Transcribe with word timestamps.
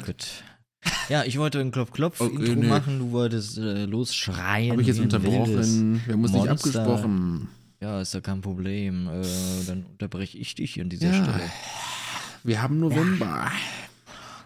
Was? 0.00 0.06
Gut. 0.06 0.26
Ja, 1.08 1.24
ich 1.24 1.38
wollte 1.38 1.58
ein 1.60 1.70
Klopf-Klopf-Intro 1.72 2.40
Okay, 2.42 2.54
nee. 2.56 2.66
machen, 2.68 2.98
du 3.00 3.10
wolltest 3.12 3.58
äh, 3.58 3.84
losschreien. 3.86 4.70
Habe 4.72 4.82
ich 4.82 4.88
jetzt 4.88 5.00
unterbrochen? 5.00 6.00
Wir 6.06 6.12
haben 6.14 6.22
uns 6.22 6.32
nicht 6.32 6.48
abgesprochen. 6.48 7.48
Ja, 7.80 8.00
ist 8.00 8.14
ja 8.14 8.20
kein 8.20 8.40
Problem. 8.40 9.08
Äh, 9.08 9.22
dann 9.66 9.84
unterbreche 9.86 10.38
ich 10.38 10.54
dich 10.54 10.80
an 10.80 10.88
dieser 10.88 11.12
Ja. 11.12 11.24
Stelle. 11.24 11.50
Wir 12.44 12.62
haben 12.62 12.78
November. 12.78 13.50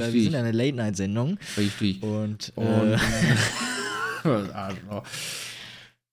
weil 0.00 0.12
wir 0.12 0.22
sind 0.24 0.34
eine 0.34 0.52
Late-Night-Sendung. 0.52 1.38
Richtig. 1.56 2.02
Und, 2.02 2.52
Und. 2.56 2.64
äh, 2.64 2.98
Arschloch. 4.52 5.04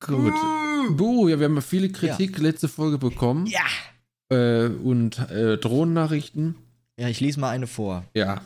Gut. 0.06 0.34
Buh, 0.92 1.28
ja, 1.28 1.40
wir 1.40 1.46
haben 1.46 1.62
viele 1.62 1.90
Kritik 1.90 2.38
letzte 2.38 2.68
Folge 2.68 2.98
bekommen. 2.98 3.48
ja. 3.48 3.62
Äh, 4.30 4.68
und 4.70 5.20
äh, 5.30 5.58
Drohnennachrichten. 5.58 6.56
Ja, 7.00 7.08
ich 7.10 7.20
lese 7.20 7.40
mal 7.40 7.52
eine 7.52 7.68
vor. 7.68 8.06
Ja. 8.16 8.42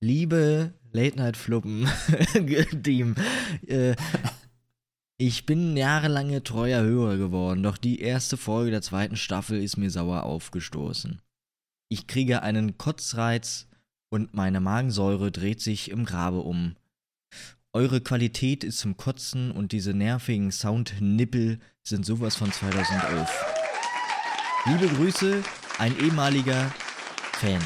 Liebe 0.00 0.72
Late-Night-Fluppen-Team, 0.92 3.16
äh, 3.66 3.96
ich 5.20 5.44
bin 5.44 5.76
jahrelange 5.76 6.42
treuer 6.42 6.80
Hörer 6.80 7.18
geworden, 7.18 7.62
doch 7.62 7.76
die 7.76 8.00
erste 8.00 8.38
Folge 8.38 8.70
der 8.70 8.80
zweiten 8.80 9.16
Staffel 9.16 9.62
ist 9.62 9.76
mir 9.76 9.90
sauer 9.90 10.22
aufgestoßen. 10.22 11.20
Ich 11.90 12.06
kriege 12.06 12.42
einen 12.42 12.78
Kotzreiz 12.78 13.66
und 14.08 14.32
meine 14.32 14.60
Magensäure 14.60 15.30
dreht 15.30 15.60
sich 15.60 15.90
im 15.90 16.06
Grabe 16.06 16.40
um. 16.40 16.74
Eure 17.74 18.00
Qualität 18.00 18.64
ist 18.64 18.78
zum 18.78 18.96
Kotzen 18.96 19.50
und 19.50 19.72
diese 19.72 19.92
nervigen 19.92 20.50
Soundnippel 20.52 21.58
sind 21.82 22.06
sowas 22.06 22.34
von 22.34 22.50
2011. 22.50 23.28
Liebe 24.64 24.88
Grüße, 24.88 25.42
ein 25.78 25.98
ehemaliger 26.00 26.72
Fan. 27.34 27.60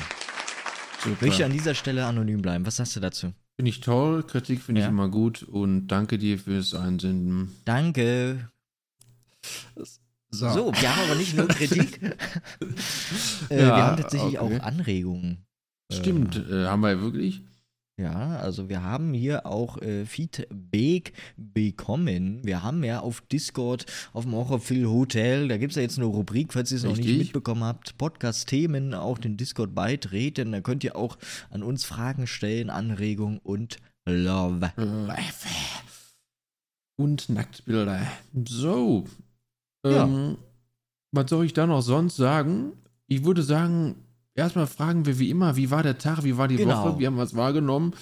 Super. 0.99 1.27
Möchte 1.27 1.45
an 1.45 1.53
dieser 1.53 1.77
Stelle 1.77 2.05
anonym 2.05 2.43
bleiben. 2.43 2.67
Was 2.67 2.77
sagst 2.77 2.97
du 2.97 3.01
dazu? 3.01 3.33
Finde 3.57 3.69
ich 3.71 3.81
toll. 3.81 4.23
Kritik 4.25 4.63
finde 4.63 4.81
Ja. 4.81 4.87
ich 4.87 4.91
immer 4.91 5.09
gut. 5.09 5.43
Und 5.43 5.87
danke 5.89 6.19
dir 6.19 6.39
fürs 6.39 6.75
Einsenden. 6.75 7.53
Danke. 7.65 8.51
So, 10.31 10.73
wir 10.73 10.97
haben 10.97 11.03
aber 11.05 11.15
nicht 11.15 11.37
nur 11.37 11.47
Kritik. 11.49 12.03
äh, 12.03 13.61
Ja, 13.61 13.77
wir 13.77 13.77
haben 13.77 13.97
tatsächlich 14.03 14.41
okay. 14.41 14.59
auch 14.59 14.63
Anregungen. 14.65 15.47
Stimmt. 15.93 16.37
Äh, 16.51 16.67
haben 16.67 16.81
wir 16.83 17.01
wirklich? 17.01 17.43
Ja, 17.97 18.39
also 18.39 18.69
wir 18.69 18.83
haben 18.83 19.15
hier 19.15 19.47
auch 19.47 19.81
äh, 19.81 20.05
Feedback 20.05 21.13
bekommen. 21.37 22.41
Wir 22.43 22.65
haben 22.65 22.83
ja 22.83 23.01
auf 23.01 23.21
Discord, 23.21 23.87
auf 24.13 24.25
dem 24.25 24.35
Horrorfilm 24.35 24.91
Hotel, 24.91 25.47
da 25.47 25.59
gibt 25.59 25.73
es 25.73 25.77
ja 25.77 25.83
jetzt 25.83 25.99
eine 25.99 26.07
Rubrik, 26.07 26.53
falls 26.53 26.73
ihr 26.73 26.79
es 26.79 26.83
noch 26.83 26.97
nicht 26.97 27.19
mitbekommen 27.19 27.63
habt, 27.63 27.97
Podcast-Themen, 27.97 28.95
auch 28.95 29.19
den 29.19 29.37
Discord 29.37 29.77
beitreten. 29.77 30.51
Da 30.51 30.61
könnt 30.61 30.83
ihr 30.83 30.97
auch 30.97 31.17
an 31.51 31.63
uns 31.63 31.85
Fragen 31.85 32.27
stellen, 32.27 32.69
Anregungen 32.69 33.39
und 33.39 33.77
Love. 34.07 34.73
Und 36.97 37.29
Nacktbilder. 37.29 38.07
So. 38.45 39.05
Ja. 39.87 40.05
Ähm, 40.05 40.39
was 41.13 41.31
soll 41.31 41.47
ich 41.47 41.53
da 41.53 41.67
noch 41.67 41.83
sonst 41.83 42.17
sagen? 42.17 42.73
Ich 43.07 43.25
würde 43.25 43.45
sagen, 43.45 43.95
erstmal 44.35 44.67
fragen 44.67 45.07
wir 45.07 45.19
wie 45.19 45.31
immer, 45.31 45.57
wie 45.57 45.71
war 45.71 45.83
der 45.83 45.99
Tag, 45.99 46.25
wie 46.25 46.37
war 46.37 46.49
die 46.49 46.57
Genau. 46.57 46.85
Woche, 46.85 46.99
wir 46.99 47.07
haben 47.07 47.17
was 47.17 47.35
wahrgenommen. 47.37 47.95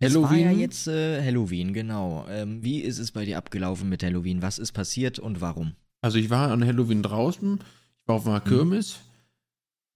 Es 0.00 0.14
war 0.14 0.30
Halloween. 0.30 0.44
ja 0.44 0.52
jetzt 0.52 0.86
äh, 0.86 1.22
Halloween, 1.24 1.72
genau. 1.72 2.24
Ähm, 2.30 2.62
wie 2.62 2.80
ist 2.80 2.98
es 2.98 3.10
bei 3.12 3.24
dir 3.24 3.36
abgelaufen 3.38 3.88
mit 3.88 4.02
Halloween? 4.04 4.42
Was 4.42 4.58
ist 4.60 4.72
passiert 4.72 5.18
und 5.18 5.40
warum? 5.40 5.72
Also 6.00 6.18
ich 6.18 6.30
war 6.30 6.52
an 6.52 6.64
Halloween 6.64 7.02
draußen, 7.02 7.58
ich 7.58 8.08
war 8.08 8.16
auf 8.16 8.26
einer 8.26 8.40
Kirmes, 8.40 9.00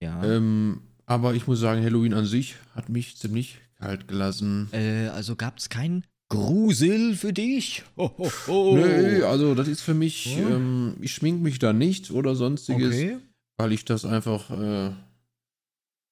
Ja. 0.01 0.21
ähm, 0.25 0.81
aber 1.05 1.33
ich 1.35 1.47
muss 1.47 1.59
sagen, 1.61 1.81
Halloween 1.83 2.13
an 2.13 2.25
sich 2.25 2.55
hat 2.75 2.89
mich 2.89 3.15
ziemlich 3.17 3.59
kalt 3.79 4.07
gelassen. 4.09 4.67
Äh, 4.73 5.07
also 5.07 5.37
gab 5.37 5.57
es 5.59 5.69
keinen 5.69 6.03
Grusel 6.29 7.15
für 7.15 7.31
dich? 7.31 7.83
Ho, 7.95 8.11
ho, 8.17 8.31
ho. 8.47 8.75
Nö, 8.75 9.25
also 9.25 9.55
das 9.55 9.67
ist 9.69 9.81
für 9.81 9.93
mich, 9.93 10.35
Ja. 10.37 10.49
ähm, 10.49 10.95
ich 10.99 11.13
schmink 11.13 11.41
mich 11.41 11.59
da 11.59 11.71
nicht 11.71 12.11
oder 12.11 12.35
sonstiges, 12.35 12.93
Okay. 12.95 13.17
weil 13.57 13.71
ich 13.71 13.85
das 13.85 14.03
einfach, 14.03 14.49
äh, 14.49 14.91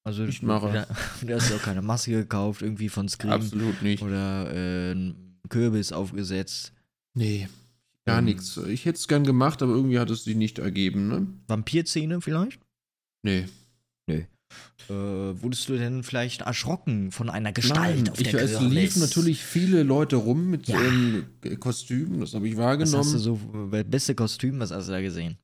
Also 0.04 0.26
Ich 0.26 0.42
mache. 0.42 0.72
Da, 0.74 0.88
du 1.26 1.34
hast 1.36 1.50
ja 1.50 1.56
auch 1.58 1.62
keine 1.62 1.82
Maske 1.82 2.12
gekauft, 2.12 2.62
irgendwie 2.62 2.90
von 2.90 3.08
Scream 3.08 3.32
absolut 3.34 3.82
nicht. 3.82 4.02
oder 4.02 4.52
äh, 4.54 4.92
einen 4.92 5.38
Kürbis 5.50 5.92
aufgesetzt. 5.92 6.74
Nee, 7.14 7.48
gar 8.06 8.20
Ähm. 8.20 8.26
nichts. 8.26 8.58
Ich 8.58 8.86
hätte 8.86 8.98
es 8.98 9.08
gern 9.08 9.24
gemacht, 9.26 9.62
aber 9.62 9.74
irgendwie 9.74 10.00
hat 10.00 10.10
es 10.10 10.24
sich 10.24 10.36
nicht 10.36 10.60
ergeben, 10.60 11.08
ne? 11.08 11.28
Vampirzähne 11.48 12.22
vielleicht? 12.22 12.60
Nee. 13.24 13.46
Äh, 14.90 14.94
wurdest 14.94 15.70
du 15.70 15.78
denn 15.78 16.04
vielleicht 16.04 16.42
erschrocken 16.42 17.12
von 17.12 17.30
einer 17.30 17.54
Gestalt 17.54 17.98
Nein, 18.04 18.10
auf 18.10 18.20
ich, 18.20 18.32
der 18.32 18.42
es 18.44 18.58
Kirmes? 18.58 18.74
liefen 18.74 19.00
natürlich 19.00 19.42
viele 19.46 19.84
Leute 19.84 20.18
rum 20.18 20.50
mit 20.50 20.68
Ja. 20.68 20.82
ähm, 20.82 21.26
Kostümen, 21.62 22.20
das 22.20 22.34
habe 22.34 22.50
ich 22.50 22.58
Was 22.58 22.66
hast 22.82 22.92
du 22.92 22.98
wahrgenommen. 22.98 23.20
so, 23.72 23.72
äh, 23.78 23.84
beste 23.86 24.14
Kostüm, 24.14 24.60
was 24.60 24.72
hast 24.72 24.88
du 24.90 24.92
da 24.92 25.00
gesehen? 25.02 25.38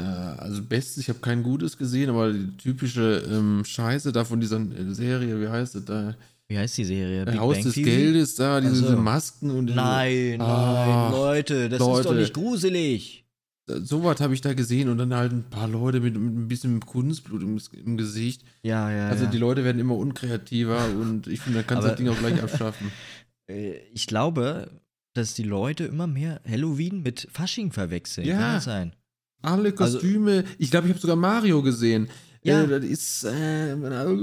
Äh, 0.00 0.40
also 0.40 0.62
Bestes, 0.62 0.98
ich 0.98 1.08
habe 1.08 1.18
kein 1.20 1.42
Gutes 1.42 1.76
gesehen, 1.76 2.10
aber 2.10 2.32
die 2.32 2.56
typische 2.56 3.22
ähm, 3.30 3.62
Scheiße 3.64 4.12
da 4.12 4.24
von 4.24 4.40
dieser 4.40 4.58
äh, 4.60 4.92
Serie, 4.94 5.40
wie 5.40 5.48
heißt 5.48 5.74
es 5.76 5.84
da? 5.84 6.14
Wie 6.48 6.58
heißt 6.58 6.78
die 6.78 6.84
Serie? 6.84 7.22
Äh, 7.22 7.24
Big 7.26 7.38
Haus 7.38 7.54
Bang 7.56 7.64
des 7.64 7.74
Theory? 7.74 7.90
Geldes 7.90 8.34
da, 8.34 8.60
diese, 8.60 8.72
Ach 8.72 8.76
so. 8.76 8.82
diese 8.86 8.96
Masken 8.96 9.50
und 9.50 9.66
diese, 9.68 9.76
Nein, 9.76 10.38
nein, 10.38 11.12
Leute, 11.12 11.68
das 11.68 11.80
ist 11.80 11.86
doch 11.86 12.04
Leute. 12.04 12.14
nicht 12.14 12.34
gruselig. 12.34 13.24
sowas 13.68 14.20
habe 14.20 14.34
ich 14.34 14.40
da 14.40 14.52
gesehen 14.54 14.88
und 14.88 14.98
dann 14.98 15.14
halt 15.14 15.30
ein 15.32 15.44
paar 15.48 15.68
Leute 15.68 16.00
mit, 16.00 16.14
mit 16.14 16.34
ein 16.36 16.48
bisschen 16.48 16.80
Kunstblut 16.80 17.42
im, 17.42 17.60
im 17.84 17.96
Gesicht. 17.96 18.42
Ja, 18.62 18.90
ja, 18.90 19.08
Also 19.08 19.24
ja. 19.24 19.30
die 19.30 19.38
Leute 19.38 19.62
werden 19.64 19.78
immer 19.78 19.94
unkreativer 19.96 20.86
und 21.00 21.28
ich 21.28 21.40
finde, 21.40 21.60
da 21.60 21.62
kannst 21.62 21.84
du 21.84 21.88
das 21.88 21.96
Ding 21.96 22.08
auch 22.08 22.18
gleich 22.18 22.42
abschaffen. 22.42 22.90
Äh, 23.48 23.78
ich 23.92 24.06
glaube, 24.06 24.70
dass 25.12 25.34
die 25.34 25.42
Leute 25.42 25.82
immer 25.84 26.06
mehr 26.06 26.40
Halloween 26.48 27.02
mit 27.02 27.26
Fasching 27.32 27.72
verwechseln. 27.72 28.24
Ja. 28.28 28.38
Kann 28.38 28.54
das 28.54 28.64
sein? 28.64 28.92
Alle 29.42 29.72
Kostüme. 29.72 30.44
ich 30.58 30.70
glaube, 30.70 30.86
ich 30.86 30.92
habe 30.92 31.00
sogar 31.00 31.16
Mario 31.16 31.62
gesehen. 31.62 32.08
Ja. 32.42 32.62
Äh, 32.64 32.86
ist. 32.86 33.24
Äh, 33.24 33.76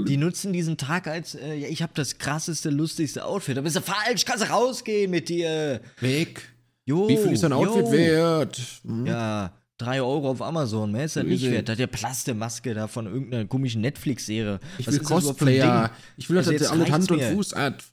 Die 0.04 0.16
nutzen 0.16 0.52
diesen 0.52 0.76
Tag 0.76 1.06
als, 1.06 1.34
äh, 1.36 1.54
ja, 1.54 1.68
ich 1.68 1.82
habe 1.82 1.92
das 1.94 2.18
krasseste, 2.18 2.70
lustigste 2.70 3.24
Outfit. 3.24 3.56
Da 3.56 3.60
bist 3.60 3.76
du 3.76 3.80
falsch, 3.80 4.24
kannst 4.24 4.44
du 4.44 4.50
rausgehen 4.50 5.10
mit 5.10 5.28
dir. 5.28 5.80
weg. 6.00 6.42
Jo, 6.84 7.06
Wie 7.08 7.16
viel 7.16 7.32
ist 7.32 7.42
dein 7.42 7.52
Outfit 7.52 7.84
jo. 7.86 7.92
wert? 7.92 8.60
Hm? 8.84 9.06
Ja, 9.06 9.52
3 9.76 10.00
Euro 10.02 10.30
auf 10.30 10.42
Amazon, 10.42 10.90
mehr 10.90 11.04
ist 11.04 11.14
das 11.16 11.24
nicht 11.24 11.48
wert. 11.48 11.68
Da 11.68 11.72
hat 11.72 11.78
der 11.78 11.86
Plastemaske 11.86 12.74
da 12.74 12.88
von 12.88 13.06
irgendeiner 13.06 13.44
komischen 13.44 13.82
Netflix-Serie. 13.82 14.58
Ich 14.78 14.86
Was 14.88 14.94
will 14.94 15.02
Cosplayer. 15.04 15.90
Ich 16.16 16.28
will, 16.28 16.36
dass 16.36 16.48
Also 16.48 16.58
das 16.58 16.62
jetzt 16.62 16.72
alles 16.72 16.90
Hand 16.90 17.10
und 17.12 17.18
mir. 17.18 17.30
Fuß 17.32 17.54
hat. 17.54 17.84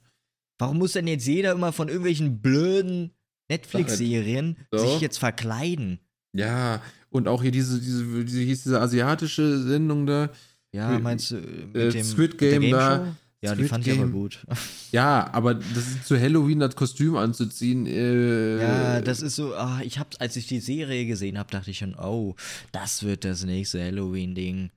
Warum 0.58 0.78
muss 0.78 0.92
denn 0.94 1.06
jetzt 1.06 1.26
jeder 1.26 1.52
immer 1.52 1.72
von 1.72 1.88
irgendwelchen 1.88 2.40
blöden 2.40 3.12
Netflix-Serien 3.50 4.56
So. 4.72 4.78
sich 4.78 5.00
jetzt 5.00 5.18
verkleiden? 5.18 6.00
Ja, 6.32 6.80
und 7.16 7.28
auch 7.28 7.42
hier 7.42 7.50
diese, 7.50 7.80
diese, 7.80 8.24
diese, 8.24 8.40
hieß 8.40 8.62
diese 8.64 8.80
asiatische 8.80 9.60
Sendung 9.62 10.06
da. 10.06 10.30
Ja, 10.72 10.90
Mit- 10.90 11.02
meinst 11.02 11.30
du, 11.30 11.36
äh, 11.36 11.40
mit 11.66 11.76
äh, 11.76 11.90
dem 11.90 12.04
Squid 12.04 12.38
Game 12.38 12.60
Game 12.62 12.70
da. 12.72 12.96
Show? 13.06 13.12
Ja, 13.42 13.54
die 13.54 13.58
Squid 13.64 13.68
fand 13.70 13.86
ich 13.86 13.92
aber 13.92 14.02
Game. 14.02 14.12
gut. 14.12 14.46
Ja, 14.92 15.28
aber 15.32 15.54
das 15.54 15.76
ist 15.88 16.06
zu 16.06 16.18
Halloween 16.18 16.60
das 16.60 16.74
Kostüm 16.74 17.16
anzuziehen. 17.16 17.86
Äh, 17.86 18.60
Ja, 18.62 19.00
das 19.02 19.20
ist 19.20 19.36
so, 19.36 19.54
ah, 19.54 19.80
ich 19.82 19.98
hab's, 19.98 20.16
als 20.18 20.36
ich 20.36 20.46
die 20.46 20.60
Serie 20.60 21.06
gesehen 21.06 21.36
habe, 21.38 21.50
dachte 21.50 21.70
ich 21.70 21.78
schon, 21.78 21.94
oh, 21.96 22.34
das 22.72 23.02
wird 23.02 23.24
das 23.24 23.44
nächste 23.44 23.82
Halloween-Ding 23.84 24.70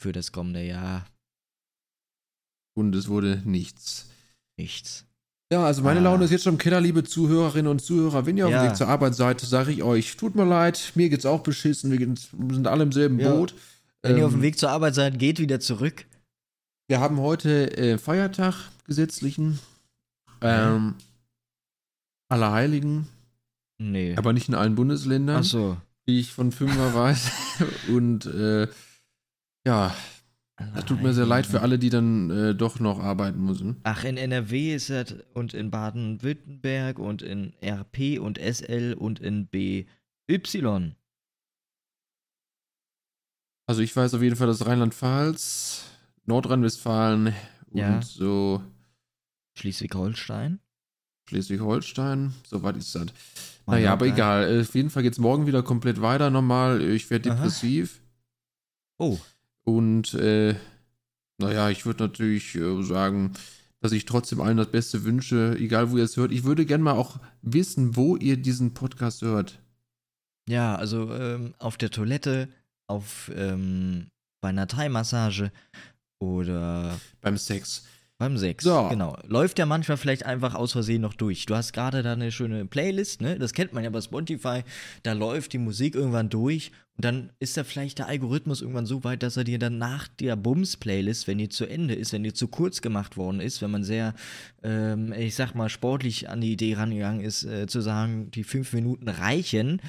für 0.00 0.12
das 0.12 0.30
kommende 0.32 0.64
Jahr. 0.64 1.06
Und 2.76 2.94
es 2.94 3.08
wurde 3.08 3.42
nichts. 3.44 4.08
Nichts. 4.56 5.04
Ja, 5.50 5.64
also 5.64 5.82
meine 5.82 6.00
Ah. 6.00 6.02
Laune 6.04 6.24
ist 6.24 6.30
jetzt 6.30 6.44
schon 6.44 6.54
im 6.54 6.58
Keller, 6.58 6.80
liebe 6.80 7.04
Zuhörerinnen 7.04 7.70
und 7.70 7.80
Zuhörer. 7.80 8.26
Wenn 8.26 8.36
ihr 8.36 8.46
auf 8.46 8.52
dem 8.52 8.56
Ja. 8.62 8.68
Weg 8.68 8.76
zur 8.76 8.88
Arbeit 8.88 9.14
seid, 9.14 9.40
sage 9.40 9.72
ich 9.72 9.82
euch, 9.82 10.16
tut 10.16 10.34
mir 10.34 10.44
leid, 10.44 10.92
mir 10.94 11.08
geht's 11.08 11.24
auch 11.24 11.42
beschissen, 11.42 11.90
wir 11.90 12.54
sind 12.54 12.66
alle 12.66 12.82
im 12.82 12.92
selben 12.92 13.18
Ja. 13.18 13.32
Boot. 13.32 13.54
Wenn 14.02 14.12
ihr 14.12 14.18
Ähm, 14.18 14.24
auf 14.26 14.32
dem 14.32 14.42
Weg 14.42 14.58
zur 14.58 14.70
Arbeit 14.70 14.94
seid, 14.94 15.18
geht 15.18 15.38
wieder 15.40 15.58
zurück. 15.58 16.04
Wir 16.86 17.00
haben 17.00 17.18
heute 17.20 17.76
äh, 17.76 17.98
Feiertag, 17.98 18.54
gesetzlichen. 18.86 19.58
Ähm, 20.40 20.94
Allerheiligen, 22.28 23.08
Nee. 23.78 24.14
aber 24.16 24.32
nicht 24.34 24.48
in 24.48 24.54
allen 24.54 24.74
Bundesländern, 24.74 25.38
Ach 25.40 25.44
so. 25.44 25.76
wie 26.04 26.20
ich 26.20 26.32
von 26.32 26.52
Fünfer 26.52 26.92
weiß. 26.94 27.30
und 27.88 28.26
äh, 28.26 28.68
ja, 29.66 29.94
das 30.74 30.84
tut 30.86 31.02
mir 31.02 31.12
sehr 31.14 31.26
leid 31.26 31.46
für 31.46 31.60
alle, 31.62 31.78
die 31.78 31.90
dann 31.90 32.30
äh, 32.30 32.54
doch 32.54 32.80
noch 32.80 32.98
arbeiten 32.98 33.44
müssen. 33.44 33.76
Ach, 33.84 34.04
in 34.04 34.16
NRW 34.16 34.74
ist 34.74 34.90
das 34.90 35.14
und 35.34 35.54
in 35.54 35.70
Baden-Württemberg 35.70 36.98
und 36.98 37.22
in 37.22 37.52
RP 37.62 38.18
und 38.20 38.38
SL 38.38 38.94
und 38.98 39.20
in 39.20 39.46
BY. 39.46 40.94
Also 43.66 43.82
ich 43.82 43.94
weiß 43.94 44.14
auf 44.14 44.22
jeden 44.22 44.36
Fall, 44.36 44.46
dass 44.46 44.66
Rheinland-Pfalz, 44.66 45.84
Nordrhein-Westfalen 46.24 47.34
und 47.70 47.78
Ja. 47.78 48.00
so 48.02 48.62
Schleswig-Holstein. 49.54 50.58
Schleswig-Holstein, 51.28 52.32
soweit 52.46 52.76
ist 52.78 52.94
das. 52.94 53.06
Naja, 53.66 53.92
aber 53.92 54.06
egal. 54.06 54.60
Auf 54.62 54.74
jeden 54.74 54.88
Fall 54.88 55.02
geht's 55.02 55.18
morgen 55.18 55.46
wieder 55.46 55.62
komplett 55.62 56.00
weiter 56.00 56.30
normal. 56.30 56.80
Ich 56.80 57.10
werde 57.10 57.28
depressiv. 57.30 58.00
Oh. 58.98 59.18
Und, 59.68 60.14
äh, 60.14 60.54
naja, 61.36 61.68
ich 61.68 61.84
würde 61.84 62.04
natürlich 62.04 62.54
äh, 62.54 62.82
sagen, 62.82 63.34
dass 63.80 63.92
ich 63.92 64.06
trotzdem 64.06 64.40
allen 64.40 64.56
das 64.56 64.70
Beste 64.70 65.04
wünsche, 65.04 65.56
egal 65.58 65.90
wo 65.90 65.98
ihr 65.98 66.04
es 66.04 66.16
hört. 66.16 66.32
Ich 66.32 66.44
würde 66.44 66.64
gerne 66.64 66.82
mal 66.82 66.94
auch 66.94 67.20
wissen, 67.42 67.94
wo 67.94 68.16
ihr 68.16 68.38
diesen 68.38 68.72
Podcast 68.72 69.20
hört. 69.20 69.58
Ja, 70.48 70.74
also 70.74 71.12
ähm, 71.12 71.54
auf 71.58 71.76
der 71.76 71.90
Toilette, 71.90 72.48
auf 72.86 73.30
ähm, 73.34 74.06
bei 74.40 74.48
einer 74.48 74.68
Thai-Massage 74.68 75.52
oder 76.18 76.98
beim 77.20 77.36
Sex. 77.36 77.84
Beim 78.18 78.36
Sex, 78.36 78.64
so. 78.64 78.88
genau. 78.88 79.16
Läuft 79.28 79.60
ja 79.60 79.66
manchmal 79.66 79.96
vielleicht 79.96 80.26
einfach 80.26 80.56
aus 80.56 80.72
Versehen 80.72 81.02
noch 81.02 81.14
durch. 81.14 81.46
Du 81.46 81.54
hast 81.54 81.72
gerade 81.72 82.02
da 82.02 82.14
eine 82.14 82.32
schöne 82.32 82.66
Playlist, 82.66 83.20
ne? 83.20 83.38
Das 83.38 83.52
kennt 83.52 83.72
man 83.72 83.84
ja 83.84 83.90
bei 83.90 84.00
Spotify. 84.00 84.64
Da 85.04 85.12
läuft 85.12 85.52
die 85.52 85.58
Musik 85.58 85.94
irgendwann 85.94 86.28
durch 86.28 86.72
und 86.96 87.04
dann 87.04 87.30
ist 87.38 87.56
da 87.56 87.62
vielleicht 87.62 88.00
der 88.00 88.08
Algorithmus 88.08 88.60
irgendwann 88.60 88.86
so 88.86 89.04
weit, 89.04 89.22
dass 89.22 89.36
er 89.36 89.44
dir 89.44 89.60
dann 89.60 89.78
nach 89.78 90.08
der 90.08 90.34
Bums-Playlist, 90.34 91.28
wenn 91.28 91.38
die 91.38 91.48
zu 91.48 91.64
Ende 91.64 91.94
ist, 91.94 92.12
wenn 92.12 92.24
die 92.24 92.32
zu 92.32 92.48
kurz 92.48 92.82
gemacht 92.82 93.16
worden 93.16 93.38
ist, 93.38 93.62
wenn 93.62 93.70
man 93.70 93.84
sehr, 93.84 94.14
ähm, 94.64 95.12
ich 95.12 95.36
sag 95.36 95.54
mal, 95.54 95.68
sportlich 95.68 96.28
an 96.28 96.40
die 96.40 96.52
Idee 96.52 96.74
rangegangen 96.74 97.20
ist, 97.20 97.44
äh, 97.44 97.68
zu 97.68 97.80
sagen, 97.80 98.32
die 98.32 98.42
fünf 98.42 98.72
Minuten 98.72 99.08
reichen, 99.08 99.80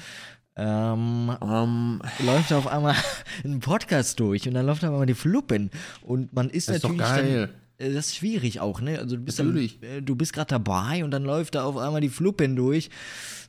ähm, 0.54 1.30
um, 1.40 2.00
läuft 2.24 2.52
auf 2.52 2.68
einmal 2.68 2.94
ein 3.44 3.58
Podcast 3.58 4.20
durch 4.20 4.46
und 4.46 4.54
dann 4.54 4.66
läuft 4.66 4.84
auf 4.84 4.90
einmal 4.90 5.06
die 5.06 5.14
Fluppen 5.14 5.72
und 6.02 6.32
man 6.32 6.48
ist, 6.48 6.68
natürlich 6.68 7.00
ist 7.00 7.08
doch 7.08 7.16
geil. 7.16 7.46
Dann, 7.48 7.59
das 7.80 8.08
ist 8.08 8.16
schwierig 8.16 8.60
auch, 8.60 8.80
ne? 8.80 8.98
Also 8.98 9.16
du 9.16 9.22
bist, 9.22 9.38
Natürlich. 9.38 9.80
Dann, 9.80 9.90
äh, 9.90 10.02
du 10.02 10.14
bist 10.14 10.32
gerade 10.32 10.48
dabei 10.48 11.04
und 11.04 11.10
dann 11.10 11.24
läuft 11.24 11.54
da 11.54 11.64
auf 11.64 11.76
einmal 11.76 12.00
die 12.00 12.08
Fluppen 12.08 12.56
durch. 12.56 12.90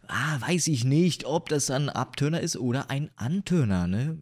Ah, 0.07 0.39
weiß 0.41 0.67
ich 0.67 0.83
nicht, 0.83 1.25
ob 1.25 1.49
das 1.49 1.69
ein 1.69 1.89
Abtörner 1.89 2.41
ist 2.41 2.57
oder 2.57 2.89
ein 2.89 3.11
Antörner, 3.15 3.87
ne? 3.87 4.17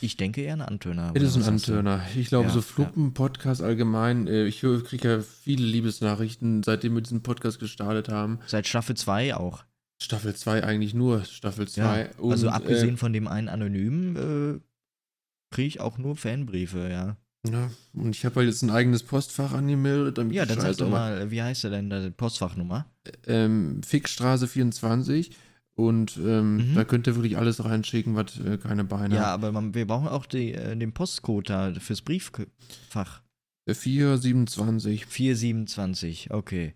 Ich 0.00 0.16
denke 0.16 0.42
eher 0.42 0.54
ein 0.54 0.62
Antörner. 0.62 1.12
Es 1.14 1.22
ist 1.22 1.36
ein 1.36 1.54
Antörner. 1.54 2.04
Ich 2.16 2.28
glaube, 2.28 2.48
ja, 2.48 2.54
so 2.54 2.62
Fluppen-Podcast 2.62 3.60
ja. 3.60 3.66
allgemein, 3.66 4.26
äh, 4.26 4.46
ich 4.46 4.60
kriege 4.60 5.08
ja 5.08 5.20
viele 5.20 5.64
Liebesnachrichten, 5.64 6.62
seitdem 6.62 6.94
wir 6.94 7.02
diesen 7.02 7.22
Podcast 7.22 7.58
gestartet 7.58 8.08
haben. 8.08 8.40
Seit 8.46 8.66
Staffel 8.66 8.96
2 8.96 9.36
auch. 9.36 9.64
Staffel 10.02 10.34
2 10.34 10.64
eigentlich 10.64 10.94
nur, 10.94 11.24
Staffel 11.24 11.68
2. 11.68 12.00
Ja, 12.00 12.08
also 12.22 12.48
abgesehen 12.48 12.94
äh, 12.94 12.98
von 12.98 13.12
dem 13.12 13.28
einen 13.28 13.48
Anonymen 13.48 14.16
äh, 14.16 15.54
kriege 15.54 15.68
ich 15.68 15.80
auch 15.80 15.98
nur 15.98 16.16
Fanbriefe, 16.16 16.88
ja. 16.90 17.16
Ja, 17.46 17.70
und 17.92 18.16
ich 18.16 18.24
habe 18.24 18.36
halt 18.36 18.48
jetzt 18.48 18.62
ein 18.62 18.70
eigenes 18.70 19.02
Postfach 19.02 19.52
angemeldet. 19.52 20.18
Damit 20.18 20.34
ja, 20.34 20.46
dann 20.46 20.60
sag 20.60 20.76
doch 20.78 20.88
mal, 20.88 21.30
wie 21.30 21.42
heißt 21.42 21.64
der 21.64 21.72
denn, 21.72 21.90
deine 21.90 22.10
Postfachnummer? 22.10 22.86
Ähm, 23.26 23.82
Fickstraße 23.82 24.48
24. 24.48 25.30
Und 25.76 26.16
ähm, 26.18 26.70
mhm. 26.70 26.74
da 26.74 26.84
könnt 26.84 27.06
ihr 27.06 27.16
wirklich 27.16 27.36
alles 27.36 27.64
reinschicken, 27.64 28.14
was 28.14 28.38
äh, 28.38 28.58
keine 28.58 28.84
Beine 28.84 29.16
hat. 29.16 29.22
Ja, 29.22 29.34
aber 29.34 29.50
man, 29.50 29.74
wir 29.74 29.86
brauchen 29.86 30.08
auch 30.08 30.24
die, 30.24 30.54
äh, 30.54 30.76
den 30.76 30.92
Postcode 30.92 31.50
da 31.50 31.74
fürs 31.74 32.00
Brieffach. 32.00 33.20
427. 33.66 35.06
427, 35.06 36.30
okay. 36.30 36.74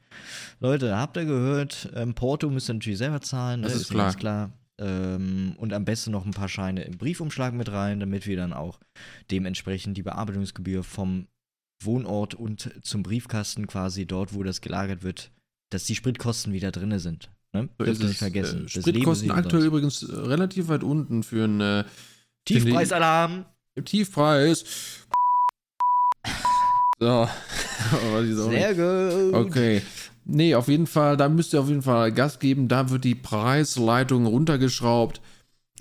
Leute, 0.58 0.96
habt 0.96 1.16
ihr 1.16 1.26
gehört, 1.26 1.90
ähm, 1.94 2.14
Porto 2.14 2.48
müsst 2.48 2.70
ihr 2.70 2.74
natürlich 2.74 2.98
selber 2.98 3.20
zahlen, 3.20 3.62
das, 3.62 3.72
das 3.72 3.80
ne? 3.80 3.82
ist, 3.82 3.90
klar. 3.90 4.14
klar. 4.14 4.57
Ähm, 4.78 5.54
und 5.58 5.72
am 5.72 5.84
besten 5.84 6.12
noch 6.12 6.24
ein 6.24 6.32
paar 6.32 6.48
Scheine 6.48 6.84
im 6.84 6.98
Briefumschlag 6.98 7.52
mit 7.52 7.70
rein, 7.70 8.00
damit 8.00 8.26
wir 8.26 8.36
dann 8.36 8.52
auch 8.52 8.78
dementsprechend 9.30 9.96
die 9.96 10.02
Bearbeitungsgebühr 10.02 10.84
vom 10.84 11.26
Wohnort 11.82 12.34
und 12.34 12.70
zum 12.82 13.02
Briefkasten 13.02 13.66
quasi 13.66 14.06
dort, 14.06 14.34
wo 14.34 14.42
das 14.42 14.60
gelagert 14.60 15.02
wird, 15.02 15.32
dass 15.70 15.84
die 15.84 15.94
Spritkosten 15.94 16.52
wieder 16.52 16.70
drin 16.70 16.98
sind. 16.98 17.30
Ne? 17.52 17.68
So 17.78 17.84
ihr 17.84 17.92
nicht 17.92 18.18
vergessen. 18.18 18.66
Äh, 18.66 18.68
Spritkosten 18.68 19.30
aktuell 19.30 19.64
übrigens 19.64 20.02
äh, 20.02 20.14
relativ 20.14 20.68
weit 20.68 20.82
unten 20.82 21.22
für 21.22 21.44
einen 21.44 21.60
äh, 21.60 21.84
Tiefpreisalarm. 22.44 23.46
Tiefpreis. 23.84 24.64
So. 27.00 27.28
Sehr 28.50 28.74
gut. 28.74 29.34
Okay. 29.34 29.82
Nee, 30.30 30.54
auf 30.54 30.68
jeden 30.68 30.86
Fall, 30.86 31.16
da 31.16 31.28
müsst 31.30 31.54
ihr 31.54 31.60
auf 31.60 31.68
jeden 31.68 31.82
Fall 31.82 32.12
Gas 32.12 32.38
geben. 32.38 32.68
Da 32.68 32.90
wird 32.90 33.04
die 33.04 33.14
Preisleitung 33.14 34.26
runtergeschraubt. 34.26 35.22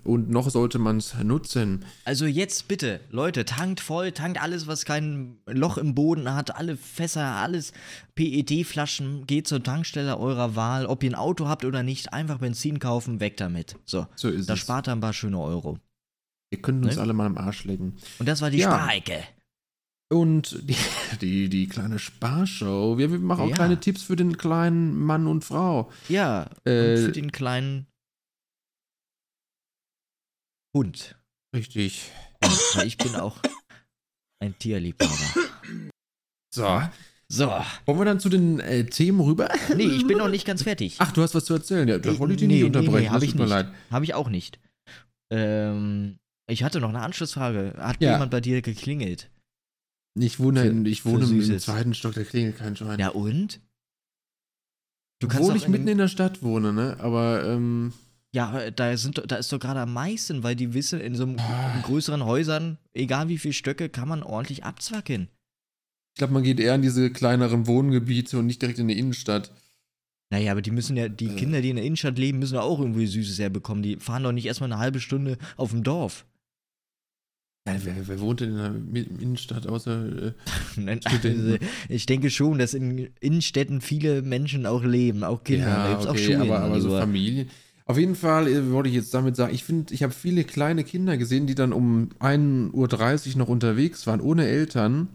Und 0.03 0.29
noch 0.29 0.49
sollte 0.49 0.79
man 0.79 0.97
es 0.97 1.15
nutzen. 1.21 1.83
Also 2.05 2.25
jetzt 2.25 2.69
bitte, 2.69 3.01
Leute, 3.09 3.43
tankt 3.43 3.81
voll, 3.81 4.13
tankt 4.13 4.41
alles, 4.41 4.65
was 4.65 4.85
kein 4.85 5.37
Loch 5.47 5.77
im 5.77 5.95
Boden 5.95 6.33
hat, 6.33 6.55
alle 6.55 6.77
Fässer, 6.77 7.25
alles 7.25 7.73
PET-Flaschen, 8.15 9.25
geht 9.27 9.47
zur 9.47 9.61
Tankstelle 9.61 10.17
eurer 10.17 10.55
Wahl, 10.55 10.85
ob 10.85 11.03
ihr 11.03 11.11
ein 11.11 11.15
Auto 11.15 11.47
habt 11.47 11.65
oder 11.65 11.83
nicht, 11.83 12.13
einfach 12.13 12.37
Benzin 12.37 12.79
kaufen, 12.79 13.19
weg 13.19 13.35
damit. 13.35 13.75
So, 13.83 14.07
so 14.15 14.29
ist 14.29 14.49
da 14.49 14.53
es. 14.53 14.59
spart 14.59 14.87
ihr 14.87 14.93
ein 14.93 15.01
paar 15.01 15.13
schöne 15.13 15.41
Euro. 15.41 15.77
Ihr 16.51 16.61
könnt 16.61 16.85
uns 16.85 16.95
ne? 16.95 17.01
alle 17.01 17.13
mal 17.13 17.25
am 17.25 17.37
Arsch 17.37 17.65
lecken. 17.65 17.97
Und 18.19 18.29
das 18.29 18.41
war 18.41 18.49
die 18.49 18.59
ja. 18.59 18.71
Sparecke. 18.71 19.23
Und 20.09 20.57
die, 20.69 20.75
die, 21.21 21.49
die 21.49 21.67
kleine 21.67 21.99
Sparshow. 21.99 22.97
Wir, 22.97 23.11
wir 23.11 23.19
machen 23.19 23.41
auch 23.41 23.49
ja. 23.49 23.55
kleine 23.55 23.79
Tipps 23.79 24.03
für 24.03 24.15
den 24.15 24.37
kleinen 24.37 24.97
Mann 24.97 25.27
und 25.27 25.43
Frau. 25.43 25.91
Ja, 26.07 26.49
äh, 26.65 26.91
und 26.91 27.05
für 27.05 27.11
den 27.11 27.31
kleinen 27.31 27.87
Hund. 30.75 31.15
Richtig. 31.55 32.11
Ja, 32.75 32.83
ich 32.83 32.97
bin 32.97 33.15
auch 33.15 33.41
ein 34.39 34.57
Tierliebhaber. 34.57 35.49
So. 36.53 36.81
So. 37.29 37.47
Wollen 37.85 37.99
wir 37.99 38.05
dann 38.05 38.19
zu 38.19 38.29
den 38.29 38.59
äh, 38.59 38.85
Themen 38.85 39.19
rüber? 39.19 39.49
Nee, 39.75 39.83
ich 39.83 40.07
bin 40.07 40.17
noch 40.17 40.29
nicht 40.29 40.45
ganz 40.45 40.63
fertig. 40.63 40.95
Ach, 40.99 41.11
du 41.11 41.21
hast 41.21 41.35
was 41.35 41.45
zu 41.45 41.53
erzählen. 41.53 41.87
Ja, 41.87 41.97
da 41.97 42.17
wollte 42.19 42.35
ich 42.35 42.39
dich 42.39 42.47
nee, 42.47 42.55
nicht 42.55 42.63
unterbrechen. 42.63 42.93
Nee, 42.93 43.01
nee, 43.01 43.09
habe 43.09 43.25
ich 43.25 43.35
nicht. 43.35 43.67
Habe 43.91 44.05
ich 44.05 44.13
auch 44.13 44.29
nicht. 44.29 44.59
Ähm, 45.29 46.19
ich 46.49 46.63
hatte 46.63 46.79
noch 46.79 46.89
eine 46.89 47.01
Anschlussfrage. 47.01 47.73
Hat 47.77 48.01
ja. 48.01 48.13
jemand 48.13 48.31
bei 48.31 48.39
dir 48.39 48.61
geklingelt? 48.61 49.29
Ich 50.19 50.39
wohne, 50.39 50.61
für, 50.61 50.87
ich 50.87 51.05
wohne 51.05 51.25
im 51.25 51.59
zweiten 51.59 51.93
Stock, 51.93 52.13
da 52.13 52.23
klingelt 52.23 52.57
kein 52.57 52.75
Schwein. 52.75 52.99
Ja, 52.99 53.09
und? 53.09 53.59
Du 55.19 55.27
kannst 55.27 55.43
Obwohl 55.43 55.57
ich 55.57 55.67
mitten 55.67 55.87
in 55.87 55.97
der 55.97 56.07
Stadt 56.07 56.43
wohne, 56.43 56.73
ne? 56.73 56.97
Aber, 56.99 57.43
ähm. 57.45 57.93
Ja, 58.33 58.69
da, 58.71 58.95
sind, 58.97 59.21
da 59.25 59.37
ist 59.37 59.51
doch 59.51 59.59
gerade 59.59 59.79
am 59.79 59.93
meisten, 59.93 60.43
weil 60.43 60.55
die 60.55 60.73
wissen, 60.73 60.99
in 60.99 61.15
so 61.15 61.23
einem 61.23 61.39
ah. 61.39 61.81
größeren 61.81 62.23
Häusern, 62.23 62.77
egal 62.93 63.29
wie 63.29 63.37
viele 63.37 63.53
Stöcke, 63.53 63.89
kann 63.89 64.07
man 64.07 64.21
ordentlich 64.21 64.63
abzwacken. 64.63 65.29
Ich 66.13 66.19
glaube, 66.19 66.33
man 66.33 66.43
geht 66.43 66.59
eher 66.59 66.75
in 66.75 66.81
diese 66.81 67.09
kleineren 67.09 67.67
Wohngebiete 67.67 68.37
und 68.37 68.47
nicht 68.47 68.61
direkt 68.61 68.79
in 68.79 68.87
die 68.87 68.97
Innenstadt. 68.99 69.51
Naja, 70.29 70.51
aber 70.51 70.61
die 70.61 70.71
müssen 70.71 70.97
ja, 70.97 71.07
die 71.07 71.27
äh. 71.27 71.35
Kinder, 71.35 71.61
die 71.61 71.69
in 71.69 71.77
der 71.77 71.85
Innenstadt 71.85 72.17
leben, 72.17 72.39
müssen 72.39 72.57
auch 72.57 72.79
irgendwie 72.79 73.07
Süßes 73.07 73.39
herbekommen. 73.39 73.81
Die 73.81 73.97
fahren 73.97 74.23
doch 74.23 74.31
nicht 74.31 74.45
erstmal 74.45 74.71
eine 74.71 74.81
halbe 74.81 74.99
Stunde 74.99 75.37
auf 75.55 75.71
dem 75.71 75.83
Dorf. 75.83 76.25
Ja, 77.67 77.75
wer, 77.83 78.07
wer, 78.07 78.19
wohnt 78.21 78.41
in 78.41 78.55
der 78.55 78.73
Innenstadt 79.19 79.67
außer 79.67 80.27
äh, 80.27 80.31
Nein, 80.77 81.01
also, 81.03 81.57
Ich 81.89 82.05
denke 82.05 82.29
schon, 82.29 82.59
dass 82.59 82.73
in 82.73 83.09
Innenstädten 83.19 83.81
viele 83.81 84.21
Menschen 84.21 84.65
auch 84.65 84.83
leben, 84.83 85.23
auch 85.23 85.43
Kinder. 85.43 85.67
Ja, 85.67 85.99
okay, 85.99 86.07
auch 86.07 86.17
Schulen, 86.17 86.41
aber, 86.41 86.59
aber 86.59 86.79
so 86.79 86.91
Familien. 86.91 87.49
Auf 87.85 87.97
jeden 87.97 88.15
Fall 88.15 88.47
äh, 88.47 88.71
wollte 88.71 88.89
ich 88.89 88.95
jetzt 88.95 89.13
damit 89.13 89.35
sagen, 89.35 89.53
ich 89.53 89.63
finde, 89.63 89.93
ich 89.93 90.03
habe 90.03 90.13
viele 90.13 90.43
kleine 90.43 90.83
Kinder 90.83 91.17
gesehen, 91.17 91.47
die 91.47 91.55
dann 91.55 91.73
um 91.73 92.09
1.30 92.19 92.73
Uhr 92.73 93.37
noch 93.37 93.47
unterwegs 93.47 94.07
waren, 94.07 94.21
ohne 94.21 94.45
Eltern. 94.45 95.09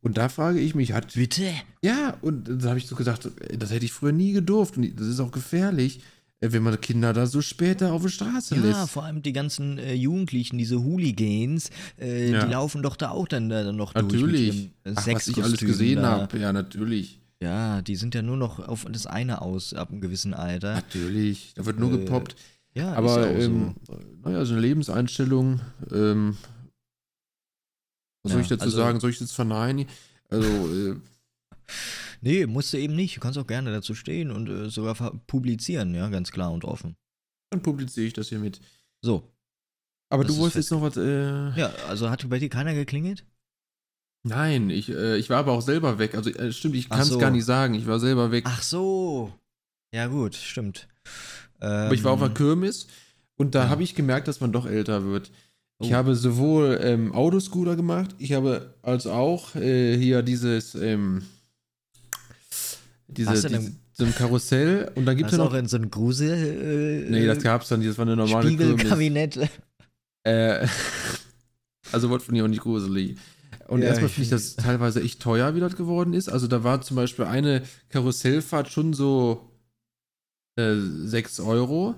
Und 0.00 0.18
da 0.18 0.28
frage 0.28 0.60
ich 0.60 0.74
mich, 0.74 0.92
hat. 0.92 1.14
Bitte? 1.14 1.50
Ja, 1.82 2.16
und 2.20 2.62
da 2.62 2.68
habe 2.68 2.78
ich 2.78 2.86
so 2.86 2.94
gesagt, 2.94 3.30
das 3.58 3.72
hätte 3.72 3.84
ich 3.84 3.92
früher 3.92 4.12
nie 4.12 4.32
gedurft. 4.32 4.76
Und 4.76 5.00
das 5.00 5.06
ist 5.06 5.18
auch 5.18 5.32
gefährlich. 5.32 6.00
Äh, 6.44 6.52
wenn 6.52 6.62
man 6.62 6.80
Kinder 6.80 7.12
da 7.12 7.26
so 7.26 7.40
später 7.40 7.92
auf 7.92 8.02
der 8.02 8.08
Straße 8.08 8.56
ja, 8.56 8.62
lässt. 8.62 8.78
Ja, 8.78 8.86
vor 8.86 9.04
allem 9.04 9.22
die 9.22 9.32
ganzen 9.32 9.78
äh, 9.78 9.94
Jugendlichen, 9.94 10.58
diese 10.58 10.82
Hooligans, 10.82 11.70
äh, 11.98 12.30
ja. 12.30 12.44
die 12.44 12.52
laufen 12.52 12.82
doch 12.82 12.96
da 12.96 13.10
auch 13.10 13.28
dann, 13.28 13.48
dann 13.48 13.76
noch 13.76 13.94
natürlich. 13.94 14.50
durch. 14.50 14.70
Natürlich. 14.84 15.14
was 15.14 15.28
ich 15.28 15.42
alles 15.42 15.60
gesehen 15.60 16.02
habe. 16.02 16.38
Ja, 16.38 16.52
natürlich. 16.52 17.20
Ja, 17.40 17.82
die 17.82 17.96
sind 17.96 18.14
ja 18.14 18.22
nur 18.22 18.36
noch 18.36 18.58
auf 18.60 18.86
das 18.90 19.06
eine 19.06 19.42
aus, 19.42 19.74
ab 19.74 19.90
einem 19.90 20.00
gewissen 20.00 20.34
Alter. 20.34 20.74
Natürlich, 20.74 21.52
da 21.54 21.66
wird 21.66 21.78
nur 21.78 21.92
äh, 21.92 21.98
gepoppt. 21.98 22.36
Ja, 22.74 22.92
aber 22.94 23.30
ja 23.30 23.38
ähm, 23.38 23.74
so. 23.86 23.98
naja, 24.24 24.44
so 24.44 24.52
eine 24.52 24.62
Lebenseinstellung, 24.62 25.60
ähm, 25.92 26.36
was 28.22 28.32
soll 28.32 28.40
ich 28.40 28.48
dazu 28.48 28.64
also, 28.64 28.76
sagen? 28.76 29.00
Soll 29.00 29.10
ich 29.10 29.18
das 29.18 29.32
verneinen? 29.32 29.86
Also, 30.30 30.48
äh, 30.48 30.96
Nee, 32.20 32.46
musst 32.46 32.72
du 32.72 32.78
eben 32.78 32.94
nicht. 32.94 33.16
Du 33.16 33.20
kannst 33.20 33.38
auch 33.38 33.46
gerne 33.46 33.72
dazu 33.72 33.94
stehen 33.94 34.30
und 34.30 34.48
äh, 34.48 34.70
sogar 34.70 34.94
publizieren, 35.26 35.94
ja, 35.94 36.08
ganz 36.08 36.32
klar 36.32 36.52
und 36.52 36.64
offen. 36.64 36.96
Dann 37.50 37.62
publiziere 37.62 38.06
ich 38.06 38.12
das 38.12 38.28
hier 38.28 38.38
mit. 38.38 38.60
So. 39.02 39.30
Aber 40.10 40.24
das 40.24 40.34
du 40.34 40.40
wolltest 40.40 40.56
jetzt 40.56 40.70
noch 40.70 40.82
was. 40.82 40.96
Äh 40.96 41.50
ja, 41.58 41.72
also 41.88 42.10
hat 42.10 42.28
bei 42.28 42.38
dir 42.38 42.48
keiner 42.48 42.74
geklingelt? 42.74 43.24
Nein, 44.22 44.70
ich, 44.70 44.88
äh, 44.90 45.16
ich 45.18 45.28
war 45.28 45.38
aber 45.38 45.52
auch 45.52 45.60
selber 45.60 45.98
weg. 45.98 46.14
Also 46.14 46.30
äh, 46.30 46.52
stimmt, 46.52 46.76
ich 46.76 46.88
kann 46.88 47.00
es 47.00 47.08
so. 47.08 47.18
gar 47.18 47.30
nicht 47.30 47.44
sagen. 47.44 47.74
Ich 47.74 47.86
war 47.86 48.00
selber 48.00 48.30
weg. 48.30 48.44
Ach 48.46 48.62
so. 48.62 49.32
Ja, 49.92 50.06
gut, 50.06 50.34
stimmt. 50.34 50.88
Ähm, 51.60 51.68
aber 51.68 51.94
ich 51.94 52.04
war 52.04 52.12
auf 52.12 52.20
der 52.20 52.28
ähm, 52.28 52.34
Kirmes 52.34 52.86
und 53.36 53.54
da 53.54 53.64
ja. 53.64 53.68
habe 53.68 53.82
ich 53.82 53.94
gemerkt, 53.94 54.26
dass 54.26 54.40
man 54.40 54.52
doch 54.52 54.66
älter 54.66 55.04
wird. 55.04 55.30
Ich 55.80 55.90
oh. 55.90 55.94
habe 55.94 56.14
sowohl 56.14 56.78
ähm, 56.80 57.12
Autoscooter 57.12 57.76
gemacht, 57.76 58.14
ich 58.18 58.32
habe 58.32 58.74
als 58.82 59.06
auch 59.06 59.54
äh, 59.56 59.96
hier 59.96 60.22
dieses, 60.22 60.74
ähm, 60.74 61.22
diese, 63.16 63.48
diese, 63.48 63.72
so 63.92 64.04
ein 64.04 64.14
Karussell 64.14 64.90
und 64.94 65.06
dann 65.06 65.16
gibt 65.16 65.30
es 65.30 65.36
ja 65.38 65.44
auch 65.44 65.52
noch. 65.52 65.58
in 65.58 65.66
so 65.68 65.76
ein 65.76 65.90
Grusel. 65.90 67.06
Äh, 67.06 67.10
Nee, 67.10 67.26
das 67.26 67.42
gab's 67.42 67.68
dann, 67.68 67.80
nicht, 67.80 67.90
das 67.90 67.98
war 67.98 68.06
eine 68.06 68.16
normale. 68.16 68.46
Spiegelkabinett. 68.46 69.38
Äh, 70.24 70.66
also 71.92 72.10
wird 72.10 72.22
von 72.22 72.34
ihr 72.34 72.44
auch 72.44 72.48
nicht 72.48 72.62
gruselig. 72.62 73.16
Und 73.68 73.80
Ja, 73.82 73.88
erstmal 73.88 74.08
finde 74.10 74.24
ich 74.24 74.30
das 74.30 74.56
teilweise 74.56 75.00
echt 75.02 75.20
teuer, 75.20 75.54
wie 75.54 75.60
das 75.60 75.76
geworden 75.76 76.12
ist. 76.12 76.28
Also 76.28 76.46
da 76.48 76.64
war 76.64 76.82
zum 76.82 76.96
Beispiel 76.96 77.24
eine 77.24 77.62
Karussellfahrt 77.88 78.68
schon 78.70 78.92
so 78.92 79.50
äh, 80.58 80.74
6 80.76 81.40
Euro. 81.40 81.94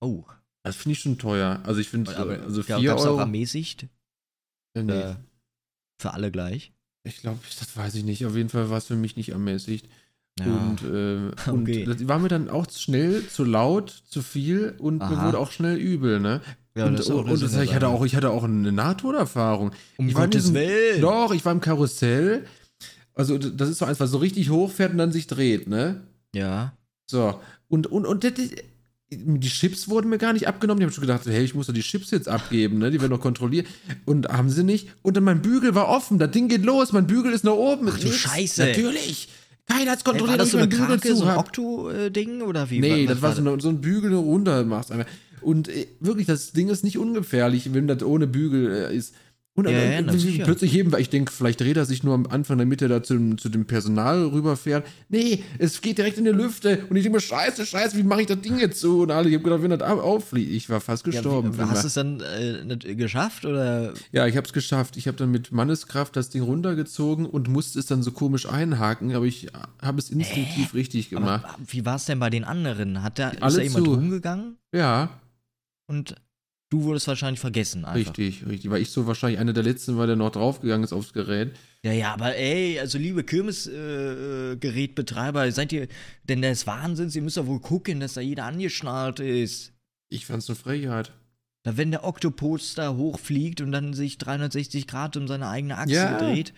Oh, 0.00 0.24
Das 0.64 0.76
finde 0.76 0.92
ich 0.92 1.00
schon 1.00 1.18
teuer. 1.18 1.60
Also 1.64 1.80
ich 1.80 1.88
finde, 1.88 2.14
also 2.16 2.62
gab 2.64 2.80
4 2.80 2.94
es 2.94 3.00
auch 3.02 3.06
Euro. 3.06 3.18
ermäßigt? 3.20 3.86
Äh, 4.74 4.82
nee, 4.82 4.92
Äh, 4.92 5.14
für 6.00 6.12
alle 6.14 6.30
gleich? 6.30 6.72
ich 7.04 7.16
glaube, 7.20 7.40
das 7.58 7.76
weiß 7.76 7.94
ich 7.96 8.04
nicht. 8.04 8.24
Auf 8.26 8.36
jeden 8.36 8.48
Fall 8.48 8.70
war 8.70 8.78
es 8.78 8.86
für 8.86 8.96
mich 8.96 9.16
nicht 9.16 9.30
ermäßigt. 9.30 9.88
Ja. 10.40 10.46
Und, 10.46 10.82
äh, 10.82 11.30
Okay. 11.50 11.84
und 11.86 11.88
das 12.00 12.08
war 12.08 12.18
mir 12.18 12.28
dann 12.28 12.48
auch 12.48 12.66
zu 12.66 12.80
schnell, 12.80 13.26
zu 13.28 13.44
laut, 13.44 14.02
zu 14.08 14.22
viel 14.22 14.74
und 14.78 14.98
mir 14.98 15.04
Aha. 15.04 15.26
wurde 15.26 15.38
auch 15.38 15.50
schnell 15.52 15.76
übel, 15.76 16.20
ne? 16.20 16.40
ja, 16.74 16.86
und 16.86 16.98
das 16.98 17.08
und 17.08 17.28
eine 17.28 17.38
das, 17.38 17.54
ich, 17.54 17.74
hatte 17.74 17.88
auch, 17.88 18.04
ich 18.04 18.16
hatte 18.16 18.30
auch 18.30 18.44
eine 18.44 18.72
Nahtoderfahrung. 18.72 19.72
Um 19.98 20.08
ich 20.08 20.14
Gottes 20.14 20.44
diesem- 20.44 20.54
Willen. 20.54 21.00
Doch, 21.02 21.32
ich 21.34 21.44
war 21.44 21.52
im 21.52 21.60
Karussell. 21.60 22.46
Also, 23.14 23.36
das 23.36 23.68
ist 23.68 23.78
so 23.78 23.84
eins, 23.84 24.00
was 24.00 24.10
so 24.10 24.16
richtig 24.18 24.48
hoch 24.48 24.70
fährt 24.70 24.92
und 24.92 24.98
dann 24.98 25.12
sich 25.12 25.26
dreht, 25.26 25.68
ne? 25.68 26.00
Ja. 26.34 26.72
So. 27.06 27.38
Und, 27.68 27.86
und, 27.88 28.06
und 28.06 28.24
das, 28.24 28.32
die 29.10 29.48
Chips 29.50 29.90
wurden 29.90 30.08
mir 30.08 30.16
gar 30.16 30.32
nicht 30.32 30.48
abgenommen. 30.48 30.80
Ich 30.80 30.86
habe 30.86 30.94
schon 30.94 31.02
gedacht, 31.02 31.26
hey, 31.26 31.44
ich 31.44 31.54
muss 31.54 31.66
doch 31.66 31.74
die 31.74 31.82
Chips 31.82 32.10
jetzt 32.10 32.26
abgeben, 32.26 32.78
ne? 32.78 32.90
Die 32.90 32.98
werden 33.02 33.10
doch 33.12 33.20
kontrolliert. 33.20 33.66
Und 34.06 34.28
haben 34.28 34.48
sie 34.48 34.64
nicht. 34.64 34.88
Und 35.02 35.18
dann 35.18 35.24
mein 35.24 35.42
Bügel 35.42 35.74
war 35.74 35.88
offen. 35.88 36.18
Das 36.18 36.30
Ding 36.30 36.48
geht 36.48 36.64
los. 36.64 36.92
Mein 36.92 37.06
Bügel 37.06 37.34
ist 37.34 37.44
nach 37.44 37.52
oben. 37.52 37.88
Ach 37.90 37.98
du. 37.98 38.10
Scheiße. 38.10 38.64
Natürlich. 38.68 39.28
Keiner 39.68 39.92
hat's 39.92 40.02
Hey, 40.04 40.12
war 40.12 40.12
kontrolliert, 40.12 40.40
das 40.40 40.48
ob 40.48 40.52
so 40.52 40.58
ich 40.58 40.62
eine 40.62 40.76
meinen 40.76 40.88
Bügel 40.88 41.00
Krake, 41.00 41.16
so 41.16 41.24
ein 41.24 41.30
hab. 41.30 41.38
Okto-Ding 41.38 42.42
oder 42.42 42.70
wie? 42.70 42.80
Nee, 42.80 43.06
was 43.06 43.14
das 43.14 43.22
war 43.22 43.34
so, 43.34 43.40
eine, 43.40 43.60
so 43.60 43.68
ein 43.68 43.80
Bügel, 43.80 44.10
den 44.10 44.12
du 44.12 44.18
runter 44.20 44.64
machst. 44.64 44.92
einfach. 44.92 45.06
Und 45.40 45.68
äh, 45.68 45.86
wirklich, 46.00 46.26
das 46.26 46.52
Ding 46.52 46.68
ist 46.68 46.84
nicht 46.84 46.98
ungefährlich, 46.98 47.72
wenn 47.74 47.88
das 47.88 48.02
ohne 48.02 48.26
Bügel 48.26 48.70
äh, 48.70 48.96
ist. 48.96 49.14
Und 49.54 49.68
Ja, 49.68 50.00
dann, 50.00 50.18
ja, 50.18 50.44
plötzlich 50.46 50.72
heben 50.72 50.92
wir, 50.92 50.98
ich 50.98 51.10
denke, 51.10 51.30
vielleicht 51.30 51.60
dreht 51.60 51.76
er 51.76 51.84
sich 51.84 52.02
nur 52.02 52.14
am 52.14 52.26
Anfang, 52.26 52.56
damit 52.56 52.80
er 52.80 52.88
da 52.88 53.02
zum, 53.02 53.36
zu 53.36 53.50
dem 53.50 53.66
Personal 53.66 54.24
rüberfährt. 54.28 54.86
Nee, 55.10 55.44
es 55.58 55.82
geht 55.82 55.98
direkt 55.98 56.16
in 56.16 56.24
die 56.24 56.30
Lüfte. 56.30 56.86
Und 56.88 56.96
ich 56.96 57.02
denke 57.02 57.16
mir, 57.16 57.20
scheiße, 57.20 57.66
scheiße, 57.66 57.98
wie 57.98 58.02
mache 58.02 58.22
ich 58.22 58.28
das 58.28 58.40
Ding 58.40 58.58
jetzt 58.58 58.80
so? 58.80 59.02
Und 59.02 59.10
alle, 59.10 59.28
ich 59.28 59.34
habe 59.34 59.44
gedacht, 59.44 59.62
wenn 59.62 59.68
das 59.70 59.82
au- 59.82 60.00
auffliegt, 60.00 60.50
ich 60.52 60.70
war 60.70 60.80
fast 60.80 61.04
Ja, 61.06 61.12
gestorben. 61.12 61.58
Wenn 61.58 61.68
hast 61.68 61.82
du 61.82 61.88
es 61.88 61.92
dann 61.94 62.20
äh, 62.20 62.64
nicht 62.64 62.96
geschafft 62.96 63.44
oder? 63.44 63.92
ja, 64.10 64.26
ich 64.26 64.38
habe 64.38 64.46
es 64.46 64.54
geschafft. 64.54 64.96
Ich 64.96 65.06
habe 65.06 65.18
dann 65.18 65.30
mit 65.30 65.52
Manneskraft 65.52 66.16
das 66.16 66.30
Ding 66.30 66.40
runtergezogen 66.44 67.26
und 67.26 67.48
musste 67.48 67.78
es 67.78 67.84
dann 67.84 68.02
so 68.02 68.10
komisch 68.12 68.48
einhaken, 68.48 69.14
aber 69.14 69.26
ich 69.26 69.48
habe 69.82 69.98
es 69.98 70.08
instinktiv 70.08 70.72
richtig 70.72 71.10
gemacht. 71.10 71.44
Wie 71.66 71.84
war 71.84 71.96
es 71.96 72.06
denn 72.06 72.18
bei 72.18 72.30
den 72.30 72.44
anderen? 72.44 73.02
Hat 73.02 73.18
da, 73.18 73.28
ist 73.28 73.40
da 73.58 73.60
jemand 73.60 73.84
zu. 73.84 73.92
rumgegangen 73.92 74.56
Ja, 74.74 75.20
und 75.88 76.14
du 76.72 76.82
wurdest 76.84 77.06
wahrscheinlich 77.06 77.40
vergessen 77.40 77.84
einfach. 77.84 77.96
richtig, 78.16 78.46
richtig. 78.46 78.70
Weil 78.70 78.80
ich 78.82 78.90
so 78.90 79.06
wahrscheinlich 79.06 79.38
einer 79.38 79.52
der 79.52 79.62
letzten 79.62 79.96
war, 79.98 80.06
der 80.06 80.16
noch 80.16 80.30
draufgegangen 80.30 80.84
ist 80.84 80.92
aufs 80.92 81.12
Gerät. 81.12 81.52
Ja, 81.84 81.92
ja, 81.92 82.12
aber 82.14 82.34
ey, 82.36 82.78
also 82.80 82.96
liebe 82.98 83.24
Kirmesgerätbetreiber, 83.24 84.52
äh, 84.52 84.56
Gerätbetreiber, 84.56 85.52
seid 85.52 85.72
ihr 85.72 85.88
denn 86.24 86.42
des 86.42 86.66
Wahnsinns? 86.66 87.14
Ihr 87.16 87.22
müsst 87.22 87.36
doch 87.36 87.46
wohl 87.46 87.60
gucken, 87.60 88.00
dass 88.00 88.14
da 88.14 88.20
jeder 88.20 88.44
angeschnallt 88.44 89.20
ist. 89.20 89.72
Ich 90.08 90.26
fand's 90.26 90.48
eine 90.48 90.56
Frechheit. 90.56 91.12
Da, 91.64 91.76
wenn 91.76 91.90
der 91.92 92.04
Oktopus 92.04 92.74
da 92.74 92.92
hochfliegt 92.94 93.60
und 93.60 93.70
dann 93.70 93.94
sich 93.94 94.18
360 94.18 94.86
Grad 94.88 95.16
um 95.16 95.28
seine 95.28 95.48
eigene 95.48 95.78
Achse 95.78 95.92
Ja. 95.94 96.18
dreht, 96.18 96.52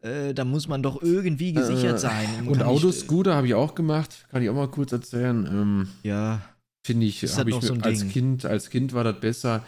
äh, 0.00 0.34
da 0.34 0.44
muss 0.44 0.66
man 0.66 0.82
doch 0.82 1.00
irgendwie 1.02 1.52
gesichert 1.52 1.94
Äh, 1.96 1.98
sein. 1.98 2.26
Und 2.46 2.56
nicht, 2.58 2.62
Autoscooter 2.64 3.36
habe 3.36 3.46
ich 3.46 3.54
auch 3.54 3.74
gemacht. 3.76 4.26
Kann 4.30 4.42
ich 4.42 4.50
auch 4.50 4.54
mal 4.54 4.68
kurz 4.68 4.90
erzählen. 4.92 5.46
Ähm, 5.46 5.88
äh, 6.02 6.08
Ja, 6.08 6.42
Finde 6.88 7.04
ich, 7.04 7.22
Ist 7.22 7.38
ich 7.38 7.54
so 7.60 7.74
als 7.74 7.98
Ding? 7.98 8.08
Kind, 8.08 8.44
als 8.46 8.70
Kind 8.70 8.94
war 8.94 9.04
das 9.04 9.20
besser. 9.20 9.62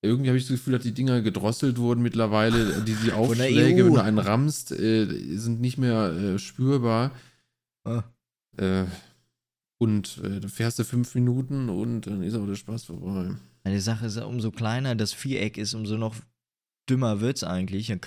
Irgendwie 0.00 0.28
habe 0.28 0.38
ich 0.38 0.44
das 0.44 0.52
Gefühl, 0.52 0.74
dass 0.74 0.84
die 0.84 0.94
Dinger 0.94 1.20
gedrosselt 1.20 1.76
wurden 1.76 2.04
mittlerweile. 2.04 2.82
Die, 2.82 2.94
die 2.94 3.06
der 3.06 3.16
Aufschläge, 3.16 3.82
EU. 3.82 3.86
wenn 3.86 3.94
du 3.94 4.00
einen 4.00 4.18
rammst, 4.20 4.70
äh, 4.70 5.06
sind 5.36 5.60
nicht 5.60 5.76
mehr 5.76 6.12
äh, 6.12 6.38
spürbar. 6.38 7.10
Ah. 7.82 8.04
Äh, 8.58 8.84
und 9.78 10.20
äh, 10.22 10.38
da 10.38 10.46
fährst 10.46 10.78
du 10.78 10.84
fünf 10.84 11.16
Minuten 11.16 11.68
und 11.68 12.06
dann 12.06 12.22
ist 12.22 12.36
auch 12.36 12.46
der 12.46 12.54
Spaß 12.54 12.84
vorbei. 12.84 13.34
Die 13.66 13.80
Sache 13.80 14.06
ist 14.06 14.16
umso 14.18 14.52
kleiner 14.52 14.94
das 14.94 15.12
Viereck 15.12 15.58
ist, 15.58 15.74
umso 15.74 15.96
noch 15.96 16.14
dümmer 16.88 17.20
wird's 17.20 17.42
eigentlich. 17.42 17.88
Dann 17.88 18.02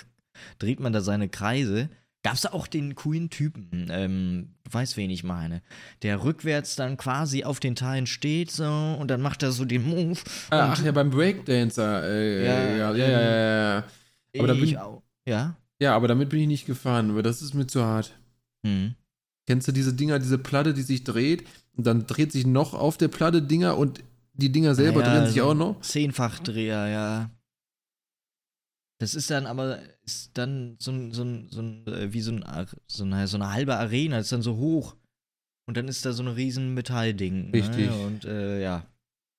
dreht 0.58 0.80
man 0.80 0.94
da 0.94 1.02
seine 1.02 1.28
Kreise. 1.28 1.90
Gab's 2.22 2.42
da 2.42 2.50
auch 2.52 2.66
den 2.66 2.94
coolen 2.94 3.30
Typen, 3.30 3.88
ähm, 3.90 4.50
du 4.64 4.72
weißt, 4.74 4.98
wen 4.98 5.08
ich 5.08 5.24
meine, 5.24 5.62
der 6.02 6.22
rückwärts 6.22 6.76
dann 6.76 6.98
quasi 6.98 7.44
auf 7.44 7.60
den 7.60 7.76
Teilen 7.76 8.06
steht 8.06 8.50
so 8.50 8.64
und 8.64 9.08
dann 9.08 9.22
macht 9.22 9.42
er 9.42 9.52
so 9.52 9.64
den 9.64 9.88
Move. 9.88 10.18
Ah, 10.50 10.72
ach 10.72 10.84
ja, 10.84 10.92
beim 10.92 11.08
Breakdancer. 11.10 12.04
Äh, 12.04 12.44
Ja, 12.44 12.52
ja, 12.52 12.76
ja, 12.76 12.94
ja, 12.94 13.08
ja, 13.08 13.20
ja, 13.20 13.74
ja. 13.76 13.84
aber 14.38 14.48
da 14.48 14.54
bin 14.54 14.64
ich 14.64 14.78
auch. 14.78 15.02
Ja? 15.26 15.56
Ja, 15.80 15.96
aber 15.96 16.08
damit 16.08 16.28
bin 16.28 16.40
ich 16.40 16.46
nicht 16.46 16.66
gefahren, 16.66 17.14
weil 17.14 17.22
das 17.22 17.40
ist 17.40 17.54
mir 17.54 17.66
zu 17.66 17.82
hart. 17.82 18.14
Hm. 18.66 18.94
Kennst 19.46 19.66
du 19.68 19.72
diese 19.72 19.94
Dinger, 19.94 20.18
diese 20.18 20.36
Platte, 20.38 20.74
die 20.74 20.82
sich 20.82 21.04
dreht 21.04 21.44
und 21.74 21.86
dann 21.86 22.06
dreht 22.06 22.32
sich 22.32 22.46
noch 22.46 22.74
auf 22.74 22.98
der 22.98 23.08
Platte 23.08 23.40
Dinger 23.40 23.78
und 23.78 24.04
die 24.34 24.52
Dinger 24.52 24.74
selber 24.74 25.02
Ah 25.02 25.06
ja, 25.06 25.14
drehen 25.14 25.26
sich 25.26 25.40
so 25.40 25.50
auch 25.50 25.54
noch? 25.54 25.80
Zehnfachdreher, 25.80 26.86
ja. 26.88 27.30
Das 29.00 29.14
ist 29.14 29.30
dann 29.30 29.46
aber 29.46 29.78
ist 30.04 30.30
dann 30.34 30.76
so 30.78 30.92
ein, 30.92 31.12
so 31.12 31.22
ein, 31.22 31.48
so 31.50 31.62
ein 31.62 31.86
äh, 31.86 32.12
wie 32.12 32.20
so, 32.20 32.32
ein, 32.32 32.44
so, 32.86 33.04
eine, 33.04 33.26
so 33.26 33.36
eine 33.38 33.50
halbe 33.50 33.74
Arena, 33.76 34.18
ist 34.18 34.30
dann 34.30 34.42
so 34.42 34.56
hoch. 34.56 34.94
Und 35.66 35.76
dann 35.76 35.88
ist 35.88 36.04
da 36.04 36.12
so 36.12 36.22
ein 36.22 36.28
riesen 36.28 36.74
Metallding. 36.74 37.50
Richtig. 37.50 37.88
Ne? 37.88 38.06
Und 38.06 38.24
äh, 38.26 38.60
ja. 38.62 38.84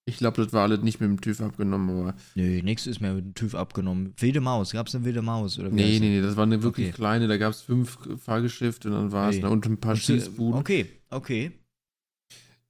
Ich 0.06 0.18
glaube, 0.18 0.44
das 0.44 0.52
war 0.52 0.64
alles 0.64 0.82
nicht 0.82 1.00
mit 1.00 1.10
dem 1.10 1.22
TÜV 1.22 1.42
abgenommen, 1.42 1.90
aber. 1.96 2.16
Nö, 2.34 2.62
nichts 2.64 2.88
ist 2.88 3.02
mehr 3.02 3.14
mit 3.14 3.24
dem 3.24 3.34
TÜV 3.36 3.54
abgenommen. 3.54 4.14
Wilde 4.18 4.42
Maus, 4.42 4.72
gab's 4.72 4.96
eine 4.96 5.06
wilde 5.06 5.22
Maus? 5.22 5.60
Oder 5.60 5.70
Nee, 5.70 6.00
nee, 6.00 6.10
nee, 6.10 6.22
das 6.22 6.36
war 6.36 6.44
eine 6.44 6.64
wirklich 6.64 6.88
Okay. 6.88 6.96
kleine, 6.96 7.28
da 7.28 7.38
gab 7.38 7.52
es 7.54 7.62
fünf 7.62 8.00
Fahrgeschäfte 8.18 8.88
und 8.88 8.96
dann 8.96 9.12
war 9.12 9.30
es 9.30 9.36
Hey. 9.36 9.44
ne, 9.44 9.50
und 9.52 9.64
ein 9.68 9.80
paar 9.80 9.96
Schießbuden. 9.96 10.60
Okay, 10.60 10.88
okay. 11.12 11.52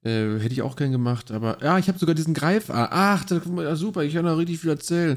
Äh, 0.04 0.40
hätte 0.40 0.52
ich 0.52 0.62
auch 0.62 0.76
gern 0.76 0.92
gemacht, 0.92 1.30
aber. 1.30 1.62
Ja, 1.62 1.78
ich 1.78 1.88
habe 1.88 1.98
sogar 1.98 2.14
diesen 2.14 2.34
Greifarm. 2.34 2.88
Ach, 2.90 3.24
da, 3.24 3.76
super, 3.76 4.02
ich 4.02 4.12
kann 4.12 4.24
da 4.26 4.34
richtig 4.34 4.58
viel 4.58 4.70
erzählen. 4.70 5.16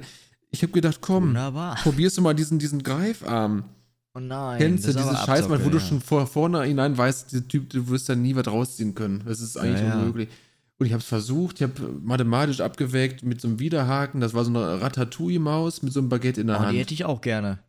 Ich 0.55 0.63
habe 0.63 0.71
gedacht, 0.71 0.99
komm, 1.01 1.25
Wunderbar. 1.29 1.75
probierst 1.83 2.17
du 2.17 2.21
mal 2.21 2.33
diesen, 2.33 2.59
diesen 2.59 2.81
Greifarm. 2.81 3.65
Oh 4.13 4.19
nein. 4.21 4.57
Kennst 4.57 4.87
du 4.87 4.93
dieses 4.93 5.19
Scheißmann, 5.25 5.65
wo 5.65 5.69
du 5.69 5.79
schon 5.81 5.99
vor 5.99 6.25
vorne 6.27 6.63
hinein 6.63 6.97
weißt, 6.97 7.29
dieser 7.31 7.45
Typ, 7.45 7.69
du 7.71 7.89
wirst 7.89 8.07
da 8.07 8.15
nie 8.15 8.33
was 8.35 8.47
rausziehen 8.47 8.95
können. 8.95 9.21
Das 9.25 9.41
ist 9.41 9.57
eigentlich 9.57 9.81
Ja, 9.81 9.99
unmöglich. 9.99 10.29
Und 10.77 10.85
ich 10.85 10.93
habe 10.93 11.01
es 11.01 11.07
versucht, 11.07 11.57
ich 11.59 11.63
habe 11.63 11.73
mathematisch 12.01 12.61
abgewägt 12.61 13.23
mit 13.23 13.41
so 13.41 13.49
einem 13.49 13.59
Widerhaken. 13.59 14.21
Das 14.21 14.33
war 14.33 14.45
so 14.45 14.51
eine 14.51 14.79
Ratatouille-Maus 14.81 15.81
mit 15.83 15.91
so 15.91 15.99
einem 15.99 16.07
Baguette 16.09 16.39
in 16.39 16.47
der 16.47 16.55
Oh, 16.57 16.59
die 16.61 16.65
Hand. 16.67 16.77
hätte 16.77 16.93
ich 16.93 17.03
auch 17.03 17.19
gerne. 17.19 17.59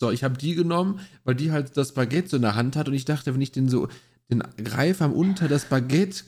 So, 0.00 0.10
ich 0.12 0.22
habe 0.22 0.36
die 0.38 0.54
genommen, 0.54 1.00
weil 1.24 1.34
die 1.34 1.50
halt 1.50 1.76
das 1.76 1.94
Baguette 1.94 2.28
so 2.28 2.36
in 2.36 2.42
der 2.42 2.54
Hand 2.54 2.76
hat 2.76 2.86
und 2.88 2.94
ich 2.94 3.04
dachte, 3.04 3.34
wenn 3.34 3.40
ich 3.40 3.50
den 3.52 3.68
so, 3.68 3.88
den 4.30 4.42
Greifarm 4.62 5.12
unter 5.12 5.48
das 5.48 5.64
Baguette 5.64 6.22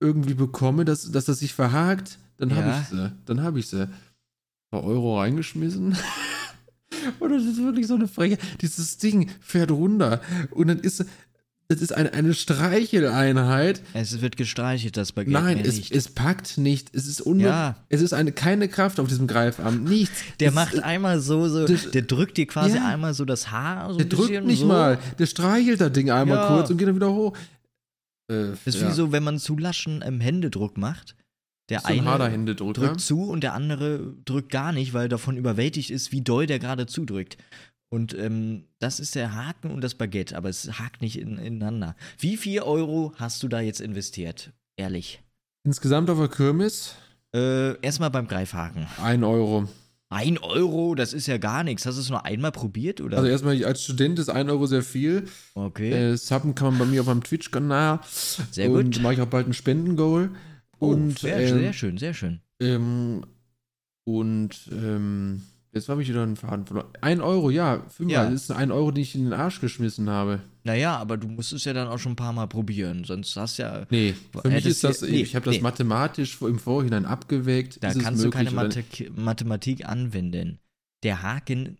irgendwie 0.00 0.34
bekomme, 0.34 0.84
dass, 0.84 1.10
dass 1.10 1.24
das 1.24 1.40
sich 1.40 1.54
verhakt, 1.54 2.18
dann 2.36 2.54
habe 2.54 2.68
Ja. 2.68 2.80
ich 2.80 2.88
sie. 2.88 3.12
Dann 3.26 3.42
habe 3.42 3.58
ich 3.58 3.66
sie. 3.68 3.88
Ein 4.70 4.80
paar 4.80 4.84
Euro 4.84 5.18
reingeschmissen. 5.20 5.96
und 7.20 7.30
das 7.32 7.44
ist 7.44 7.58
wirklich 7.62 7.86
so 7.86 7.94
eine 7.94 8.08
Freche. 8.08 8.38
Dieses 8.60 8.98
Ding 8.98 9.30
fährt 9.40 9.70
runter 9.70 10.20
und 10.50 10.68
dann 10.68 10.78
ist 10.78 11.04
das 11.70 11.82
ist 11.82 11.92
eine, 11.92 12.14
eine 12.14 12.32
Streicheleinheit. 12.32 13.82
Es 13.92 14.22
wird 14.22 14.38
gestreichelt, 14.38 14.96
das 14.96 15.12
Baguette. 15.12 15.32
Nein, 15.44 15.58
es, 15.60 15.76
nicht. 15.76 15.94
es 15.94 16.08
packt 16.08 16.56
nicht. 16.56 16.88
Es 16.94 17.06
ist 17.06 17.20
unmöglich. 17.20 17.50
Ja. 17.52 17.76
Es 17.90 18.00
ist 18.00 18.14
eine, 18.14 18.32
keine 18.32 18.68
Kraft 18.68 18.98
auf 18.98 19.06
diesem 19.08 19.26
Greifarm. 19.26 19.84
Nichts. 19.84 20.22
Der 20.40 20.48
Es 20.48 20.54
macht 20.54 20.72
ist, 20.72 20.82
einmal 20.82 21.20
so, 21.20 21.46
so 21.48 21.66
das- 21.66 21.90
der 21.90 22.02
drückt 22.02 22.38
dir 22.38 22.46
quasi 22.46 22.76
Ja. 22.76 22.86
einmal 22.88 23.12
so 23.12 23.26
das 23.26 23.50
Haar. 23.50 23.90
So 23.92 23.98
Der 23.98 24.06
drückt 24.06 24.46
nicht 24.46 24.60
so. 24.60 24.66
mal. 24.66 24.98
Der 25.18 25.26
streichelt 25.26 25.82
das 25.82 25.92
Ding 25.92 26.10
einmal 26.10 26.38
Ja. 26.38 26.46
kurz 26.48 26.70
und 26.70 26.78
geht 26.78 26.88
dann 26.88 26.96
wieder 26.96 27.12
hoch. 27.12 27.36
Äh, 28.28 28.46
Das 28.64 28.74
ist 28.74 28.80
ja. 28.80 28.88
wie 28.88 28.94
so, 28.94 29.12
wenn 29.12 29.22
man 29.24 29.38
zu 29.38 29.56
laschen 29.58 30.02
ähm, 30.02 30.20
Händedruck 30.20 30.78
macht. 30.78 31.16
Der 31.68 31.80
so 31.80 31.88
ein 31.88 32.06
eine 32.08 32.54
drückt 32.54 33.00
zu 33.00 33.22
und 33.24 33.42
der 33.42 33.52
andere 33.54 34.14
drückt 34.24 34.50
gar 34.50 34.72
nicht, 34.72 34.94
weil 34.94 35.08
davon 35.08 35.36
überwältigt 35.36 35.90
ist, 35.90 36.12
wie 36.12 36.22
doll 36.22 36.46
der 36.46 36.58
gerade 36.58 36.86
zudrückt. 36.86 37.36
Und 37.90 38.14
ähm, 38.18 38.64
das 38.78 39.00
ist 39.00 39.14
der 39.14 39.34
Haken 39.34 39.70
und 39.70 39.82
das 39.82 39.94
Baguette, 39.94 40.36
aber 40.36 40.48
es 40.48 40.78
hakt 40.78 41.00
nicht 41.00 41.18
in, 41.18 41.38
ineinander. 41.38 41.96
Wie 42.18 42.36
viel 42.36 42.60
Euro 42.60 43.12
hast 43.16 43.42
du 43.42 43.48
da 43.48 43.60
jetzt 43.60 43.80
investiert? 43.80 44.52
Ehrlich. 44.76 45.22
Insgesamt 45.64 46.08
auf 46.10 46.18
der 46.18 46.28
Kirmes 46.28 46.94
Äh, 47.34 47.78
erstmal 47.80 48.10
beim 48.10 48.28
Greifhaken. 48.28 48.86
ein 49.02 49.24
Euro. 49.24 49.68
Ein 50.10 50.38
Euro, 50.38 50.94
das 50.94 51.12
ist 51.12 51.26
ja 51.26 51.36
gar 51.36 51.64
nichts. 51.64 51.84
Hast 51.84 51.96
du 51.96 52.00
es 52.00 52.08
nur 52.08 52.24
einmal 52.24 52.50
probiert? 52.52 53.02
Oder? 53.02 53.18
Also 53.18 53.28
erstmal 53.28 53.62
als 53.64 53.84
Student 53.84 54.18
ist 54.18 54.30
ein 54.30 54.48
Euro 54.48 54.64
sehr 54.66 54.82
viel. 54.82 55.26
okay. 55.54 56.12
Äh, 56.12 56.16
Subben 56.16 56.54
kann 56.54 56.68
man 56.68 56.78
bei 56.78 56.84
mir 56.86 57.02
auf 57.02 57.06
meinem 57.08 57.22
Twitch-Kanal. 57.22 58.00
Sehr 58.50 58.70
Und 58.70 58.94
gut. 58.94 59.02
mache 59.02 59.14
ich 59.14 59.20
auch 59.20 59.26
bald 59.26 59.48
ein 59.48 59.52
Spendengoal. 59.52 60.30
Oh, 60.80 60.88
und 60.88 61.18
sehr, 61.18 61.38
ähm, 61.40 61.58
sehr 61.58 61.72
schön, 61.72 61.98
sehr 61.98 62.14
schön. 62.14 62.40
Ähm, 62.60 63.24
und 64.04 64.68
ähm, 64.72 65.42
Jetzt 65.70 65.90
habe 65.90 66.02
ich 66.02 66.08
wieder 66.08 66.22
einen 66.22 66.36
Faden 66.36 66.64
verloren. 66.64 66.88
Ein 67.02 67.20
Euro, 67.20 67.50
ja. 67.50 67.84
Fünfer, 67.90 68.12
Ja. 68.14 68.24
das 68.30 68.44
ist 68.44 68.50
ein 68.50 68.72
Euro, 68.72 68.90
den 68.90 69.02
ich 69.02 69.14
in 69.14 69.24
den 69.24 69.34
Arsch 69.34 69.60
geschmissen 69.60 70.08
habe. 70.08 70.40
Naja, 70.64 70.96
aber 70.96 71.18
du 71.18 71.28
musst 71.28 71.52
es 71.52 71.64
ja 71.66 71.74
dann 71.74 71.88
auch 71.88 71.98
schon 71.98 72.12
ein 72.12 72.16
paar 72.16 72.32
Mal 72.32 72.46
probieren, 72.46 73.04
sonst 73.04 73.36
hast 73.36 73.58
ja. 73.58 73.86
Nee, 73.90 74.14
für 74.42 74.48
mich 74.48 74.64
ist 74.64 74.82
das, 74.82 75.00
du- 75.00 75.06
nee, 75.06 75.20
ich 75.20 75.36
habe 75.36 75.44
das 75.44 75.56
nee. 75.56 75.60
mathematisch 75.60 76.36
vor- 76.36 76.48
im 76.48 76.58
Vorhinein 76.58 77.04
abgewägt. 77.04 77.78
Da 77.84 77.88
Ist 77.90 78.00
kannst 78.00 78.24
du 78.24 78.30
keine 78.30 78.50
Mathe 78.50 78.82
Mathematik 79.14 79.86
anwenden. 79.86 80.58
Der 81.02 81.22
Haken 81.22 81.76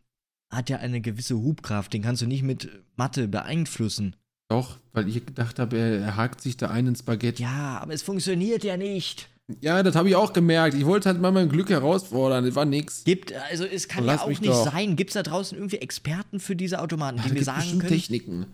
hat 0.51 0.69
ja 0.69 0.77
eine 0.79 1.01
gewisse 1.01 1.37
Hubkraft, 1.39 1.93
den 1.95 2.03
kannst 2.03 2.21
du 2.21 2.27
nicht 2.27 2.43
mit 2.43 2.69
Mathe 2.97 3.27
beeinflussen. 3.27 4.17
Doch, 4.49 4.79
weil 4.93 5.09
ich 5.09 5.27
gedacht 5.27 5.59
habe, 5.59 5.77
er, 5.77 6.01
er 6.01 6.17
hakt 6.17 6.41
sich 6.41 6.57
da 6.57 6.71
ein 6.71 6.87
ins 6.87 7.03
Baguette. 7.03 7.43
Ja, 7.43 7.79
aber 7.81 7.93
es 7.93 8.03
funktioniert 8.03 8.65
ja 8.65 8.77
nicht. 8.77 9.29
Ja, 9.61 9.83
das 9.83 9.95
habe 9.95 10.09
ich 10.09 10.17
auch 10.17 10.33
gemerkt. 10.33 10.75
Ich 10.75 10.85
wollte 10.85 11.09
halt 11.09 11.21
mal 11.21 11.33
mein 11.33 11.49
Glück 11.49 11.71
herausfordern. 11.71 12.45
Das 12.45 12.55
war 12.55 12.67
nix. 12.67 13.05
Gibt, 13.05 13.33
also 13.33 13.65
es 13.65 13.89
kann 13.89 14.05
ja 14.05 14.21
auch 14.21 14.29
nicht 14.29 14.45
doch. 14.47 14.71
sein. 14.71 14.97
Gibt 14.97 15.11
es 15.11 15.15
da 15.15 15.23
draußen 15.23 15.57
irgendwie 15.57 15.79
Experten 15.79 16.39
für 16.39 16.55
diese 16.55 16.81
Automaten, 16.81 17.23
die 17.27 17.33
mir 17.33 17.45
sagen 17.45 17.79
können? 17.79 17.89
Techniken. 17.89 18.47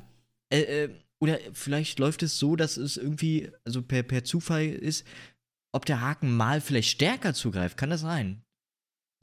Äh, 0.50 0.84
äh, 0.84 0.90
oder 1.20 1.38
vielleicht 1.52 1.98
läuft 1.98 2.22
es 2.22 2.38
so, 2.38 2.54
dass 2.54 2.76
es 2.76 2.96
irgendwie, 2.96 3.50
also 3.64 3.82
per, 3.82 4.02
per 4.04 4.22
Zufall 4.24 4.66
ist, 4.66 5.04
ob 5.72 5.84
der 5.84 6.00
Haken 6.00 6.36
mal 6.36 6.60
vielleicht 6.60 6.90
stärker 6.90 7.34
zugreift. 7.34 7.76
Kann 7.76 7.90
das 7.90 8.02
sein? 8.02 8.43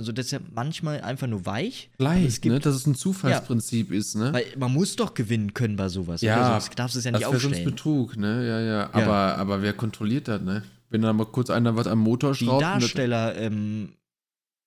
Also 0.02 0.12
das 0.14 0.26
ist 0.26 0.32
ja 0.32 0.40
manchmal 0.56 1.00
einfach 1.02 1.28
nur 1.28 1.46
weich. 1.46 1.92
aber 2.00 2.10
es 2.16 2.22
Leicht, 2.24 2.42
gibt, 2.42 2.54
ne? 2.54 2.60
Dass 2.60 2.74
es 2.74 2.88
ein 2.88 2.96
Zufallsprinzip 2.96 3.92
ist, 3.92 4.16
ne? 4.16 4.34
Weil 4.34 4.46
man 4.58 4.74
muss 4.74 4.96
doch 4.96 5.14
gewinnen 5.14 5.54
können 5.54 5.76
bei 5.76 5.90
sowas. 5.90 6.22
Ja, 6.22 6.38
oder? 6.38 6.60
Sonst 6.60 6.80
darfst 6.80 6.96
du 6.96 7.00
es 7.00 7.06
ja 7.06 7.12
das 7.12 7.22
nicht 7.22 7.30
sonst 7.30 7.46
aufstellen. 7.46 7.66
Betrug, 7.70 8.18
ne? 8.18 8.48
Ja, 8.48 8.60
ja. 8.60 8.80
Ja. 8.80 8.94
Aber, 8.94 9.38
aber 9.38 9.62
wer 9.62 9.74
kontrolliert 9.74 10.28
das, 10.28 10.42
ne? 10.42 10.64
Wenn 10.90 11.04
da 11.04 11.14
mal 11.14 11.26
kurz 11.28 11.52
einer 11.52 11.76
was 11.76 11.86
am 11.86 12.00
Motor 12.00 12.34
Die 12.34 12.46
schraubt. 12.46 12.56
und 12.56 12.62
das- 12.62 12.82
Darsteller 12.82 13.36
ähm, 13.38 13.94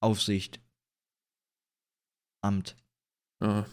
Aufsicht. 0.00 0.61
Amt. 2.41 2.76
Ja. 3.43 3.67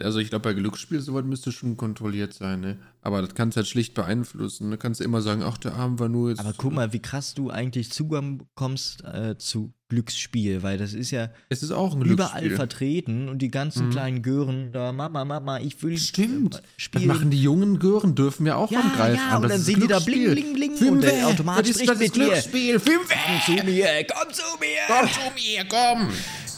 Also 0.00 0.20
ich 0.20 0.30
glaube, 0.30 0.44
bei 0.44 0.54
Glücksspiel 0.54 1.00
soweit 1.02 1.26
müsste 1.26 1.52
schon 1.52 1.76
kontrolliert 1.76 2.32
sein, 2.32 2.60
ne? 2.62 2.78
Aber 3.02 3.20
das 3.20 3.34
kannst 3.34 3.56
du 3.56 3.58
halt 3.58 3.68
schlicht 3.68 3.92
beeinflussen. 3.92 4.70
Da 4.70 4.78
kannst 4.78 5.00
du 5.00 5.04
immer 5.04 5.20
sagen, 5.20 5.42
ach, 5.42 5.58
der 5.58 5.74
Arm 5.74 5.98
war 5.98 6.08
nur 6.08 6.30
jetzt. 6.30 6.38
Aber 6.40 6.54
guck 6.56 6.72
mal, 6.72 6.94
wie 6.94 6.98
krass 7.02 7.34
du 7.34 7.50
eigentlich 7.50 7.92
Zugang 7.92 8.38
bekommst 8.38 9.04
äh, 9.04 9.36
zu 9.36 9.74
Glücksspiel, 9.90 10.62
weil 10.62 10.78
das 10.78 10.94
ist 10.94 11.10
ja 11.10 11.28
Es 11.50 11.62
ist 11.62 11.72
auch 11.72 11.94
ein 11.94 12.00
überall 12.00 12.48
vertreten 12.52 13.28
und 13.28 13.40
die 13.40 13.50
ganzen 13.50 13.88
Mhm. 13.88 13.90
kleinen 13.90 14.22
Gören 14.22 14.72
da, 14.72 14.92
Mama, 14.92 15.26
Mama, 15.26 15.58
ich 15.60 15.82
will 15.82 15.98
Stimmt. 15.98 16.54
Das 16.54 16.62
spielen. 16.78 17.08
machen 17.08 17.28
die 17.30 17.42
jungen 17.42 17.78
Gören, 17.78 18.14
dürfen 18.14 18.46
ja 18.46 18.56
auch 18.56 18.70
ja, 18.70 18.80
angreifen. 18.80 19.16
ja, 19.18 19.28
Aber 19.28 19.36
und 19.44 19.50
das 19.50 19.58
dann 19.58 19.60
sehen 19.60 19.80
die 19.80 19.88
da 19.88 19.98
bling, 20.00 20.30
bling, 20.30 20.54
bling 20.54 20.74
Fünfe, 20.76 20.92
und 20.92 21.00
der 21.02 21.28
Automat 21.28 21.58
das 21.60 21.68
ist, 21.68 21.74
spricht 21.74 21.90
das 21.90 22.00
ist 22.00 22.06
mit 22.06 22.16
dir. 22.16 22.28
Glücksspiel. 22.28 22.80
Fünfe. 22.80 23.14
Komm 23.26 23.56
zu 23.58 23.64
mir, 23.66 23.86
komm 24.10 24.32
zu 24.32 24.42
mir! 24.58 24.68
Komm 24.88 25.08
zu 25.10 25.20
mir, 25.34 25.64
komm. 25.68 26.08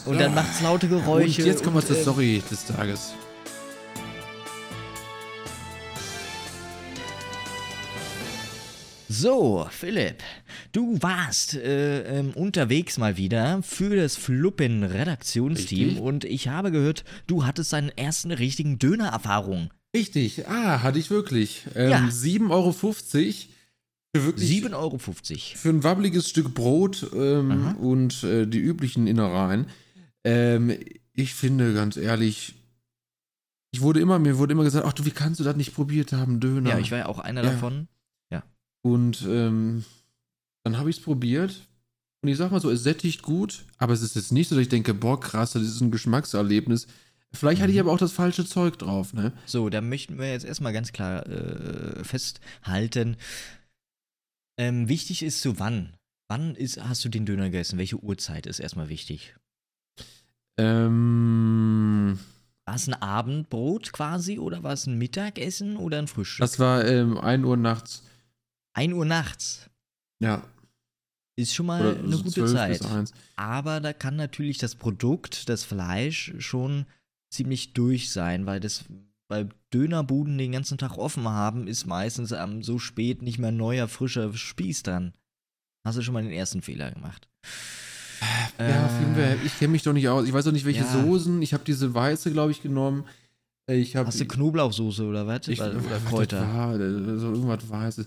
Und 0.05 0.21
dann 0.21 0.33
macht's 0.33 0.61
laute 0.61 0.87
Geräusche. 0.87 1.41
Und 1.41 1.47
jetzt 1.47 1.63
kommen 1.63 1.75
wir 1.75 1.79
und, 1.81 1.87
zur 1.87 1.97
äh, 1.97 2.01
Story 2.01 2.43
des 2.49 2.63
Tages. 2.65 3.13
So, 9.17 9.65
Philipp, 9.71 10.21
du 10.73 11.01
warst 11.01 11.53
äh, 11.53 12.19
ähm, 12.19 12.31
unterwegs 12.31 12.97
mal 12.97 13.15
wieder 13.15 13.63
für 13.63 13.95
das 13.95 14.17
Fluppen-Redaktionsteam 14.17 15.97
und 15.97 16.25
ich 16.25 16.49
habe 16.49 16.69
gehört, 16.69 17.05
du 17.25 17.45
hattest 17.45 17.71
deinen 17.71 17.89
ersten 17.97 18.31
richtigen 18.31 18.77
Döner-Erfahrung. 18.77 19.69
Richtig, 19.95 20.49
ah, 20.49 20.83
hatte 20.83 20.99
ich 20.99 21.09
wirklich. 21.11 21.63
Ähm, 21.75 21.91
Ja. 21.91 21.99
7,50 22.09 22.49
Euro 22.49 22.71
für 22.73 24.25
wirklich 24.25 24.49
7,50 24.51 24.73
Euro. 24.73 24.97
für 24.99 25.69
ein 25.69 25.83
wabbeliges 25.85 26.29
Stück 26.29 26.53
Brot 26.53 27.07
ähm, 27.15 27.75
und 27.77 28.21
äh, 28.25 28.45
die 28.45 28.59
üblichen 28.59 29.07
Innereien. 29.07 29.67
Ähm, 30.25 30.77
ich 31.13 31.33
finde, 31.35 31.73
ganz 31.73 31.95
ehrlich, 31.95 32.55
ich 33.71 33.79
wurde 33.79 34.01
immer, 34.01 34.19
mir 34.19 34.37
wurde 34.37 34.51
immer 34.51 34.63
gesagt, 34.65 34.85
ach 34.85 34.93
du, 34.93 35.05
wie 35.05 35.11
kannst 35.11 35.39
du 35.39 35.45
das 35.45 35.55
nicht 35.55 35.73
probiert 35.73 36.11
haben, 36.11 36.41
Döner? 36.41 36.71
Ja, 36.71 36.79
ich 36.79 36.91
war 36.91 36.97
ja 36.97 37.05
auch 37.05 37.19
einer 37.19 37.43
Ja. 37.43 37.51
davon. 37.51 37.87
Und 38.85 39.25
ähm, 39.27 39.83
dann 40.63 40.77
habe 40.77 40.91
ich 40.91 40.97
es 40.97 41.03
probiert. 41.03 41.67
Und 42.21 42.29
ich 42.29 42.37
sag 42.37 42.51
mal 42.51 42.61
so, 42.61 42.69
es 42.69 42.83
sättigt 42.83 43.23
gut, 43.23 43.65
aber 43.79 43.93
es 43.93 44.03
ist 44.03 44.15
jetzt 44.15 44.31
nicht 44.31 44.47
so, 44.47 44.53
dass 44.55 44.61
ich 44.61 44.69
denke, 44.69 44.93
boah, 44.93 45.19
krass, 45.19 45.53
das 45.53 45.63
ist 45.63 45.81
ein 45.81 45.89
Geschmackserlebnis. 45.89 46.85
Vielleicht 47.33 47.61
hatte 47.61 47.71
ich 47.71 47.77
Mhm. 47.77 47.81
aber 47.81 47.93
auch 47.93 47.97
das 47.97 48.11
falsche 48.11 48.45
Zeug 48.45 48.77
drauf, 48.77 49.11
ne? 49.13 49.33
So, 49.47 49.69
da 49.69 49.81
möchten 49.81 50.19
wir 50.19 50.29
jetzt 50.31 50.45
erstmal 50.45 50.71
ganz 50.71 50.91
klar 50.93 51.25
äh, 51.25 52.03
festhalten. 52.03 53.17
Ähm, 54.59 54.87
wichtig 54.87 55.23
ist 55.23 55.41
zu 55.41 55.57
wann. 55.57 55.95
Wann 56.29 56.53
ist, 56.55 56.79
hast 56.83 57.03
du 57.03 57.09
den 57.09 57.25
Döner 57.25 57.45
gegessen? 57.45 57.79
Welche 57.79 57.97
Uhrzeit 57.97 58.45
ist 58.45 58.59
erstmal 58.59 58.89
wichtig? 58.89 59.35
Ähm, 60.57 62.19
War 62.65 62.75
es 62.75 62.87
ein 62.87 62.93
Abendbrot 62.93 63.93
quasi 63.93 64.37
oder 64.37 64.61
war 64.61 64.73
es 64.73 64.85
ein 64.85 64.97
Mittagessen 64.99 65.75
oder 65.77 65.97
ein 65.97 66.07
Frühstück? 66.07 66.41
das 66.43 66.59
war 66.59 66.85
ähm, 66.85 67.17
1 67.17 67.43
Uhr 67.45 67.57
nachts. 67.57 68.03
1 68.75 68.93
Uhr 68.93 69.05
nachts 69.05 69.69
Ja. 70.19 70.43
ist 71.37 71.53
schon 71.55 71.65
mal 71.65 71.81
Oder 71.81 71.99
eine 71.99 72.17
gute 72.17 72.31
12 72.31 72.51
Zeit. 72.51 72.79
bis 72.79 72.87
1. 72.87 73.11
Aber 73.35 73.79
da 73.79 73.93
kann 73.93 74.15
natürlich 74.15 74.57
das 74.57 74.75
Produkt, 74.75 75.49
das 75.49 75.63
Fleisch, 75.63 76.33
schon 76.39 76.85
ziemlich 77.33 77.73
durch 77.73 78.11
sein, 78.11 78.45
weil 78.45 78.59
das 78.59 78.85
weil 79.27 79.49
Dönerbuden 79.73 80.37
den 80.37 80.51
ganzen 80.51 80.77
Tag 80.77 80.99
offen 80.99 81.27
haben, 81.27 81.67
ist 81.67 81.87
meistens 81.87 82.31
am 82.31 82.61
so 82.61 82.77
spät 82.77 83.23
nicht 83.23 83.39
mehr 83.39 83.51
neuer, 83.51 83.87
frischer 83.87 84.31
Spieß 84.31 84.83
dran. 84.83 85.13
Hast 85.83 85.97
du 85.97 86.03
schon 86.03 86.13
mal 86.13 86.21
den 86.21 86.31
ersten 86.31 86.61
Fehler 86.61 86.91
gemacht? 86.91 87.27
Ja, 88.59 88.87
Äh, 89.17 89.35
ich 89.43 89.57
kenne 89.57 89.71
mich 89.71 89.81
doch 89.83 89.93
nicht 89.93 90.07
aus. 90.09 90.27
Ich 90.27 90.33
weiß 90.33 90.45
doch 90.45 90.51
nicht, 90.51 90.65
welche 90.65 90.81
ja. 90.83 90.91
Soßen. 91.03 91.41
Ich 91.41 91.53
habe 91.53 91.63
diese 91.65 91.93
weiße, 91.93 92.31
glaube 92.31 92.51
ich, 92.51 92.61
genommen. 92.61 93.05
Ich 93.67 93.95
habe 93.95 94.07
Hast 94.07 94.19
du 94.19 94.25
Knoblauchsoße 94.27 95.03
oder 95.03 95.25
was? 95.25 95.47
ich, 95.47 95.59
oder, 95.59 95.73
Kräuter? 96.07 96.41
War, 96.53 96.75
äh, 96.79 97.17
so 97.17 97.33
irgendwas 97.33 97.67
Weißes. 97.67 98.05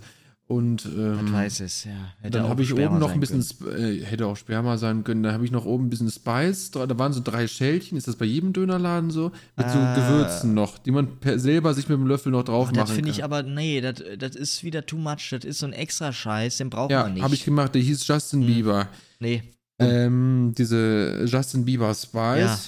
Und 0.51 0.87
ähm, 0.87 1.31
weiß 1.31 1.61
es, 1.61 1.85
ja. 1.85 1.91
Hätte 2.23 2.39
dann 2.39 2.49
habe 2.49 2.63
ich 2.63 2.71
Sperma 2.71 2.93
oben 2.93 3.01
noch 3.01 3.11
ein 3.11 3.21
bisschen, 3.21 3.45
äh, 3.71 4.03
hätte 4.03 4.27
auch 4.27 4.37
Sperma 4.39 4.79
sein 4.79 5.05
können, 5.05 5.23
da 5.23 5.33
habe 5.35 5.45
ich 5.45 5.51
noch 5.51 5.67
oben 5.67 5.85
ein 5.87 5.91
bisschen 5.91 6.11
Spice, 6.11 6.71
da 6.71 6.99
waren 6.99 7.13
so 7.13 7.21
drei 7.23 7.47
Schälchen, 7.47 7.99
ist 7.99 8.09
das 8.09 8.17
bei 8.17 8.25
jedem 8.25 8.55
Dönerladen 8.55 9.11
so? 9.11 9.31
Mit 9.59 9.67
Ah. 9.67 9.95
so 9.95 10.01
Gewürzen 10.01 10.55
noch, 10.55 10.79
die 10.79 10.91
man 10.91 11.19
per, 11.21 11.39
selber 11.39 11.75
sich 11.75 11.87
mit 11.91 11.99
dem 11.99 12.07
Löffel 12.07 12.33
noch 12.33 12.45
drauf 12.45 12.69
das 12.71 12.79
machen 12.79 12.95
finde 12.95 13.11
kann. 13.11 13.19
ich 13.19 13.25
aber, 13.25 13.43
nee, 13.43 13.83
das, 13.83 14.03
das 14.19 14.35
ist 14.37 14.65
wieder 14.65 14.87
too 14.87 14.97
much. 14.97 15.29
Das 15.33 15.45
ist 15.45 15.59
so 15.59 15.67
ein 15.67 15.75
extra 15.75 16.15
Scheiß, 16.15 16.57
den 16.57 16.71
braucht 16.71 16.91
ja, 16.93 17.03
man 17.03 17.13
nicht. 17.13 17.23
habe 17.23 17.35
ich 17.35 17.45
gemacht, 17.45 17.75
der 17.75 17.83
hieß 17.83 18.07
Justin 18.07 18.41
Hm. 18.41 18.47
Bieber. 18.47 18.89
Nee, 19.21 19.43
Ähm, 19.79 20.55
diese 20.57 21.25
Justin 21.27 21.67
Bieber 21.67 21.93
Spice. 21.95 22.39
Ja, 22.41 22.59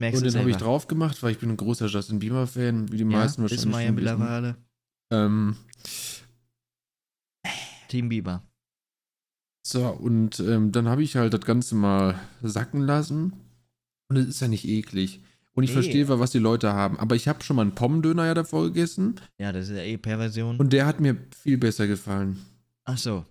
merkst 0.00 0.22
Und 0.22 0.32
den 0.32 0.40
habe 0.40 0.50
ich 0.50 0.56
drauf 0.56 0.88
gemacht, 0.88 1.22
weil 1.22 1.30
ich 1.30 1.38
bin 1.38 1.50
ein 1.50 1.56
großer 1.56 1.86
Justin 1.86 2.18
Bieber-Fan, 2.18 2.90
wie 2.90 2.96
die 2.96 3.02
Ja, 3.04 3.08
meisten 3.08 3.44
ist 3.44 3.64
wahrscheinlich. 3.64 3.66
man 3.66 3.80
ja 3.80 3.86
schon 3.86 3.96
wissen. 3.96 4.18
mittlerweile. 4.18 4.56
Ähm, 5.12 5.56
Team 7.92 8.08
Bieber. 8.08 8.42
so, 9.64 9.86
und 9.86 10.40
ähm, 10.40 10.72
dann 10.72 10.88
habe 10.88 11.02
ich 11.04 11.14
halt 11.16 11.32
das 11.34 11.42
Ganze 11.42 11.74
mal 11.76 12.18
sacken 12.42 12.80
lassen. 12.82 13.32
Und 14.08 14.16
es 14.16 14.26
ist 14.26 14.40
ja 14.40 14.48
nicht 14.48 14.66
eklig. 14.66 15.20
Und 15.54 15.62
ich 15.64 15.70
Nee. 15.70 15.74
verstehe, 15.74 16.08
was 16.08 16.30
die 16.32 16.38
Leute 16.38 16.72
haben. 16.72 16.98
Aber 16.98 17.14
ich 17.14 17.28
habe 17.28 17.42
schon 17.44 17.56
mal 17.56 17.62
einen 17.62 17.74
Pommendöner 17.74 18.26
ja 18.26 18.34
davor 18.34 18.64
gegessen. 18.64 19.20
Ja, 19.38 19.52
das 19.52 19.68
ist 19.68 19.76
ja 19.76 19.82
eh 19.82 19.96
Perversion. 19.98 20.56
Und 20.58 20.72
der 20.72 20.86
hat 20.86 20.98
mir 21.00 21.16
viel 21.36 21.58
besser 21.58 21.86
gefallen. 21.86 22.38
Ach 22.84 22.98
so. 22.98 23.24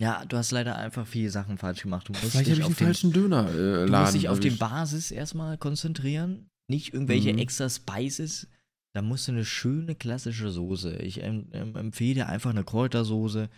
Ja, 0.00 0.24
du 0.24 0.36
hast 0.38 0.50
leider 0.50 0.76
einfach 0.76 1.06
viele 1.06 1.30
Sachen 1.30 1.58
falsch 1.58 1.82
gemacht. 1.82 2.08
Du 2.08 2.12
musst 2.12 2.24
Vielleicht 2.30 2.46
dich 2.46 2.52
habe 2.54 2.60
ich 2.62 2.66
auf 2.66 2.78
den 2.78 2.84
falschen 2.86 3.12
Döner 3.12 3.48
äh, 3.50 3.86
du 3.86 3.92
musst 3.92 4.14
dich 4.14 4.28
auf 4.30 4.40
die 4.40 4.48
erwischt. 4.48 4.60
Basis 4.60 5.10
erstmal 5.10 5.58
konzentrieren. 5.58 6.48
Nicht 6.68 6.94
irgendwelche 6.94 7.32
Mhm. 7.32 7.38
extra 7.40 7.68
Spices. 7.68 8.46
Da 8.92 9.02
musst 9.02 9.28
du 9.28 9.32
eine 9.32 9.44
schöne 9.44 9.94
klassische 9.94 10.50
Soße. 10.50 10.96
Ich 10.96 11.22
ähm, 11.22 11.48
empfehle 11.52 12.14
dir 12.14 12.28
einfach 12.28 12.50
eine 12.50 12.64
Kräutersoße. 12.64 13.48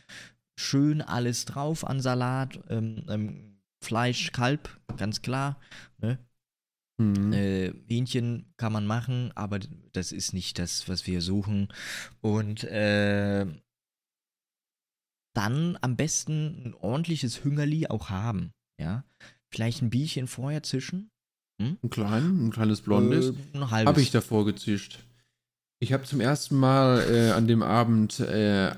Schön 0.59 1.01
alles 1.01 1.47
drauf 1.47 1.87
an 1.87 2.01
Salat. 2.01 2.61
Ähm, 2.69 3.05
ähm, 3.09 3.59
Fleisch, 3.83 4.31
Kalb, 4.33 4.81
ganz 4.97 5.23
klar. 5.23 5.59
Ne? 5.99 6.19
Mhm. 6.99 7.33
Äh, 7.33 7.73
Hähnchen 7.89 8.53
kann 8.57 8.73
man 8.73 8.87
machen, 8.87 9.33
aber 9.35 9.59
das 9.93 10.13
ist 10.13 10.35
nicht 10.35 10.59
das, 10.59 10.89
was 10.89 11.07
wir 11.07 11.21
suchen. 11.21 11.69
Und 12.21 12.65
äh, 12.65 13.47
dann 15.35 15.79
am 15.81 15.97
besten 15.97 16.67
ein 16.67 16.75
ordentliches 16.75 17.43
Hüngerli 17.43 17.87
auch 17.87 18.11
haben. 18.11 18.53
Ja, 18.79 19.05
vielleicht 19.51 19.83
ein 19.83 19.91
Bierchen 19.91 20.27
vorher 20.27 20.63
zischen. 20.63 21.11
Ein 21.59 21.79
klein, 21.91 22.47
ein 22.47 22.51
kleines 22.51 22.81
Blondes. 22.83 23.31
Äh, 23.31 23.35
ein 23.55 23.71
halbes. 23.71 23.89
Habe 23.89 24.03
ich 24.03 24.11
davor 24.11 24.45
gezischt. 24.45 25.05
Ich 25.83 25.93
habe 25.93 26.05
zum 26.05 26.21
ersten 26.21 26.57
Mal 26.57 27.01
äh, 27.11 27.31
an 27.33 27.49
dem 27.49 27.61
Abend, 27.61 28.21
äh, 28.21 28.73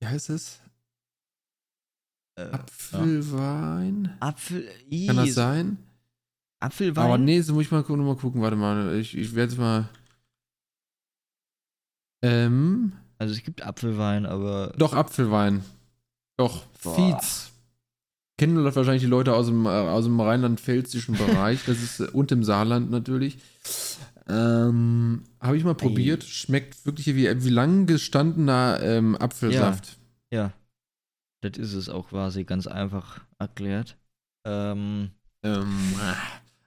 wie 0.00 0.06
heißt 0.06 0.30
es? 0.30 0.58
Äh, 2.38 2.44
Apfelwein? 2.44 4.16
Apfel. 4.20 4.66
Kann 5.06 5.16
das 5.16 5.34
sein? 5.34 5.76
Apfelwein. 6.60 7.04
Aber 7.04 7.18
nee, 7.18 7.42
so 7.42 7.52
muss 7.52 7.64
ich 7.64 7.70
mal, 7.70 7.82
gu- 7.82 7.96
mal 7.96 8.16
gucken. 8.16 8.40
Warte 8.40 8.56
mal, 8.56 8.94
ich, 8.96 9.14
ich 9.14 9.34
werde 9.34 9.52
es 9.52 9.58
mal. 9.58 9.90
Ähm, 12.22 12.94
Also 13.18 13.34
es 13.34 13.42
gibt 13.42 13.60
Apfelwein, 13.62 14.24
aber 14.24 14.72
doch, 14.78 14.94
Apfelwein. 14.94 15.62
Doch, 16.38 16.64
Boah. 16.82 16.94
Fietz. 17.18 17.50
kennen 18.38 18.64
wahrscheinlich 18.64 19.02
die 19.02 19.08
Leute 19.08 19.34
aus 19.34 19.46
dem, 19.48 19.66
äh, 19.66 19.68
aus 19.68 20.04
dem 20.04 20.18
rheinland-pfälzischen 20.18 21.18
Bereich. 21.18 21.66
Das 21.66 21.82
ist 21.82 22.00
äh, 22.00 22.04
und 22.08 22.32
im 22.32 22.44
Saarland 22.44 22.90
natürlich. 22.90 23.36
Ähm, 24.28 25.24
Habe 25.40 25.56
ich 25.56 25.64
mal 25.64 25.74
probiert. 25.74 26.24
Schmeckt 26.24 26.86
wirklich 26.86 27.06
wie, 27.14 27.44
wie 27.44 27.50
lang 27.50 27.86
gestandener 27.86 28.80
ähm, 28.82 29.16
Apfelsaft. 29.16 29.98
Ja. 30.30 30.38
ja. 30.38 30.52
Das 31.42 31.58
ist 31.58 31.74
es 31.74 31.88
auch 31.88 32.08
quasi 32.08 32.44
ganz 32.44 32.66
einfach 32.66 33.20
erklärt. 33.38 33.98
Ähm, 34.46 35.10
ähm, 35.42 35.78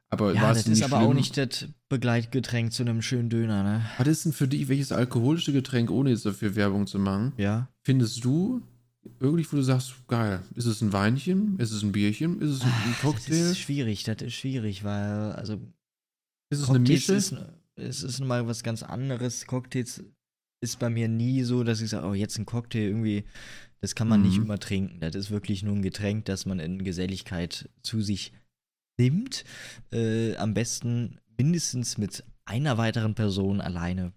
aber 0.10 0.34
ja, 0.34 0.54
das 0.54 0.68
ist 0.68 0.84
aber 0.84 0.98
schlimm? 0.98 1.10
auch 1.10 1.14
nicht 1.14 1.36
das 1.38 1.68
Begleitgetränk 1.90 2.72
zu 2.72 2.84
einem 2.84 3.02
schönen 3.02 3.30
Döner, 3.30 3.64
ne? 3.64 3.86
Was 3.98 4.08
ist 4.08 4.26
denn 4.26 4.34
für 4.34 4.48
dich, 4.48 4.68
welches 4.68 4.92
alkoholische 4.92 5.52
Getränk, 5.52 5.92
ohne 5.92 6.12
jetzt 6.12 6.26
dafür 6.26 6.56
Werbung 6.56 6.88
zu 6.88 7.00
machen, 7.00 7.34
ja. 7.38 7.70
findest 7.84 8.24
du 8.24 8.62
irgendwie, 9.20 9.46
wo 9.52 9.58
du 9.58 9.64
sagst, 9.64 9.96
geil, 10.08 10.42
ist 10.56 10.66
es 10.66 10.82
ein 10.82 10.94
Weinchen, 10.94 11.58
ist 11.60 11.72
es 11.72 11.84
ein 11.84 11.92
Bierchen, 11.92 12.40
ist 12.42 12.52
es 12.52 12.62
ein, 12.62 12.72
ein 12.72 12.96
Cocktail? 13.02 13.40
Das 13.40 13.52
ist 13.52 13.60
schwierig, 13.60 14.04
das 14.04 14.22
ist 14.22 14.34
schwierig, 14.34 14.84
weil, 14.84 15.32
also. 15.34 15.60
Ist 16.50 16.60
es 16.60 16.66
Cocktails 16.66 17.10
eine 17.10 17.42
Mische? 17.42 17.58
Ist, 17.76 18.04
es 18.04 18.04
ist 18.04 18.20
mal 18.22 18.48
was 18.48 18.64
ganz 18.64 18.84
anderes. 18.84 19.46
Cocktails 19.46 20.04
ist 20.62 20.80
bei 20.80 20.90
mir 20.90 21.08
nie 21.08 21.44
so, 21.44 21.64
dass 21.64 21.82
ich 21.82 21.90
sage, 21.90 22.08
oh, 22.08 22.14
jetzt 22.14 22.38
ein 22.38 22.46
Cocktail 22.46 22.88
irgendwie 22.88 23.26
das 23.82 23.94
kann 23.96 24.08
man 24.08 24.22
mhm. 24.22 24.28
nicht 24.28 24.38
immer 24.38 24.60
trinken. 24.60 25.00
Das 25.00 25.16
ist 25.16 25.30
wirklich 25.30 25.64
nur 25.64 25.76
ein 25.76 25.82
Getränk, 25.82 26.26
das 26.26 26.46
man 26.46 26.60
in 26.60 26.84
Geselligkeit 26.84 27.70
zu 27.84 28.02
sich 28.02 28.34
nimmt. 29.00 29.44
Äh, 29.92 30.36
am 30.38 30.54
besten 30.54 31.20
mindestens 31.38 31.98
mit 31.98 32.24
einer 32.46 32.78
weiteren 32.78 33.14
Person 33.14 33.62
alleine. 33.62 34.14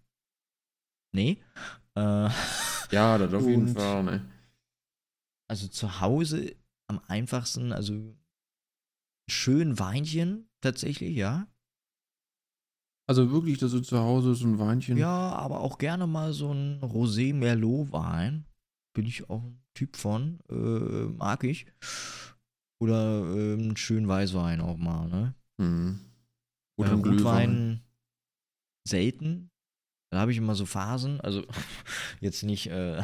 Nee. 1.13 1.43
Äh, 1.95 2.31
ja, 2.91 3.19
das 3.19 3.35
auf 3.35 3.47
jeden 3.47 3.69
Fall, 3.69 4.03
ne? 4.05 4.31
Also 5.49 5.69
zu 5.69 6.01
Hause 6.01 6.55
am 6.87 7.01
einfachsten, 7.09 7.73
also 7.73 8.17
schön 9.29 9.79
Weinchen 9.79 10.49
tatsächlich, 10.61 11.17
ja. 11.17 11.49
Also 13.11 13.33
wirklich, 13.33 13.59
dass 13.59 13.73
du 13.73 13.81
zu 13.81 13.99
Hause 13.99 14.37
so 14.37 14.47
ein 14.47 14.61
Weinchen. 14.61 14.97
Ja, 14.97 15.33
aber 15.33 15.63
auch 15.63 15.79
gerne 15.79 16.07
mal 16.07 16.33
so 16.33 16.55
ein 16.55 16.81
Rosé 16.81 17.35
Merlot 17.35 17.91
Wein 17.91 18.47
bin 18.95 19.05
ich 19.05 19.29
auch 19.29 19.43
ein 19.43 19.61
Typ 19.75 19.97
von. 19.97 20.39
Äh, 20.49 20.55
mag 20.55 21.43
ich. 21.43 21.67
Oder 22.81 23.25
äh, 23.35 23.55
einen 23.55 23.77
schönen 23.77 24.07
Weißwein 24.07 24.61
auch 24.61 24.77
mal, 24.77 25.09
ne? 25.09 25.35
Mhm. 25.59 25.99
Oder 26.79 26.91
äh, 26.91 26.95
Rotwein 26.95 27.81
selten. 28.87 29.51
Da 30.13 30.21
habe 30.21 30.31
ich 30.31 30.39
immer 30.39 30.55
so 30.55 30.65
Phasen. 30.65 31.21
Also 31.21 31.45
jetzt 32.21 32.45
nicht, 32.45 32.69
äh, 32.69 33.03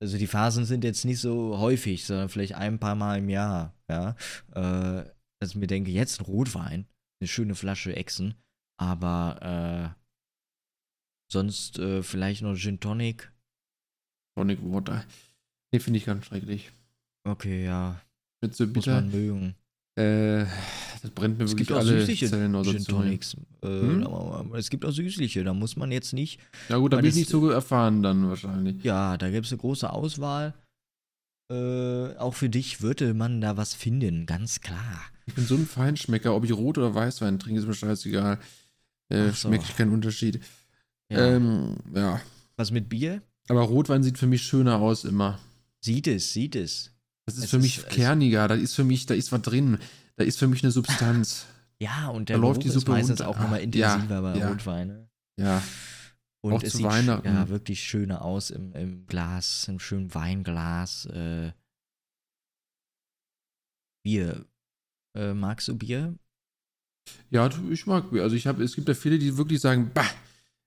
also 0.00 0.16
die 0.16 0.28
Phasen 0.28 0.64
sind 0.64 0.84
jetzt 0.84 1.04
nicht 1.04 1.20
so 1.20 1.58
häufig, 1.58 2.06
sondern 2.06 2.28
vielleicht 2.28 2.54
ein 2.54 2.78
paar 2.78 2.94
Mal 2.94 3.18
im 3.18 3.30
Jahr, 3.30 3.74
ja. 3.90 4.14
Äh, 4.52 5.10
dass 5.40 5.50
ich 5.50 5.56
mir 5.56 5.66
denke, 5.66 5.90
jetzt 5.90 6.20
ein 6.20 6.24
Rotwein, 6.24 6.86
eine 7.20 7.28
schöne 7.28 7.54
Flasche 7.54 7.94
Echsen, 7.94 8.34
aber 8.80 9.94
äh, 9.96 10.00
sonst 11.32 11.78
äh, 11.78 12.02
vielleicht 12.02 12.42
noch 12.42 12.56
Gin 12.56 12.80
Tonic 12.80 13.32
Tonic 14.36 14.60
Water. 14.62 15.04
Nee, 15.72 15.80
finde 15.80 15.98
ich 15.98 16.04
ganz 16.04 16.26
schrecklich. 16.26 16.70
Okay, 17.24 17.64
ja. 17.64 18.00
Mit 18.40 18.54
so 18.54 18.66
bitter. 18.66 18.76
Muss 18.76 18.86
man 18.86 19.10
mögen. 19.10 19.54
Äh, 19.96 20.46
das 21.02 21.10
brennt 21.10 21.38
mir 21.38 21.44
es 21.44 21.50
wirklich 21.50 21.66
gibt 21.66 21.78
alle 21.78 21.90
auch 21.90 21.98
süßliche 21.98 22.28
Zellen 22.28 22.54
aus 22.54 22.68
Gin 22.68 22.84
Tonics. 22.84 23.36
Äh, 23.62 23.66
hm? 23.66 24.54
Es 24.54 24.70
gibt 24.70 24.84
auch 24.84 24.92
süßliche, 24.92 25.42
da 25.42 25.52
muss 25.52 25.74
man 25.76 25.90
jetzt 25.90 26.12
nicht. 26.12 26.38
Ja 26.68 26.76
gut, 26.76 26.92
da 26.92 26.98
bin 26.98 27.06
ich 27.06 27.16
nicht 27.16 27.28
so 27.28 27.50
erfahren 27.50 28.02
dann 28.04 28.28
wahrscheinlich. 28.28 28.84
Ja, 28.84 29.16
da 29.16 29.28
gibt 29.28 29.46
es 29.46 29.52
eine 29.52 29.60
große 29.60 29.90
Auswahl. 29.90 30.54
Äh, 31.50 32.16
auch 32.16 32.34
für 32.34 32.50
dich 32.50 32.82
würde 32.82 33.14
man 33.14 33.40
da 33.40 33.56
was 33.56 33.74
finden, 33.74 34.26
ganz 34.26 34.60
klar. 34.60 35.00
Ich 35.26 35.34
bin 35.34 35.46
so 35.46 35.54
ein 35.54 35.66
Feinschmecker, 35.66 36.34
ob 36.34 36.44
ich 36.44 36.52
Rot- 36.52 36.78
oder 36.78 36.94
Weißwein 36.94 37.38
trinke, 37.38 37.60
ist 37.60 37.66
mir 37.66 37.74
scheißegal. 37.74 38.38
Äh, 39.08 39.28
so. 39.28 39.48
Schmeckt 39.48 39.76
keinen 39.76 39.92
Unterschied. 39.92 40.40
Ja. 41.10 41.36
Ähm, 41.36 41.76
ja. 41.94 42.20
Was 42.56 42.70
mit 42.70 42.88
Bier? 42.88 43.22
Aber 43.48 43.62
Rotwein 43.62 44.02
sieht 44.02 44.18
für 44.18 44.26
mich 44.26 44.42
schöner 44.42 44.78
aus 44.78 45.04
immer. 45.04 45.38
Sieht 45.80 46.06
es, 46.06 46.32
sieht 46.32 46.54
es. 46.54 46.92
Das 47.24 47.36
ist 47.36 47.44
es 47.44 47.50
für 47.50 47.58
mich 47.58 47.86
kerniger, 47.88 48.48
da 48.48 48.54
ist 48.54 48.74
für 48.74 48.84
mich, 48.84 49.06
da 49.06 49.14
ist 49.14 49.32
was 49.32 49.42
drin. 49.42 49.78
Da 50.16 50.24
ist 50.24 50.38
für 50.38 50.48
mich 50.48 50.62
eine 50.62 50.72
Substanz. 50.72 51.46
ja, 51.78 52.08
und 52.08 52.28
der 52.28 52.36
da 52.36 52.42
läuft 52.42 52.64
die 52.64 52.68
Suppe 52.68 52.78
ist 52.78 52.88
meistens 52.88 53.20
auch 53.20 53.38
nochmal 53.38 53.60
intensiver 53.60 54.14
ja, 54.14 54.20
bei 54.20 54.36
ja. 54.36 54.48
Rotwein. 54.48 54.88
Ne? 54.88 55.08
Ja. 55.38 55.62
Und 56.40 56.52
auch 56.52 56.62
es 56.62 56.74
sieht 56.74 56.86
ja 56.86 57.48
wirklich 57.48 57.82
schöner 57.82 58.22
aus 58.22 58.50
im, 58.50 58.72
im 58.72 59.06
Glas, 59.06 59.66
im 59.68 59.80
schönen 59.80 60.14
Weinglas. 60.14 61.06
Äh, 61.06 61.52
Bier. 64.04 64.46
Äh, 65.16 65.34
magst 65.34 65.68
du 65.68 65.76
Bier? 65.76 66.16
Ja, 67.30 67.50
ich 67.70 67.86
mag 67.86 68.10
Bier. 68.10 68.22
Also 68.22 68.36
ich 68.36 68.46
habe, 68.46 68.62
es 68.62 68.74
gibt 68.74 68.88
ja 68.88 68.94
viele, 68.94 69.18
die 69.18 69.36
wirklich 69.36 69.60
sagen, 69.60 69.90
bah, 69.92 70.08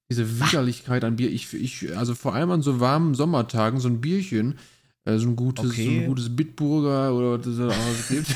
diese 0.09 0.39
Widerlichkeit 0.41 1.03
an 1.03 1.15
Bier. 1.15 1.31
Ich, 1.31 1.53
ich, 1.53 1.95
also 1.97 2.15
vor 2.15 2.35
allem 2.35 2.51
an 2.51 2.61
so 2.61 2.79
warmen 2.79 3.15
Sommertagen, 3.15 3.79
so 3.79 3.87
ein 3.87 4.01
Bierchen, 4.01 4.59
äh, 5.05 5.17
so 5.17 5.29
ein 5.29 5.35
gutes, 5.35 5.65
okay. 5.65 5.85
so 5.85 5.91
ein 5.91 6.05
gutes 6.05 6.35
Bitburger 6.35 7.13
oder 7.15 7.39
was 7.39 7.47
es 7.47 7.57
da 7.57 7.67
alles 7.69 8.07
gibt. 8.09 8.35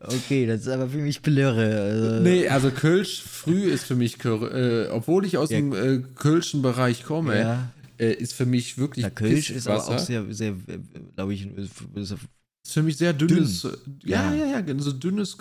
okay, 0.00 0.46
das 0.46 0.62
ist 0.62 0.68
aber 0.68 0.88
für 0.88 0.98
mich 0.98 1.20
Blöre. 1.20 1.82
Also. 1.82 2.22
Nee, 2.22 2.48
also 2.48 2.70
Kölsch 2.70 3.22
früh 3.22 3.64
ist 3.64 3.84
für 3.84 3.94
mich, 3.94 4.24
äh, 4.24 4.88
obwohl 4.88 5.26
ich 5.26 5.36
aus 5.36 5.50
ja. 5.50 5.58
dem 5.58 5.72
äh, 5.74 6.02
Kölschen 6.14 6.62
Bereich 6.62 7.04
komme, 7.04 7.38
ja. 7.38 7.72
äh, 7.98 8.14
ist 8.14 8.32
für 8.32 8.46
mich 8.46 8.78
wirklich. 8.78 9.04
Der 9.04 9.10
Kölsch 9.10 9.50
ist 9.50 9.68
aber 9.68 9.86
auch 9.86 9.98
sehr, 9.98 10.24
sehr, 10.32 10.54
glaube 11.14 11.34
ich, 11.34 11.46
ist 11.54 12.14
für 12.66 12.82
mich 12.82 12.96
sehr 12.96 13.12
dünnes, 13.12 13.62
dünn. 13.62 14.00
ja, 14.04 14.34
ja, 14.34 14.46
ja, 14.46 14.60
ja, 14.60 14.78
so 14.78 14.92
dünnes 14.92 15.36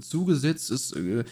zugesetztes 0.00 0.92
äh, 0.92 1.24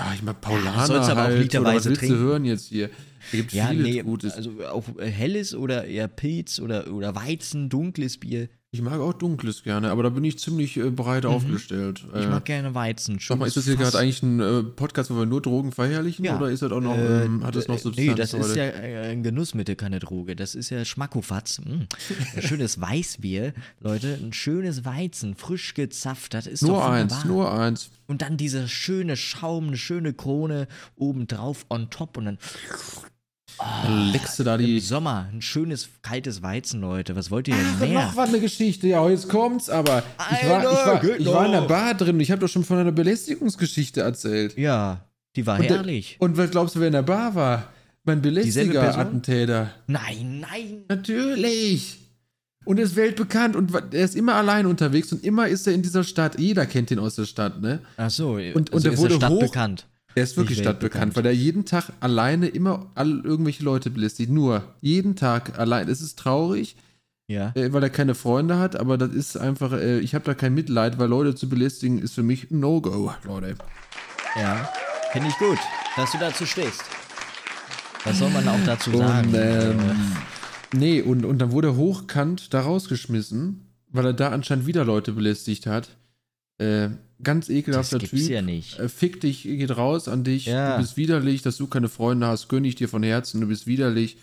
ja, 0.00 0.14
ich 0.14 0.22
mag 0.22 0.40
Paulaner 0.40 0.86
Sollst 0.86 1.10
aber 1.10 1.22
halt, 1.22 1.36
auch 1.36 1.42
literweise 1.42 1.92
trinken. 1.92 2.18
hören 2.18 2.44
jetzt 2.44 2.68
hier? 2.68 2.88
Da 2.88 3.36
gibt 3.36 3.52
ja, 3.52 3.66
vieles 3.68 3.86
nee, 3.86 4.02
Gutes. 4.02 4.34
Also 4.34 4.52
auch 4.66 4.84
helles 4.98 5.54
oder 5.54 5.84
eher 5.84 6.08
Pilz 6.08 6.58
oder, 6.58 6.90
oder 6.90 7.14
Weizen, 7.14 7.68
dunkles 7.68 8.18
Bier. 8.18 8.48
Ich 8.72 8.82
mag 8.82 9.00
auch 9.00 9.14
dunkles 9.14 9.64
gerne, 9.64 9.90
aber 9.90 10.04
da 10.04 10.10
bin 10.10 10.22
ich 10.22 10.38
ziemlich 10.38 10.76
äh, 10.76 10.90
breit 10.90 11.24
mhm. 11.24 11.30
aufgestellt. 11.30 12.04
Ich 12.14 12.22
äh, 12.22 12.28
mag 12.28 12.44
gerne 12.44 12.72
Weizen. 12.72 13.18
Sag 13.20 13.36
mal, 13.38 13.46
ist 13.46 13.56
das 13.56 13.64
hier 13.64 13.74
gerade 13.74 13.98
eigentlich 13.98 14.22
ein 14.22 14.38
äh, 14.38 14.62
Podcast, 14.62 15.10
wo 15.10 15.16
wir 15.16 15.26
nur 15.26 15.42
Drogen 15.42 15.72
verherrlichen? 15.72 16.24
Ja. 16.24 16.36
Oder 16.36 16.50
ist 16.50 16.62
das 16.62 16.70
auch 16.70 16.80
noch, 16.80 16.96
äh, 16.96 17.24
ähm, 17.24 17.42
hat 17.44 17.56
das 17.56 17.66
noch 17.66 17.78
Substanz? 17.78 18.08
Nee, 18.08 18.14
das 18.14 18.32
heute? 18.32 18.44
ist 18.44 18.54
ja 18.54 18.62
äh, 18.62 19.10
ein 19.10 19.24
Genussmittel, 19.24 19.74
keine 19.74 19.98
Droge. 19.98 20.36
Das 20.36 20.54
ist 20.54 20.70
ja 20.70 20.84
Schmackofatz. 20.84 21.60
Hm. 21.64 21.88
Ein 22.36 22.42
schönes 22.42 22.80
Weißbier, 22.80 23.54
Leute. 23.80 24.20
Ein 24.22 24.32
schönes 24.32 24.84
Weizen, 24.84 25.34
frisch 25.34 25.74
gezapft. 25.74 26.34
Das 26.34 26.46
ist 26.46 26.62
nur 26.62 26.74
doch 26.74 26.88
eins, 26.88 27.24
nur 27.24 27.52
eins. 27.52 27.90
Und 28.06 28.22
dann 28.22 28.36
dieser 28.36 28.68
schöne 28.68 29.16
Schaum, 29.16 29.66
eine 29.68 29.78
schöne 29.78 30.12
Krone 30.12 30.68
obendrauf 30.94 31.66
on 31.70 31.90
top 31.90 32.16
und 32.18 32.24
dann 32.24 32.38
Oh, 33.60 33.88
leckst 34.12 34.38
du 34.38 34.44
da 34.44 34.56
die. 34.56 34.78
Im 34.78 34.80
Sommer, 34.80 35.28
ein 35.32 35.42
schönes 35.42 35.88
kaltes 36.02 36.42
Weizen, 36.42 36.80
Leute. 36.80 37.14
Was 37.14 37.30
wollt 37.30 37.48
ihr 37.48 37.54
denn 37.54 37.66
Ach, 37.76 37.80
mehr? 37.80 38.06
Noch 38.06 38.16
was 38.16 38.30
eine 38.30 38.40
Geschichte. 38.40 38.88
Ja, 38.88 39.08
jetzt 39.08 39.28
kommt's, 39.28 39.68
aber 39.68 40.02
ich 40.18 40.48
war, 40.48 40.62
ich 40.62 40.68
war, 40.68 41.18
ich 41.18 41.26
war 41.26 41.46
in 41.46 41.52
der 41.52 41.60
Bar 41.62 41.94
drin 41.94 42.16
und 42.16 42.20
ich 42.20 42.30
habe 42.30 42.40
doch 42.40 42.48
schon 42.48 42.64
von 42.64 42.78
einer 42.78 42.92
Belästigungsgeschichte 42.92 44.00
erzählt. 44.00 44.56
Ja, 44.56 45.04
die 45.36 45.46
war 45.46 45.58
und 45.58 45.66
herrlich. 45.66 46.16
Der, 46.18 46.28
und 46.28 46.36
was 46.38 46.50
glaubst 46.50 46.74
du, 46.74 46.80
wer 46.80 46.86
in 46.86 46.94
der 46.94 47.02
Bar 47.02 47.34
war? 47.34 47.68
Mein 48.04 48.22
Belästiger-Attentäter. 48.22 49.70
Nein, 49.86 50.40
nein. 50.40 50.84
Natürlich. 50.88 51.98
Und 52.64 52.78
er 52.78 52.84
ist 52.84 52.96
weltbekannt 52.96 53.56
und 53.56 53.72
er 53.74 54.04
ist 54.04 54.16
immer 54.16 54.34
allein 54.34 54.66
unterwegs 54.66 55.12
und 55.12 55.24
immer 55.24 55.48
ist 55.48 55.66
er 55.66 55.72
in 55.74 55.82
dieser 55.82 56.04
Stadt. 56.04 56.38
Jeder 56.38 56.66
kennt 56.66 56.90
ihn 56.90 56.98
aus 56.98 57.14
der 57.14 57.24
Stadt, 57.24 57.60
ne? 57.60 57.80
Ach 57.96 58.10
so, 58.10 58.32
und, 58.32 58.54
und 58.54 58.74
also 58.74 58.88
er 58.88 58.98
wurde 58.98 59.14
Stadt 59.14 59.30
hoch, 59.30 59.40
bekannt. 59.40 59.86
Er 60.14 60.24
ist 60.24 60.36
wirklich 60.36 60.58
stadtbekannt, 60.58 61.14
weil 61.16 61.26
er 61.26 61.32
jeden 61.32 61.64
Tag 61.64 61.92
alleine 62.00 62.48
immer 62.48 62.90
all, 62.94 63.20
irgendwelche 63.20 63.62
Leute 63.62 63.90
belästigt. 63.90 64.30
Nur 64.30 64.64
jeden 64.80 65.14
Tag 65.16 65.58
allein. 65.58 65.88
Es 65.88 66.00
ist 66.00 66.18
traurig, 66.18 66.76
ja. 67.28 67.52
äh, 67.54 67.72
weil 67.72 67.82
er 67.82 67.90
keine 67.90 68.14
Freunde 68.14 68.58
hat, 68.58 68.76
aber 68.76 68.98
das 68.98 69.12
ist 69.12 69.36
einfach, 69.36 69.72
äh, 69.72 70.00
ich 70.00 70.14
habe 70.14 70.24
da 70.24 70.34
kein 70.34 70.54
Mitleid, 70.54 70.98
weil 70.98 71.08
Leute 71.08 71.34
zu 71.34 71.48
belästigen 71.48 72.00
ist 72.00 72.14
für 72.14 72.24
mich 72.24 72.50
ein 72.50 72.60
No-Go, 72.60 73.12
Leute. 73.24 73.54
Ja, 74.36 74.68
finde 75.12 75.28
ich 75.28 75.38
gut, 75.38 75.58
dass 75.96 76.10
du 76.12 76.18
dazu 76.18 76.44
stehst. 76.44 76.82
Was 78.04 78.18
soll 78.18 78.30
man 78.30 78.48
auch 78.48 78.64
dazu 78.64 78.90
und, 78.90 78.98
sagen? 78.98 79.32
Ähm, 79.34 79.78
nee, 80.72 81.02
und, 81.02 81.24
und 81.24 81.38
dann 81.38 81.52
wurde 81.52 81.68
er 81.68 81.76
hochkant 81.76 82.52
da 82.52 82.62
rausgeschmissen, 82.62 83.66
weil 83.88 84.06
er 84.06 84.12
da 84.12 84.30
anscheinend 84.30 84.66
wieder 84.66 84.84
Leute 84.84 85.12
belästigt 85.12 85.66
hat. 85.66 85.90
Äh, 86.58 86.90
ganz 87.22 87.48
ekelhafter 87.48 87.98
das 87.98 88.10
gibt's 88.10 88.26
Typ. 88.26 88.34
ja 88.34 88.42
nicht. 88.42 88.78
Äh, 88.78 88.88
fick 88.88 89.20
dich, 89.20 89.42
geht 89.42 89.76
raus 89.76 90.08
an 90.08 90.24
dich. 90.24 90.46
Ja. 90.46 90.76
Du 90.76 90.82
bist 90.82 90.96
widerlich, 90.96 91.42
dass 91.42 91.56
du 91.56 91.66
keine 91.66 91.88
Freunde 91.88 92.26
hast. 92.26 92.48
Gönn 92.48 92.64
ich 92.64 92.74
dir 92.74 92.88
von 92.88 93.02
Herzen. 93.02 93.40
Du 93.40 93.46
bist 93.48 93.66
widerlich 93.66 94.18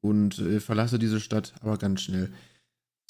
und 0.00 0.38
äh, 0.38 0.60
verlasse 0.60 0.98
diese 0.98 1.20
Stadt, 1.20 1.54
aber 1.60 1.76
ganz 1.76 2.02
schnell. 2.02 2.30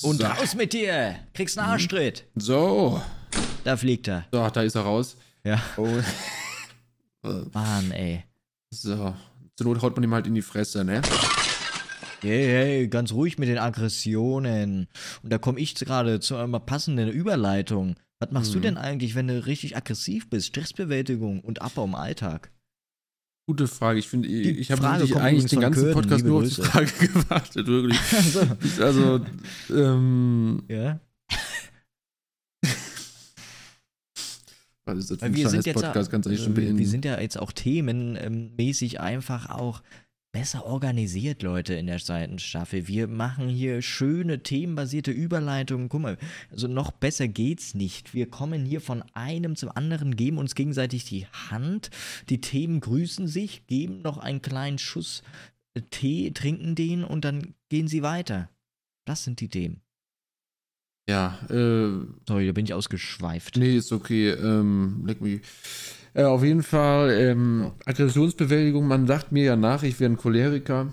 Und 0.03 0.21
so. 0.21 0.27
raus 0.27 0.55
mit 0.55 0.73
dir! 0.73 1.17
Kriegst 1.35 1.59
einen 1.59 1.69
Arschtritt. 1.69 2.25
So. 2.37 3.03
Da 3.65 3.77
fliegt 3.77 4.07
er. 4.09 4.27
So, 4.31 4.49
da 4.49 4.63
ist 4.63 4.77
er 4.77 4.83
raus. 4.83 5.17
Ja. 5.45 5.61
Oh. 5.77 5.89
Mann, 7.53 7.91
ey. 7.91 8.25
So. 8.71 9.15
Zur 9.57 9.67
Not 9.67 9.83
haut 9.83 9.97
man 9.97 10.05
ihm 10.05 10.15
halt 10.15 10.27
in 10.27 10.35
die 10.35 10.43
Fresse, 10.43 10.85
ne? 10.85 11.03
Hey, 12.21 12.47
hey, 12.47 12.89
ganz 12.89 13.13
ruhig 13.13 13.39
mit 13.39 13.49
den 13.49 13.59
Aggressionen. 13.59 14.89
Und 15.23 15.33
da 15.33 15.39
komme 15.39 15.61
ich 15.61 15.75
gerade 15.75 16.21
zu 16.21 16.37
einer 16.37 16.61
passenden 16.61 17.09
Überleitung. 17.09 17.97
Was 18.21 18.31
machst 18.33 18.51
du 18.53 18.57
Hm. 18.57 18.63
denn 18.63 18.77
eigentlich, 18.79 19.15
wenn 19.15 19.29
du 19.29 19.47
richtig 19.47 19.77
aggressiv 19.77 20.29
bist? 20.29 20.49
Stressbewältigung 20.49 21.41
und 21.41 21.63
Abbau 21.63 21.85
im 21.85 21.95
Alltag. 21.95 22.53
Gute 23.49 23.67
Frage. 23.69 23.99
Ich 23.99 24.09
finde, 24.09 24.29
ich 24.29 24.71
habe 24.71 24.87
eigentlich 24.89 25.47
den 25.47 25.61
ganzen 25.61 25.85
Kürten, 25.85 25.95
Podcast 26.03 26.25
nur 26.25 26.43
auf 26.43 26.49
die. 26.49 26.61
Frage 26.63 26.93
gewartet, 27.09 27.67
wirklich. 27.67 27.99
Also, 28.13 28.83
Also, 28.83 29.27
ähm, 29.71 30.63
ja. 30.69 31.01
was 34.85 34.99
ist 34.99 35.11
das 35.13 35.19
für 35.19 35.25
ein 35.27 35.35
wir 35.35 35.49
sind 35.49 35.67
jetzt 35.67 35.83
Podcast? 35.83 36.11
Kannst 36.11 36.29
du 36.29 36.33
äh, 36.33 36.37
schon 36.37 36.57
wir, 36.57 36.77
wir 36.77 36.89
sind 36.89 37.05
ja 37.05 37.21
jetzt 37.21 37.39
auch 37.39 37.53
themenmäßig 37.53 39.01
einfach 39.01 39.49
auch 39.49 39.83
besser 40.33 40.67
organisiert, 40.67 41.43
Leute, 41.43 41.75
in 41.75 41.87
der 41.87 41.99
zweiten 41.99 42.39
Staffel. 42.39 42.87
Wir 42.87 43.09
machen 43.09 43.49
hier 43.49 43.83
schöne 43.83 44.43
themenbasierte 44.43 45.11
Überleitungen. 45.11 45.89
Guck 45.89 46.03
mal, 46.03 46.19
also 46.51 46.69
noch 46.69 46.91
besser 46.91 47.29
geht's 47.29 47.75
nicht. 47.75 48.15
Wir 48.15 48.29
kommen 48.29 48.65
hier 48.65 48.81
von 48.81 49.03
einem 49.15 49.57
zum 49.57 49.71
anderen, 49.71 50.17
geben 50.17 50.39
uns 50.39 50.55
gegenseitig 50.55 51.05
die 51.05 51.27
Hand. 51.51 51.91
Die 52.29 52.41
Themen 52.41 52.81
grüßen 52.81 53.27
sich, 53.27 53.67
geben 53.67 54.03
noch 54.03 54.19
einen 54.19 54.43
kleinen 54.43 54.79
Schuss 54.79 55.23
äh, 55.75 55.81
Tee, 55.83 56.31
trinken 56.33 56.75
den 56.75 57.05
und 57.05 57.25
dann 57.25 57.55
gehen 57.69 57.89
sie 57.89 58.03
weiter. 58.03 58.51
Das 59.07 59.25
sind 59.25 59.41
die 59.41 59.49
Themen. 59.49 59.81
ja, 61.09 61.39
äh, 61.49 62.05
Sorry, 62.27 62.47
da 62.47 62.53
bin 62.53 62.67
ich 62.67 62.75
ausgeschweift. 62.75 63.57
nee, 63.57 63.77
ist 63.77 63.93
okay. 63.93 64.29
Ähm, 64.31 65.05
leck 65.07 65.23
mich. 65.23 65.41
Äh, 66.19 66.25
auf 66.25 66.43
jeden 66.43 66.65
Fall, 66.65 67.11
ähm, 67.13 67.71
Aggressionsbewältigung, 67.85 68.89
man 68.89 69.07
sagt 69.07 69.31
mir 69.31 69.45
ja 69.45 69.55
nach, 69.55 69.85
ich 69.85 70.01
wäre 70.01 70.11
ein 70.11 70.17
Choleriker. 70.17 70.93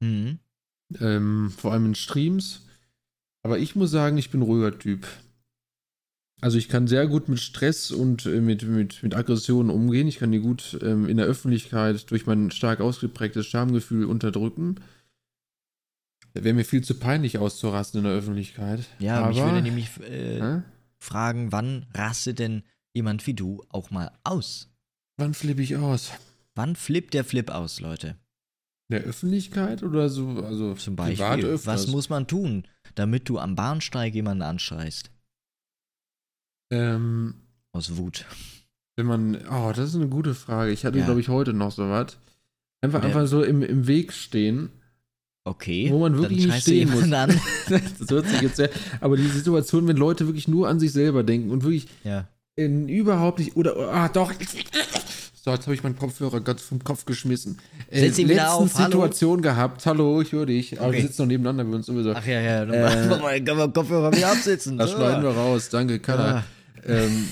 Mhm. 0.00 0.38
ähm, 1.00 1.52
vor 1.56 1.72
allem 1.72 1.86
in 1.86 1.94
Streams. 1.94 2.62
Aber 3.44 3.58
ich 3.58 3.76
muss 3.76 3.90
sagen, 3.90 4.16
ich 4.16 4.30
bin 4.30 4.42
ruhiger 4.42 4.76
Typ. 4.76 5.06
Also 6.40 6.56
ich 6.56 6.68
kann 6.68 6.88
sehr 6.88 7.06
gut 7.06 7.28
mit 7.28 7.38
Stress 7.40 7.90
und 7.92 8.26
äh, 8.26 8.40
mit, 8.40 8.62
mit, 8.62 9.02
mit 9.02 9.14
Aggressionen 9.14 9.70
umgehen. 9.70 10.08
Ich 10.08 10.18
kann 10.18 10.32
die 10.32 10.40
gut 10.40 10.78
ähm, 10.82 11.08
in 11.08 11.18
der 11.18 11.26
Öffentlichkeit 11.26 12.10
durch 12.10 12.26
mein 12.26 12.50
stark 12.50 12.80
ausgeprägtes 12.80 13.46
Schamgefühl 13.46 14.06
unterdrücken. 14.06 14.76
Da 16.34 16.42
wäre 16.42 16.54
mir 16.54 16.64
viel 16.64 16.82
zu 16.82 16.98
peinlich 16.98 17.38
auszurasten 17.38 17.98
in 17.98 18.04
der 18.04 18.14
Öffentlichkeit. 18.14 18.80
Ja, 18.98 19.18
aber, 19.18 19.28
mich 19.28 19.38
würde 19.38 19.62
nämlich 19.62 19.88
äh, 20.00 20.62
fragen, 20.98 21.52
wann 21.52 21.86
rastet 21.94 22.40
denn 22.40 22.62
jemand 22.94 23.26
wie 23.26 23.34
du 23.34 23.64
auch 23.70 23.90
mal 23.90 24.10
aus? 24.24 24.68
Wann 25.16 25.34
flippe 25.34 25.62
ich 25.62 25.76
aus? 25.76 26.12
Wann 26.54 26.76
flippt 26.76 27.14
der 27.14 27.24
Flip 27.24 27.50
aus, 27.50 27.80
Leute? 27.80 28.16
In 28.90 28.96
der 28.96 29.02
Öffentlichkeit 29.02 29.82
oder 29.82 30.08
so? 30.08 30.28
Also 30.42 30.74
Zum 30.74 30.96
privat 30.96 31.40
Beispiel, 31.40 31.60
was 31.66 31.86
muss 31.88 32.08
man 32.08 32.26
tun, 32.26 32.66
damit 32.94 33.28
du 33.28 33.38
am 33.38 33.54
Bahnsteig 33.54 34.14
jemanden 34.14 34.42
anschreist? 34.42 35.10
ähm, 36.70 37.34
Aus 37.72 37.96
Wut. 37.96 38.24
Wenn 38.96 39.06
man, 39.06 39.36
oh, 39.48 39.72
das 39.74 39.90
ist 39.90 39.94
eine 39.94 40.08
gute 40.08 40.34
Frage. 40.34 40.72
Ich 40.72 40.84
hatte, 40.84 40.98
Ja. 40.98 41.04
glaube 41.04 41.20
ich, 41.20 41.28
heute 41.28 41.52
noch 41.52 41.70
so 41.72 41.88
was. 41.88 42.18
Einfach, 42.80 43.00
Der- 43.00 43.08
einfach 43.10 43.26
so 43.26 43.42
im, 43.42 43.62
im 43.62 43.86
Weg 43.86 44.12
stehen. 44.12 44.70
Okay. 45.44 45.88
Wo 45.90 45.98
man 46.00 46.16
wirklich 46.16 46.46
nicht 46.46 46.62
stehen 46.62 46.90
muss. 46.90 47.08
das 47.68 48.10
hört 48.10 48.26
sich 48.26 48.40
jetzt 48.42 48.56
sehr, 48.56 48.70
aber 49.00 49.16
die 49.16 49.26
Situation, 49.28 49.86
wenn 49.86 49.96
Leute 49.96 50.26
wirklich 50.26 50.48
nur 50.48 50.68
an 50.68 50.78
sich 50.78 50.92
selber 50.92 51.22
denken 51.22 51.50
und 51.50 51.62
wirklich 51.62 51.86
ja. 52.04 52.28
In 52.58 52.88
überhaupt 52.88 53.38
nicht, 53.38 53.56
oder, 53.56 53.76
ah, 53.92 54.08
doch. 54.08 54.32
So, 55.44 55.52
jetzt 55.52 55.66
habe 55.66 55.74
ich 55.74 55.82
meinen 55.84 55.96
Kopfhörer 55.96 56.40
ganz 56.40 56.60
vom 56.62 56.82
Kopf 56.82 57.04
geschmissen. 57.04 57.58
Äh, 57.88 58.00
Setz 58.00 58.18
ihn 58.18 58.28
wieder 58.28 58.52
auf, 58.52 58.74
hallo. 58.74 58.86
Situation 58.90 59.40
gehabt. 59.40 59.86
Hallo, 59.86 60.20
ich 60.20 60.32
höre 60.32 60.46
dich. 60.46 60.78
Aber 60.78 60.88
Okay. 60.88 60.96
wir 60.98 61.02
sitzen 61.04 61.22
noch 61.22 61.28
nebeneinander, 61.28 61.64
wir 61.64 61.76
uns 61.76 61.86
sowieso. 61.86 62.12
Ach 62.14 62.26
ja, 62.26 62.40
ja. 62.40 62.64
Dann 62.66 62.74
Äh, 62.74 63.18
mal, 63.18 63.44
kann 63.44 63.56
man 63.56 63.72
Kopfhörer 63.72 64.12
wieder 64.12 64.32
absitzen. 64.32 64.76
Das 64.76 64.90
schneiden 64.90 65.22
wir 65.22 65.30
raus. 65.30 65.68
Danke, 65.70 66.00
Kada. 66.00 66.38
Ah. 66.38 66.44
Ähm, 66.84 67.28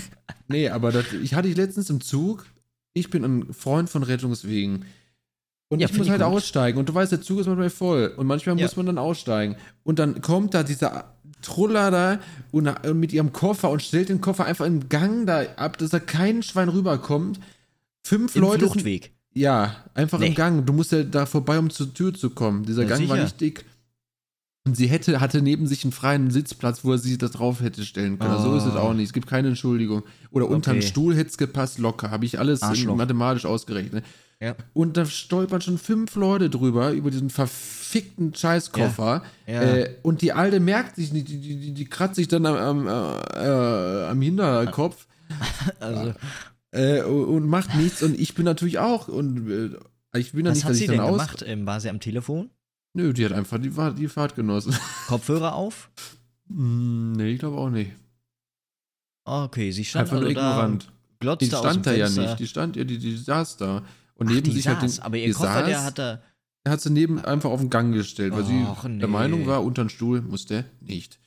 nee, 0.49 0.69
aber 0.69 0.93
das, 0.93 1.07
ich 1.23 1.35
hatte 1.35 1.49
ich 1.49 1.57
letztens 1.57 1.91
im 1.91 2.01
Zug. 2.01 2.47
Ich 2.93 3.11
bin 3.11 3.25
ein 3.25 3.53
Freund 3.53 3.91
von 3.91 4.03
Rettungswegen. 4.05 4.85
Und 5.69 5.81
Ja, 5.81 5.89
ich 5.91 5.99
muss 5.99 6.07
ich 6.07 6.13
halt 6.13 6.23
gut. 6.23 6.31
aussteigen. 6.33 6.79
Und 6.79 6.89
du 6.89 6.95
weißt, 6.95 7.11
der 7.11 7.21
Zug 7.21 7.41
ist 7.41 7.47
manchmal 7.49 7.71
voll. 7.71 8.15
Und 8.17 8.27
manchmal 8.29 8.57
Ja. 8.57 8.63
muss 8.65 8.77
man 8.77 8.87
dann 8.87 8.99
aussteigen. 8.99 9.57
Und 9.83 9.99
dann 9.99 10.23
kommt 10.23 10.55
da 10.55 10.63
dieser 10.63 11.16
Truller 11.47 11.91
da 11.91 12.19
und, 12.53 12.67
und 12.69 13.01
mit 13.01 13.13
ihrem 13.13 13.33
Koffer 13.33 13.71
und 13.71 13.83
stellt 13.83 14.09
den 14.09 14.21
Koffer 14.21 14.45
einfach 14.45 14.67
im 14.67 14.89
Gang 14.89 15.27
da 15.27 15.43
ab, 15.57 15.79
dass 15.79 15.91
da 15.91 15.99
kein 16.01 16.43
Schwein 16.43 16.69
rüberkommt. 16.69 17.41
Fünf 18.05 18.35
Im 18.37 18.43
Leute. 18.43 18.67
Fluchtweg. 18.69 19.13
ja, 19.33 19.77
einfach 19.95 20.19
Nee. 20.19 20.29
im 20.29 20.35
Gang. 20.35 20.67
Du 20.67 20.73
musst 20.73 20.93
ja 20.93 21.03
da 21.03 21.25
vorbei, 21.27 21.59
um 21.59 21.71
zur 21.71 21.93
Tür 21.95 22.13
zu 22.15 22.31
kommen. 22.31 22.65
Dieser 22.65 22.83
Ja, 22.83 22.89
Gang 22.89 23.09
war 23.09 23.17
sicher. 23.17 23.25
nicht 23.25 23.41
dick. 23.41 23.65
Und 24.67 24.77
sie 24.77 24.89
hätte, 24.89 25.21
hatte 25.21 25.43
neben 25.43 25.69
sich 25.69 25.85
einen 25.85 25.93
freien 25.93 26.31
Sitzplatz, 26.33 26.85
wo 26.85 26.91
er 26.93 26.99
sich 26.99 27.17
das 27.19 27.31
drauf 27.31 27.61
hätte 27.61 27.85
stellen 27.85 28.19
können. 28.19 28.43
So 28.43 28.57
ist 28.57 28.65
es 28.65 28.75
Oh. 28.75 28.79
auch 28.79 28.95
nicht. 28.95 29.07
Es 29.07 29.13
gibt 29.13 29.29
keine 29.29 29.49
Entschuldigung. 29.49 30.03
Oder 30.33 30.49
unter 30.49 30.73
den 30.73 30.79
Okay. 30.81 30.89
Stuhl 30.89 31.15
hätte 31.15 31.31
es 31.31 31.39
gepasst, 31.39 31.79
locker. 31.79 32.11
Habe 32.11 32.25
ich 32.25 32.39
alles 32.41 32.61
mathematisch 32.87 33.47
ausgerechnet. 33.47 34.05
Ja. 34.41 34.55
Und 34.75 34.97
da 34.97 35.07
stolpern 35.07 35.63
schon 35.63 35.79
fünf 35.79 36.15
Leute 36.15 36.51
drüber, 36.51 36.93
über 36.93 37.11
diesen 37.11 37.31
verfickten 37.31 38.35
Scheißkoffer. 38.35 39.23
Ja. 39.47 39.63
Äh, 39.63 39.95
und 40.03 40.21
die 40.21 40.33
Alte 40.33 40.61
merkt 40.61 40.97
sich 40.97 41.13
nicht, 41.13 41.29
die, 41.29 41.41
die, 41.41 41.73
die, 41.73 41.85
kratzt 41.87 42.17
sich 42.17 42.29
dann 42.29 42.45
am, 42.45 42.87
am, 42.87 42.87
äh, 43.35 44.05
am 44.09 44.21
Hinterkopf 44.21 45.07
Also, 45.81 46.15
äh, 46.73 47.03
und 47.03 47.47
macht 47.49 47.75
nichts. 47.77 48.03
Und 48.03 48.19
ich 48.19 48.35
bin 48.35 48.45
natürlich 48.45 48.79
auch. 48.79 49.09
Und 49.09 49.51
äh, 49.51 50.19
ich 50.19 50.33
bin 50.33 50.45
ja 50.45 50.51
was 50.51 50.59
nicht, 50.59 50.65
hat 50.65 50.71
dass 50.71 50.79
sie 50.79 50.85
ich 50.85 50.91
denn 50.91 50.99
dann 50.99 51.07
aus. 51.07 51.13
gemacht? 51.13 51.45
Ähm, 51.47 51.67
war 51.67 51.81
sie 51.81 51.89
am 51.89 52.01
Telefon? 52.01 52.51
Nö, 52.93 53.13
die 53.13 53.25
hat 53.25 53.33
einfach 53.33 53.59
die, 53.59 53.73
die 53.99 54.09
Fahrt 54.09 54.37
genossen. 54.37 54.75
Kopfhörer 55.09 55.55
auf? 55.55 55.91
Hm, 56.49 57.13
nee, 57.13 57.33
ich 57.33 57.39
glaube 57.39 57.57
auch 57.57 57.71
nicht. 57.71 57.93
Okay, 59.25 59.73
sie 59.73 59.85
stand 59.85 60.03
Einfach 60.03 60.21
nur 60.21 60.29
also 60.29 60.35
da 60.35 60.51
ignorant. 60.51 60.85
und 60.85 60.93
glotzte 61.21 61.45
Die 61.47 61.57
stand 61.57 61.87
da 61.87 61.93
ja 61.93 62.09
nicht. 62.09 62.39
Die 62.39 62.47
stand 62.47 62.77
ja, 62.77 62.85
die, 62.85 62.99
die 62.99 63.17
saß 63.17 63.57
da. 63.57 63.83
Und 64.17 64.29
Ach, 64.29 64.33
neben 64.35 64.51
sich 64.51 64.65
saß, 64.65 64.77
hat 64.77 64.83
den, 64.83 65.03
aber 65.03 65.17
ihr 65.19 65.33
Koffer, 65.35 65.63
der 65.63 65.77
saß, 65.77 65.85
hat 65.87 65.99
da. 65.99 66.23
hat 66.67 66.81
sie 66.81 66.91
neben 66.91 67.19
einfach 67.25 67.51
auf 67.51 67.61
den 67.61 67.71
Gang 67.71 67.93
gestellt, 67.95 68.33
weil 68.33 68.43
Och, 68.43 68.83
sie 68.83 68.89
nee. 68.89 68.99
der 68.99 69.09
Meinung 69.09 69.47
war, 69.47 69.63
unter 69.63 69.85
den 69.85 69.91
Stuhl 69.91 70.23
muss 70.23 70.47
der 70.47 70.65
nicht. 70.81 71.19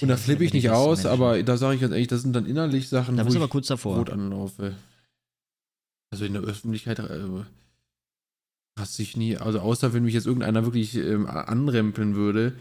Und 0.00 0.08
da 0.08 0.16
flippe 0.16 0.44
ich 0.44 0.52
nicht 0.52 0.70
aus, 0.70 1.06
aber 1.06 1.40
da 1.42 1.56
sage 1.56 1.76
ich 1.76 1.80
ganz 1.80 1.92
ehrlich, 1.92 2.08
das 2.08 2.22
sind 2.22 2.34
dann 2.34 2.46
innerlich 2.46 2.88
Sachen, 2.88 3.16
Da 3.16 3.24
wo 3.24 3.28
ich 3.30 3.36
aber 3.36 3.48
kurz 3.48 3.68
davor. 3.68 3.98
rot 3.98 4.10
anlaufe. 4.10 4.74
Also 6.12 6.24
in 6.24 6.32
der 6.32 6.42
Öffentlichkeit 6.42 6.98
äh, 6.98 7.20
hasse 8.78 9.02
ich 9.02 9.16
nie, 9.16 9.36
also 9.36 9.60
außer 9.60 9.92
wenn 9.94 10.04
mich 10.04 10.14
jetzt 10.14 10.26
irgendeiner 10.26 10.64
wirklich 10.64 10.96
ähm, 10.96 11.26
anrempeln 11.26 12.14
würde. 12.14 12.54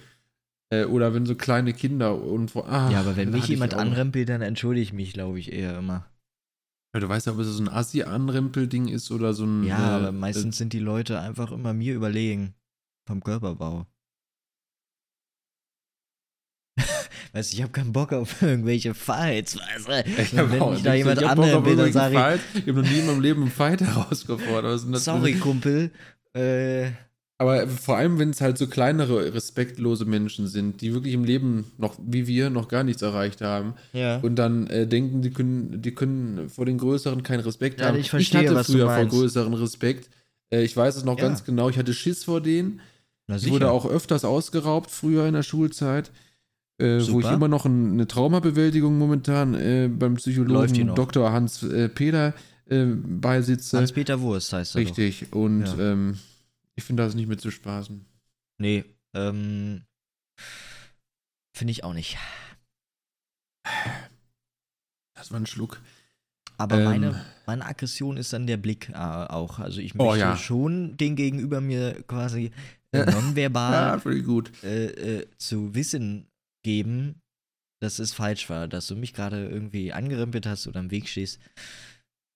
Äh, 0.70 0.86
oder 0.86 1.14
wenn 1.14 1.26
so 1.26 1.36
kleine 1.36 1.74
Kinder 1.74 2.16
und 2.22 2.56
ah, 2.56 2.90
Ja, 2.92 3.02
aber 3.02 3.16
wenn 3.18 3.32
mich 3.32 3.48
jemand 3.48 3.74
anrempelt, 3.74 4.30
dann 4.30 4.42
entschuldige 4.42 4.84
ich 4.84 4.94
mich, 4.94 5.14
glaube 5.14 5.40
ich, 5.40 5.52
eher 5.52 5.78
immer. 5.80 6.06
Ja, 6.94 7.00
du 7.00 7.08
weißt 7.08 7.28
ja, 7.28 7.34
ob 7.34 7.40
es 7.40 7.48
so 7.48 7.64
ein 7.64 7.70
Assi-Anrempelding 7.70 8.90
ist 8.90 9.12
oder 9.12 9.34
so 9.34 9.46
ein. 9.46 9.64
Ja, 9.64 9.78
äh, 9.78 10.02
aber 10.02 10.12
meistens 10.12 10.58
sind 10.58 10.74
die 10.74 10.80
Leute 10.80 11.20
einfach 11.20 11.52
immer 11.52 11.74
mir 11.74 11.94
überlegen. 11.96 12.54
Vom 13.08 13.24
Körperbau. 13.24 13.88
weißt 17.34 17.52
du, 17.52 17.56
ich 17.56 17.62
habe 17.64 17.72
keinen 17.72 17.94
Bock 17.94 18.12
auf 18.14 18.42
irgendwelche 18.42 18.94
Fights, 18.94 19.58
weißt 19.58 19.88
du? 19.88 19.92
äh, 19.92 20.22
ich 20.22 20.38
hab 20.38 20.52
wenn 20.52 20.62
auch 20.62 20.72
mich 20.72 20.84
da 20.84 20.94
jemand 20.94 21.24
auf 21.24 21.30
anrempelt, 21.32 21.80
dann 21.80 21.94
sage 21.94 22.14
ich, 22.14 22.20
Fight. 22.20 22.42
Ich 22.54 22.68
habe 22.68 22.82
noch 22.82 22.90
nie 22.90 23.00
in 23.00 23.06
meinem 23.06 23.22
Leben 23.22 23.42
einen 23.44 23.52
Fight 23.52 23.82
herausgefordert. 23.82 24.80
Sorry, 24.98 25.36
Kumpel. 25.36 25.92
Äh, 26.34 26.92
Aber 27.42 27.68
vor 27.68 27.98
allem, 27.98 28.20
wenn 28.20 28.30
es 28.30 28.40
halt 28.40 28.60
so 28.60 28.68
kleinere, 28.68 29.34
respektlose 29.34 30.06
Menschen 30.06 30.46
sind, 30.46 30.82
die 30.82 30.94
wirklich 30.94 31.16
im 31.16 31.24
Leben 31.24 31.72
noch, 31.80 31.96
wie 32.00 32.28
wir, 32.28 32.52
noch 32.52 32.68
gar 32.68 32.84
nichts 32.84 33.02
erreicht 33.02 33.42
haben 33.42 33.74
ja. 33.94 34.20
und 34.20 34.36
dann 34.36 34.68
äh, 34.68 34.86
denken, 34.86 35.24
die 35.24 35.32
können, 35.32 35.82
die 35.82 35.92
können 35.96 36.50
vor 36.50 36.68
den 36.68 36.78
Größeren 36.78 37.24
keinen 37.24 37.40
Respekt 37.40 37.80
Ja, 37.80 37.88
haben. 37.88 37.98
ich 37.98 38.12
verstehe, 38.12 38.42
hatte 38.42 38.54
was 38.54 38.68
du 38.68 38.74
früher 38.74 38.94
vor. 38.94 39.06
Größeren 39.08 39.56
Respekt. 39.56 40.12
Äh, 40.54 40.62
ich 40.62 40.78
weiß 40.78 40.96
es 40.98 41.04
noch 41.04 41.18
Ja. 41.18 41.24
ganz 41.24 41.44
genau. 41.44 41.68
Ich 41.68 41.80
hatte 41.80 41.96
Schiss 41.96 42.24
vor 42.26 42.42
denen. 42.42 42.80
Ich 43.28 43.50
wurde 43.50 43.72
auch 43.72 43.88
öfters 43.90 44.24
ausgeraubt 44.24 44.92
früher 44.92 45.26
in 45.26 45.34
der 45.34 45.42
Schulzeit. 45.42 46.12
Äh, 46.78 47.00
wo 47.10 47.22
ich 47.22 47.32
immer 47.32 47.48
noch 47.48 47.66
ein, 47.66 47.94
eine 47.94 48.06
Traumabewältigung 48.08 49.00
momentan 49.00 49.56
äh, 49.56 49.90
beim 49.92 50.14
Psychologen? 50.14 50.94
Dr. 50.94 51.32
Hans 51.32 51.64
äh, 51.64 51.90
Peter 51.90 52.36
äh, 52.70 52.86
beisitze. 52.86 53.80
Hans-Peter 53.80 54.22
Wurst 54.22 54.54
heißt 54.54 54.76
er 54.76 54.82
doch. 54.84 54.88
Richtig. 54.90 55.34
Und 55.34 55.66
Ja. 55.66 55.92
ähm, 55.92 56.18
ich 56.82 56.86
finde 56.88 57.04
das 57.04 57.14
nicht 57.14 57.28
mit 57.28 57.40
zu 57.40 57.52
spaßen. 57.52 58.04
Nee, 58.60 58.84
ähm. 59.14 59.84
Finde 61.56 61.72
ich 61.72 61.84
auch 61.84 61.94
nicht. 61.94 62.18
Das 65.16 65.32
war 65.32 65.40
ein 65.40 65.46
Schluck. 65.46 65.82
Aber 66.58 66.78
Ähm. 66.78 66.84
meine, 66.86 67.26
meine 67.46 67.66
Aggression 67.66 68.18
ist 68.18 68.34
dann 68.34 68.48
der 68.48 68.58
Blick 68.58 68.90
äh, 68.90 68.94
auch. 68.94 69.60
Also 69.60 69.80
ich 69.80 69.94
möchte 69.94 70.12
Oh, 70.12 70.16
ja. 70.16 70.36
schon 70.38 70.98
den 70.98 71.16
Gegenüber 71.16 71.62
mir 71.62 72.02
quasi 72.04 72.52
äh, 72.92 73.06
nonverbal 73.12 74.02
Ja, 74.02 74.64
äh, 74.64 74.86
äh, 75.22 75.28
zu 75.38 75.76
wissen 75.76 76.28
geben, 76.64 77.22
dass 77.80 78.00
es 78.00 78.14
falsch 78.14 78.50
war, 78.50 78.68
dass 78.68 78.88
du 78.88 78.96
mich 78.96 79.14
gerade 79.14 79.48
irgendwie 79.48 79.94
angerempelt 79.94 80.46
hast 80.46 80.68
oder 80.68 80.80
im 80.80 80.92
Weg 80.92 81.08
stehst. 81.08 81.40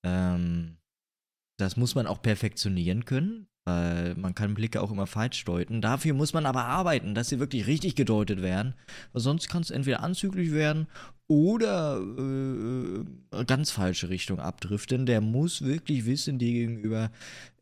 Ähm, 0.06 0.78
das 1.60 1.78
muss 1.78 1.96
man 1.96 2.06
auch 2.08 2.22
perfektionieren 2.22 3.06
können. 3.06 3.48
Äh, 3.68 4.14
man 4.14 4.36
kann 4.36 4.54
Blicke 4.54 4.82
auch 4.82 4.92
immer 4.92 5.08
falsch 5.08 5.44
deuten. 5.44 5.82
Dafür 5.82 6.14
muss 6.14 6.34
man 6.34 6.46
aber 6.46 6.66
arbeiten, 6.66 7.16
dass 7.16 7.30
sie 7.30 7.40
wirklich 7.40 7.66
richtig 7.66 7.96
gedeutet 7.96 8.42
werden. 8.42 8.76
Weil 9.12 9.22
sonst 9.22 9.50
kann 9.50 9.64
es 9.64 9.72
entweder 9.72 10.04
anzüglich 10.04 10.52
werden 10.52 10.88
oder 11.28 12.00
äh, 12.00 13.44
ganz 13.46 13.72
falsche 13.72 14.10
Richtung 14.10 14.40
abdriften. 14.40 15.08
Der 15.08 15.20
muss 15.22 15.64
wirklich 15.64 16.06
wissen, 16.06 16.38
dir 16.38 16.52
gegenüber, 16.52 17.12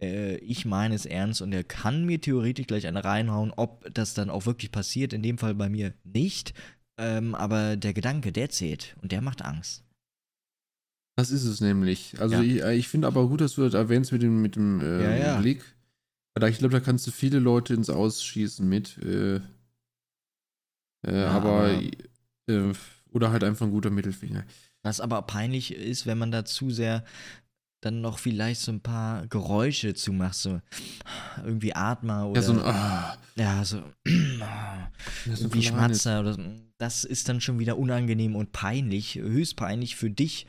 äh, 0.01 0.35
ich 0.37 0.65
meine 0.65 0.95
es 0.95 1.05
ernst 1.05 1.41
und 1.41 1.53
er 1.53 1.63
kann 1.63 2.05
mir 2.05 2.19
theoretisch 2.19 2.67
gleich 2.67 2.85
eine 2.85 3.05
reinhauen, 3.05 3.53
ob 3.55 3.87
das 3.93 4.13
dann 4.13 4.29
auch 4.29 4.45
wirklich 4.45 4.71
passiert. 4.71 5.13
In 5.13 5.23
dem 5.23 5.37
Fall 5.37 5.55
bei 5.55 5.69
mir 5.69 5.93
nicht. 6.03 6.53
Ähm, 6.97 7.33
aber 7.33 7.77
der 7.77 7.93
Gedanke, 7.93 8.31
der 8.31 8.49
zählt 8.49 8.95
und 9.01 9.11
der 9.11 9.21
macht 9.21 9.41
Angst. 9.41 9.83
Das 11.15 11.31
ist 11.31 11.45
es 11.45 11.61
nämlich. 11.61 12.15
Also 12.19 12.35
ja. 12.35 12.41
ich, 12.41 12.61
äh, 12.61 12.75
ich 12.75 12.87
finde 12.87 13.07
aber 13.07 13.27
gut, 13.27 13.41
dass 13.41 13.55
du 13.55 13.61
das 13.61 13.73
erwähnst 13.73 14.11
mit 14.11 14.21
dem, 14.21 14.41
mit 14.41 14.55
dem 14.55 14.81
äh, 14.81 15.03
ja, 15.03 15.15
ja. 15.15 15.39
Blick. 15.39 15.63
Ich 16.35 16.57
glaube, 16.57 16.73
da 16.73 16.79
kannst 16.79 17.05
du 17.07 17.11
viele 17.11 17.39
Leute 17.39 17.73
ins 17.73 17.89
Ausschießen 17.89 18.67
mit. 18.67 18.97
Äh, 18.97 19.41
äh, 21.05 21.23
aber, 21.25 21.49
aber 21.49 21.81
äh, 22.47 22.73
oder 23.11 23.31
halt 23.31 23.43
einfach 23.43 23.65
ein 23.65 23.71
guter 23.71 23.91
Mittelfinger. 23.91 24.45
Was 24.81 24.99
aber 24.99 25.21
peinlich 25.21 25.73
ist, 25.73 26.05
wenn 26.05 26.17
man 26.17 26.31
da 26.31 26.43
zu 26.45 26.69
sehr 26.69 27.03
dann 27.83 28.01
noch 28.01 28.19
vielleicht 28.19 28.61
so 28.61 28.71
ein 28.71 28.81
paar 28.81 29.27
Geräusche 29.27 29.93
zumacht, 29.93 30.35
so 30.35 30.61
irgendwie 31.43 31.75
Atmer 31.75 32.29
oder. 32.29 32.41
Ja, 32.41 32.47
so 32.47 32.53
ein, 32.53 32.59
ah. 32.59 33.17
ja, 33.35 33.65
so, 33.65 33.83
ja, 34.39 34.91
so 35.25 35.43
irgendwie 35.43 35.63
Schmatzer 35.63 36.21
oder 36.21 36.33
so. 36.33 36.41
Das 36.77 37.03
ist 37.03 37.29
dann 37.29 37.41
schon 37.41 37.59
wieder 37.59 37.77
unangenehm 37.77 38.35
und 38.35 38.51
peinlich, 38.51 39.15
höchst 39.15 39.55
peinlich 39.55 39.95
für 39.95 40.09
dich 40.09 40.47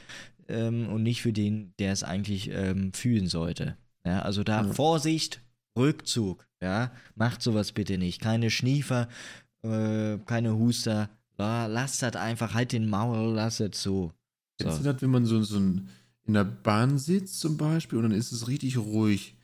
ähm, 0.49 0.89
und 0.89 1.03
nicht 1.03 1.23
für 1.23 1.33
den, 1.33 1.75
der 1.79 1.93
es 1.93 2.03
eigentlich 2.03 2.51
ähm, 2.51 2.93
fühlen 2.93 3.27
sollte. 3.27 3.77
Ja, 4.05 4.21
also 4.23 4.45
da 4.45 4.63
ja. 4.63 4.73
Vorsicht, 4.73 5.41
Rückzug. 5.77 6.47
Ja, 6.61 6.93
macht 7.15 7.43
sowas 7.43 7.73
bitte 7.73 7.99
nicht. 7.99 8.21
Keine 8.21 8.51
Schniefer, 8.51 9.09
äh, 9.63 10.19
keine 10.19 10.57
Huster. 10.57 11.11
Ja, 11.39 11.67
lasst 11.67 12.03
das 12.03 12.17
einfach, 12.17 12.55
halt 12.55 12.73
den 12.73 12.89
Maul, 12.89 13.35
lasst 13.35 13.61
es 13.61 13.83
so. 13.83 14.13
Kennst 14.59 14.81
du 14.81 14.85
das, 14.85 15.03
wenn 15.03 15.11
man 15.11 15.27
so, 15.27 15.43
so 15.43 15.57
in 15.57 15.89
der 16.27 16.45
Bahn 16.45 16.99
sitzt 16.99 17.41
zum 17.41 17.57
Beispiel 17.57 17.99
und 17.99 18.05
dann 18.05 18.19
ist 18.19 18.33
es 18.33 18.49
richtig 18.49 18.79
ruhig. 18.79 19.37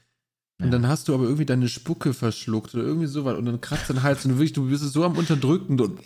Und 0.61 0.67
ja. 0.67 0.73
dann 0.73 0.89
hast 0.89 1.09
du 1.09 1.15
aber 1.15 1.25
irgendwie 1.25 1.47
deine 1.47 1.69
Spucke 1.69 2.13
verschluckt 2.13 2.75
oder 2.75 2.85
irgendwie 2.85 3.07
sowas 3.07 3.39
und 3.39 3.47
dann 3.47 3.61
kratzt 3.63 3.89
dein 3.89 4.03
Hals 4.03 4.27
und 4.27 4.33
wirklich, 4.33 4.53
du 4.53 4.69
bist 4.69 4.83
so 4.93 5.05
am 5.05 5.17
Unterdrücken 5.17 5.81
und 5.81 5.99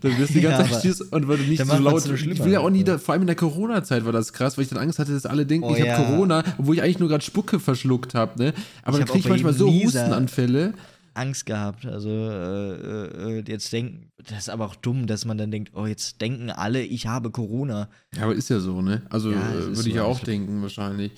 dann 0.00 0.18
wirst 0.18 0.30
du 0.30 0.34
die 0.34 0.40
ganze 0.42 0.62
ja, 0.62 0.68
Zeit 0.68 0.80
stehst 0.80 1.12
und 1.12 1.28
weil 1.28 1.38
du 1.38 1.44
nicht 1.44 1.64
so 1.64 1.76
laut. 1.78 2.02
So 2.02 2.12
ich 2.12 2.44
will 2.44 2.52
ja 2.52 2.60
auch 2.60 2.70
nie, 2.70 2.82
da, 2.82 2.98
vor 2.98 3.12
allem 3.12 3.22
in 3.22 3.28
der 3.28 3.36
Corona-Zeit 3.36 4.04
war 4.04 4.12
das 4.12 4.32
krass, 4.32 4.58
weil 4.58 4.64
ich 4.64 4.70
dann 4.70 4.78
Angst 4.78 4.98
hatte, 4.98 5.12
dass 5.12 5.26
alle 5.26 5.46
denken, 5.46 5.68
oh, 5.68 5.74
ich 5.74 5.84
ja. 5.84 5.96
habe 5.96 6.06
Corona, 6.06 6.42
obwohl 6.58 6.74
ich 6.74 6.82
eigentlich 6.82 6.98
nur 6.98 7.08
gerade 7.08 7.24
Spucke 7.24 7.60
verschluckt 7.60 8.14
habe. 8.14 8.42
Ne? 8.42 8.52
Aber 8.82 8.98
ich 8.98 9.04
dann 9.04 9.12
kriege 9.12 9.20
ich 9.20 9.28
manchmal 9.28 9.54
so 9.54 9.72
Hustenanfälle. 9.72 10.74
Angst 11.14 11.46
gehabt. 11.46 11.84
Also 11.84 12.08
äh, 12.08 13.38
äh, 13.38 13.44
jetzt 13.46 13.72
denken, 13.72 14.10
das 14.28 14.38
ist 14.38 14.50
aber 14.50 14.66
auch 14.66 14.76
dumm, 14.76 15.06
dass 15.06 15.24
man 15.24 15.36
dann 15.36 15.50
denkt, 15.50 15.72
oh, 15.74 15.86
jetzt 15.86 16.20
denken 16.20 16.50
alle, 16.50 16.82
ich 16.82 17.06
habe 17.06 17.30
Corona. 17.30 17.88
Ja, 18.16 18.24
aber 18.24 18.34
ist 18.34 18.48
ja 18.48 18.60
so, 18.60 18.80
ne? 18.80 19.02
Also 19.10 19.32
ja, 19.32 19.50
äh, 19.52 19.76
würde 19.76 19.88
ich 19.88 19.94
ja 19.94 20.04
auch 20.04 20.20
denken, 20.20 20.62
wahrscheinlich. 20.62 21.12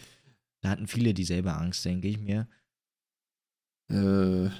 Da 0.62 0.70
hatten 0.70 0.86
viele 0.86 1.14
dieselbe 1.14 1.54
Angst, 1.54 1.84
denke 1.84 2.08
ich 2.08 2.18
mir. 2.18 2.48
Äh. 3.90 4.50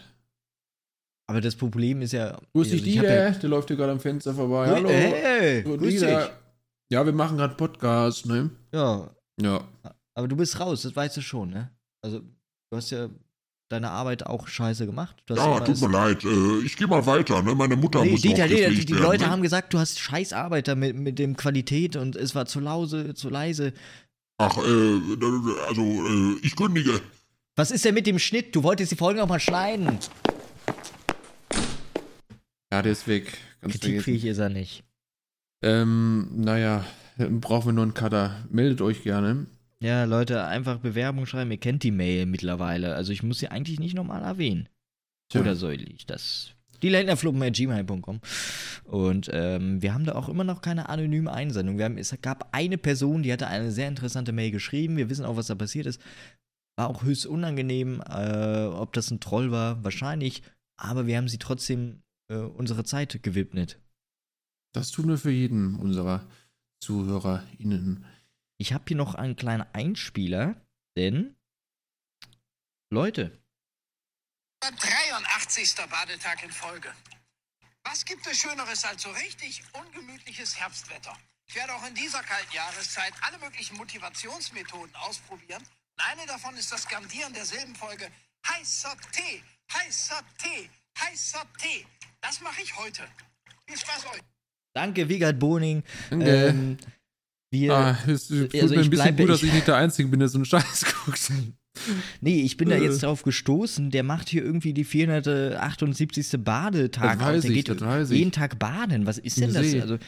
Aber 1.27 1.41
das 1.41 1.55
Problem 1.55 2.03
ist 2.03 2.13
ja. 2.13 2.41
Wo 2.53 2.63
ist 2.63 2.73
also 2.73 2.85
die, 2.85 2.99
der? 2.99 3.31
Ja, 3.33 3.39
der 3.39 3.49
läuft 3.49 3.69
hier 3.69 3.77
gerade 3.77 3.93
am 3.93 4.01
Fenster 4.01 4.35
vorbei. 4.35 4.67
Hallo. 4.69 4.89
Hey, 4.89 5.63
grüß 5.63 6.01
dich. 6.01 6.31
Ja, 6.93 7.07
wir 7.07 7.13
machen 7.13 7.37
gerade 7.37 7.55
Podcast, 7.55 8.27
ne? 8.27 8.51
Ja. 8.73 9.09
Ja. 9.41 9.69
Aber 10.15 10.27
du 10.27 10.37
bist 10.37 10.59
raus, 10.59 10.83
das 10.83 10.97
weißt 10.97 11.19
du 11.19 11.21
schon, 11.21 11.51
ne? 11.51 11.71
Also, 12.03 12.21
du 12.21 12.77
hast 12.77 12.91
ja 12.91 13.09
deine 13.71 13.91
Arbeit 13.91 14.27
auch 14.27 14.49
scheiße 14.49 14.85
gemacht. 14.87 15.23
ja, 15.29 15.61
tut 15.61 15.81
mir 15.81 15.89
leid. 15.89 16.25
Äh, 16.25 16.59
ich 16.65 16.77
gehe 16.77 16.89
mal 16.89 17.07
weiter. 17.07 17.41
Ne? 17.43 17.55
Meine 17.55 17.77
Mutter 17.77 18.03
nee, 18.03 18.11
muss 18.11 18.23
Dieter, 18.23 18.49
noch 18.49 18.55
Dieter, 18.55 18.71
Die, 18.71 18.85
die 18.85 18.93
Leute 18.95 19.25
ne? 19.25 19.31
haben 19.31 19.43
gesagt, 19.43 19.73
du 19.73 19.79
hast 19.79 20.01
scheiß 20.01 20.33
Arbeit 20.33 20.67
da 20.67 20.75
mit, 20.75 20.97
mit 20.97 21.19
dem 21.19 21.37
Qualität 21.37 21.95
und 21.95 22.17
es 22.17 22.35
war 22.35 22.47
zu 22.47 22.59
lause, 22.59 23.15
zu 23.15 23.29
leise. 23.29 23.73
Ach, 24.43 24.57
äh, 24.57 25.01
also, 25.69 25.83
äh, 25.83 26.39
ich 26.43 26.57
kündige. 26.57 27.03
Was 27.57 27.71
ist 27.71 27.85
denn 27.85 27.93
mit 27.93 28.07
dem 28.07 28.19
Schnitt? 28.19 28.57
Du 28.57 28.63
wolltest 28.63 28.91
die 28.91 28.97
Folge 28.97 29.23
auch 29.23 29.29
mal 29.29 29.39
schneiden. 29.39 29.99
Ja, 32.73 32.81
der 32.81 32.93
ist 32.93 33.07
weg. 33.07 33.37
Ganz 33.61 33.75
Kritikfähig 33.75 34.25
ist 34.25 34.39
er 34.39 34.49
nicht. 34.49 34.83
Ähm, 35.63 36.31
naja, 36.37 36.87
brauchen 37.19 37.67
wir 37.69 37.73
nur 37.75 37.83
einen 37.83 37.93
Cutter. 37.93 38.47
Meldet 38.49 38.81
euch 38.81 39.03
gerne. 39.03 39.47
Ja, 39.83 40.05
Leute, 40.05 40.45
einfach 40.45 40.79
Bewerbung 40.79 41.27
schreiben. 41.27 41.51
Ihr 41.51 41.59
kennt 41.59 41.83
die 41.83 41.91
Mail 41.91 42.25
mittlerweile. 42.25 42.95
Also 42.95 43.13
ich 43.13 43.23
muss 43.23 43.41
sie 43.41 43.49
eigentlich 43.49 43.79
nicht 43.79 43.95
nochmal 43.95 44.23
erwähnen. 44.23 44.71
Tja. 45.29 45.43
Oder 45.43 45.55
soll 45.55 45.83
ich 45.83 46.07
das? 46.07 46.53
Die 46.83 46.91
gmail.com. 46.91 48.21
Und 48.85 49.31
ähm, 49.33 49.83
wir 49.83 49.95
haben 49.95 50.05
da 50.05 50.15
auch 50.15 50.29
immer 50.29 50.45
noch 50.45 50.63
keine 50.63 50.89
anonyme 50.89 51.33
Einsendung. 51.33 51.79
Wir 51.79 51.85
haben, 51.85 51.99
es 51.99 52.15
gab 52.23 52.49
eine 52.53 52.79
Person, 52.79 53.23
die 53.23 53.33
hatte 53.33 53.47
eine 53.47 53.71
sehr 53.71 53.89
interessante 53.89 54.33
Mail 54.33 54.51
geschrieben. 54.51 54.97
Wir 54.97 55.11
wissen 55.11 55.25
auch, 55.25 55.37
was 55.37 55.49
da 55.49 55.55
passiert 55.55 55.87
ist. 55.87 56.01
War 56.77 56.89
auch 56.89 57.03
höchst 57.03 57.27
unangenehm. 57.27 58.03
Äh, 58.09 58.65
ob 58.67 58.93
das 58.93 59.11
ein 59.11 59.21
Troll 59.21 59.53
war, 59.53 59.83
wahrscheinlich. 59.85 60.43
Aber 60.79 61.07
wir 61.07 61.17
haben 61.17 61.29
sie 61.29 61.39
trotzdem 61.39 62.03
äh, 62.31 62.37
unsere 62.37 62.85
Zeit 62.85 63.23
gewidmet. 63.23 63.79
Das 64.73 64.91
tun 64.91 65.09
wir 65.09 65.19
für 65.19 65.31
jeden 65.31 65.75
unserer 65.75 66.27
ZuhörerInnen. 66.83 68.05
Ich 68.59 68.73
habe 68.73 68.85
hier 68.87 68.97
noch 68.97 69.15
einen 69.15 69.37
kleinen 69.37 69.67
Einspieler, 69.73 70.57
denn 70.97 71.35
Leute, 72.93 73.33
83. 74.61 75.30
Badetag 75.51 76.45
in 76.45 76.51
Folge. 76.53 76.89
Was 77.83 78.05
gibt 78.05 78.25
es 78.27 78.39
Schöneres 78.39 78.85
als 78.85 79.03
so 79.03 79.11
richtig 79.11 79.63
ungemütliches 79.73 80.57
Herbstwetter? 80.57 81.17
Ich 81.49 81.57
werde 81.57 81.75
auch 81.75 81.85
in 81.89 81.95
dieser 81.95 82.23
kalten 82.23 82.55
Jahreszeit 82.55 83.13
alle 83.23 83.37
möglichen 83.39 83.77
Motivationsmethoden 83.77 84.95
ausprobieren. 84.95 85.61
Und 85.61 86.05
eine 86.13 86.25
davon 86.27 86.57
ist 86.57 86.71
das 86.71 86.83
Skandieren 86.83 87.33
der 87.33 87.45
Silbenfolge 87.45 88.07
heißer 88.47 88.97
Tee, 89.11 89.43
heißer 89.73 90.23
Tee, 90.39 90.71
heißer 91.01 91.45
Tee. 91.59 91.85
Das 92.21 92.41
mache 92.41 92.63
ich 92.63 92.77
heute. 92.77 93.03
Viel 93.67 93.77
Spaß 93.77 94.07
euch. 94.07 94.21
Danke, 94.73 95.09
Wiegald 95.09 95.41
Boning. 95.41 95.83
Danke. 96.11 96.47
Ähm, 96.47 96.79
wir, 97.51 97.75
ah, 97.75 97.99
es 98.07 98.29
tut 98.29 98.55
also 98.55 98.75
mir 98.75 98.83
ein 98.83 98.91
bisschen 98.91 99.17
gut, 99.17 99.29
dass 99.29 99.43
ich 99.43 99.53
nicht 99.53 99.67
der 99.67 99.77
Einzige 99.77 100.09
bin, 100.09 100.21
der 100.21 100.29
so 100.29 100.39
einen 100.39 100.45
Scheiß 100.45 100.85
guckt. 101.05 101.33
Nee, 102.21 102.43
ich 102.43 102.57
bin 102.57 102.69
da 102.69 102.77
jetzt 102.77 102.99
äh. 102.99 103.07
drauf 103.07 103.23
gestoßen. 103.23 103.91
Der 103.91 104.03
macht 104.03 104.29
hier 104.29 104.45
irgendwie 104.45 104.73
die 104.73 104.85
478. 104.85 106.43
Badetag. 106.43 107.19
Das 107.19 107.29
weiß 107.29 107.43
der 107.43 107.51
ich, 107.51 107.57
geht 107.57 107.69
das 107.69 107.81
weiß 107.81 108.11
jeden 108.11 108.29
ich. 108.29 108.35
Tag 108.35 108.59
baden. 108.59 109.07
Was 109.07 109.19
ist 109.19 109.41
denn 109.41 109.53
das? 109.53 109.75
Also, 109.75 109.99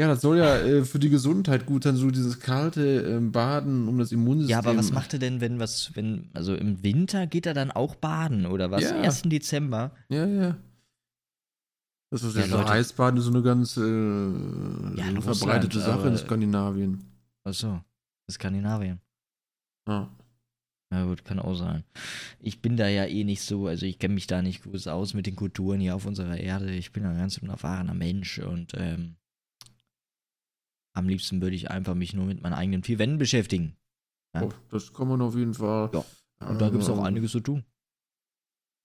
ja, 0.00 0.08
das 0.08 0.22
soll 0.22 0.38
ja 0.38 0.56
äh, 0.56 0.84
für 0.86 0.98
die 0.98 1.10
Gesundheit 1.10 1.66
gut 1.66 1.84
sein, 1.84 1.94
so 1.94 2.10
dieses 2.10 2.40
kalte 2.40 3.18
äh, 3.18 3.20
Baden 3.20 3.86
um 3.86 3.98
das 3.98 4.12
Immunsystem. 4.12 4.50
Ja, 4.50 4.58
aber 4.58 4.74
was 4.74 4.92
macht 4.92 5.12
er 5.12 5.18
denn, 5.18 5.42
wenn 5.42 5.58
was, 5.58 5.90
wenn, 5.94 6.30
also 6.32 6.54
im 6.54 6.82
Winter 6.82 7.26
geht 7.26 7.44
er 7.44 7.52
dann 7.52 7.70
auch 7.70 7.96
baden 7.96 8.46
oder 8.46 8.70
was? 8.70 8.82
Ja. 8.82 8.98
1. 8.98 9.22
Dezember. 9.24 9.90
Ja, 10.08 10.26
ja. 10.26 10.56
Das 12.10 12.22
ist 12.22 12.34
ja, 12.34 12.46
so 12.46 12.58
Eisbaden 12.58 13.18
ist 13.18 13.26
so 13.26 13.30
eine 13.30 13.42
ganz 13.42 13.76
äh, 13.76 13.80
ja, 13.82 15.12
so 15.14 15.20
verbreitete 15.20 15.78
Sache 15.78 16.08
in 16.08 16.16
Skandinavien. 16.16 17.04
Achso, 17.44 17.80
Skandinavien. 18.30 19.00
Ja. 19.86 20.08
Ja 20.92 21.04
gut, 21.04 21.24
kann 21.24 21.38
auch 21.38 21.54
sein. 21.54 21.84
Ich 22.40 22.60
bin 22.60 22.76
da 22.76 22.88
ja 22.88 23.06
eh 23.06 23.22
nicht 23.22 23.42
so, 23.42 23.68
also 23.68 23.86
ich 23.86 24.00
kenne 24.00 24.14
mich 24.14 24.26
da 24.26 24.42
nicht 24.42 24.64
groß 24.64 24.88
aus 24.88 25.14
mit 25.14 25.26
den 25.26 25.36
Kulturen 25.36 25.78
hier 25.78 25.94
auf 25.94 26.04
unserer 26.04 26.36
Erde. 26.36 26.72
Ich 26.72 26.92
bin 26.92 27.04
ein 27.04 27.16
ganz 27.16 27.38
unerfahrener 27.38 27.94
Mensch 27.94 28.40
und 28.40 28.72
ähm, 28.76 29.16
am 30.92 31.08
liebsten 31.08 31.40
würde 31.40 31.54
ich 31.54 31.70
einfach 31.70 31.94
mich 31.94 32.12
nur 32.12 32.26
mit 32.26 32.42
meinen 32.42 32.54
eigenen 32.54 32.82
vier 32.82 32.98
Wänden 32.98 33.18
beschäftigen. 33.18 33.76
Ja? 34.34 34.42
Oh, 34.42 34.52
das 34.68 34.92
kann 34.92 35.06
man 35.06 35.22
auf 35.22 35.36
jeden 35.36 35.54
Fall. 35.54 35.90
Ja. 35.92 36.04
Und 36.48 36.60
da 36.60 36.70
gibt 36.70 36.82
es 36.82 36.88
auch 36.88 36.98
ähm, 36.98 37.04
einiges 37.04 37.32
zu 37.32 37.40
tun. 37.40 37.64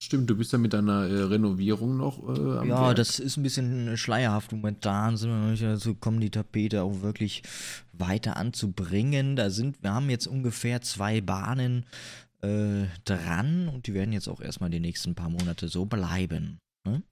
Stimmt, 0.02 0.28
du 0.28 0.36
bist 0.36 0.52
ja 0.52 0.58
mit 0.58 0.74
deiner 0.74 1.06
äh, 1.08 1.22
Renovierung 1.22 1.96
noch 1.96 2.22
äh, 2.28 2.58
am 2.58 2.68
Ja, 2.68 2.86
Werk. 2.88 2.96
das 2.96 3.18
ist 3.18 3.38
ein 3.38 3.42
bisschen 3.42 3.96
schleierhaft. 3.96 4.52
Momentan 4.52 5.16
sind 5.16 5.30
wir 5.30 5.36
noch 5.38 5.50
nicht 5.50 5.62
dazu 5.62 5.94
gekommen, 5.94 6.20
die 6.20 6.30
Tapete 6.30 6.82
auch 6.82 7.00
wirklich 7.00 7.42
weiter 7.92 8.36
anzubringen. 8.36 9.36
Da 9.36 9.48
sind, 9.48 9.82
wir 9.82 9.94
haben 9.94 10.10
jetzt 10.10 10.26
ungefähr 10.26 10.82
zwei 10.82 11.22
Bahnen 11.22 11.86
äh, 12.42 12.84
dran 13.04 13.68
und 13.68 13.86
die 13.86 13.94
werden 13.94 14.12
jetzt 14.12 14.28
auch 14.28 14.40
erstmal 14.42 14.68
die 14.68 14.80
nächsten 14.80 15.14
paar 15.14 15.30
Monate 15.30 15.68
so 15.68 15.86
bleiben. 15.86 16.58
Ne? 16.86 17.02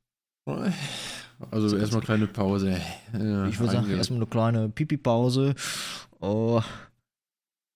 Also 1.51 1.77
erstmal 1.79 2.03
kleine 2.03 2.27
Pause. 2.27 2.79
Ja, 3.15 3.47
ich 3.49 3.59
würde 3.59 3.73
sagen, 3.73 3.91
erstmal 3.91 4.19
eine 4.19 4.27
kleine 4.27 4.69
Pipi-Pause. 4.69 5.55
Oh. 6.21 6.61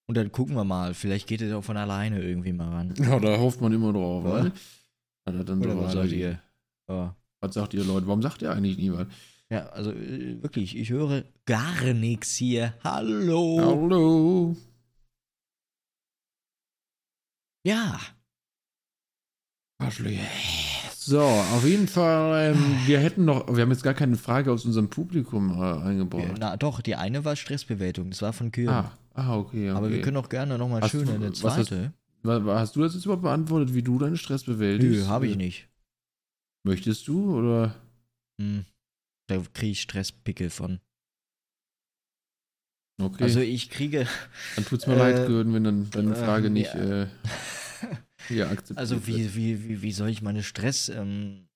Und 0.06 0.16
dann 0.16 0.30
gucken 0.32 0.54
wir 0.54 0.64
mal. 0.64 0.92
Vielleicht 0.92 1.26
geht 1.26 1.40
es 1.40 1.52
auch 1.54 1.64
von 1.64 1.78
alleine 1.78 2.22
irgendwie 2.22 2.52
mal 2.52 2.68
ran. 2.68 2.94
Ja, 2.98 3.18
da 3.18 3.38
hofft 3.38 3.62
man 3.62 3.72
immer 3.72 3.92
drauf. 3.94 4.44
Ja. 4.44 4.50
Dann 5.30 5.60
Oder 5.60 5.78
was 5.80 5.92
sagt 5.92 6.12
ihr? 6.12 6.40
Ja. 6.88 7.16
Was 7.40 7.54
sagt 7.54 7.74
ihr, 7.74 7.84
Leute? 7.84 8.06
Warum 8.06 8.22
sagt 8.22 8.42
ihr 8.42 8.50
eigentlich 8.50 8.78
niemand? 8.78 9.12
Ja, 9.50 9.66
also 9.68 9.92
äh, 9.92 10.42
wirklich, 10.42 10.76
ich 10.76 10.90
höre 10.90 11.24
gar 11.46 11.82
nichts 11.94 12.34
hier. 12.34 12.74
Hallo. 12.84 13.58
Hallo. 13.60 14.56
Ja. 17.64 17.98
Arschlöcher. 19.78 20.20
So, 20.94 21.20
auf 21.20 21.64
jeden 21.64 21.88
Fall, 21.88 22.52
ähm, 22.52 22.76
wir 22.84 22.98
hätten 22.98 23.24
noch, 23.24 23.54
wir 23.54 23.62
haben 23.62 23.70
jetzt 23.70 23.82
gar 23.82 23.94
keine 23.94 24.16
Frage 24.16 24.52
aus 24.52 24.66
unserem 24.66 24.90
Publikum 24.90 25.58
äh, 25.58 25.88
eingebaut. 25.88 26.36
Na 26.38 26.56
doch, 26.58 26.82
die 26.82 26.96
eine 26.96 27.24
war 27.24 27.34
Stressbewältigung, 27.34 28.10
das 28.10 28.20
war 28.20 28.34
von 28.34 28.52
Küren. 28.52 28.74
Ah, 28.74 28.92
ah 29.14 29.36
okay, 29.36 29.70
okay. 29.70 29.78
Aber 29.78 29.90
wir 29.90 30.02
können 30.02 30.18
auch 30.18 30.28
gerne 30.28 30.58
nochmal 30.58 30.86
schön 30.88 31.08
eine 31.08 31.32
zweite. 31.32 31.94
Hast 32.24 32.76
du 32.76 32.82
das 32.82 32.94
jetzt 32.94 33.04
überhaupt 33.04 33.22
beantwortet, 33.22 33.74
wie 33.74 33.82
du 33.82 33.98
deinen 33.98 34.16
Stress 34.16 34.44
bewältigst? 34.44 35.02
Nö, 35.02 35.06
habe 35.06 35.26
ich 35.26 35.36
nicht. 35.36 35.68
Möchtest 36.64 37.06
du 37.08 37.38
oder? 37.38 37.74
Hm. 38.40 38.64
Da 39.28 39.38
kriege 39.52 39.72
ich 39.72 39.82
Stresspickel 39.82 40.50
von. 40.50 40.80
Okay, 43.00 43.22
Also 43.22 43.40
ich 43.40 43.70
kriege, 43.70 44.08
dann 44.56 44.64
tut's 44.64 44.86
mir 44.86 44.94
äh, 44.94 44.98
leid, 44.98 45.26
Gürden, 45.28 45.54
wenn 45.54 45.64
dann 45.64 45.90
deine 45.90 46.10
ähm, 46.10 46.16
Frage 46.16 46.50
nicht 46.50 46.74
ja. 46.74 47.02
äh, 47.02 47.08
hier 48.28 48.50
akzeptiert 48.50 48.78
also 48.78 49.06
wie, 49.06 49.36
wie, 49.36 49.68
wie, 49.68 49.82
wie 49.82 49.92
soll 49.92 50.08
ich 50.08 50.20
meine 50.20 50.42
Stress, 50.42 50.88
ähm, 50.88 51.48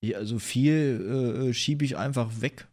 ja, 0.00 0.18
also 0.18 0.38
viel 0.38 1.48
äh, 1.48 1.54
schiebe 1.54 1.84
ich 1.84 1.96
einfach 1.96 2.40
weg. 2.40 2.68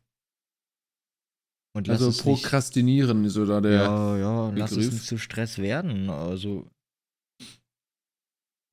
Und 1.75 1.89
Also 1.89 2.07
es 2.07 2.15
nicht, 2.15 2.23
Prokrastinieren 2.23 3.25
ist 3.25 3.33
so 3.33 3.45
da 3.45 3.59
der. 3.59 3.73
ja, 3.83 4.17
ja, 4.17 4.49
lass 4.55 4.71
es 4.71 4.77
Begriff. 4.77 4.93
nicht 4.93 5.05
zu 5.05 5.17
Stress 5.17 5.57
werden. 5.57 6.09
Also 6.09 6.67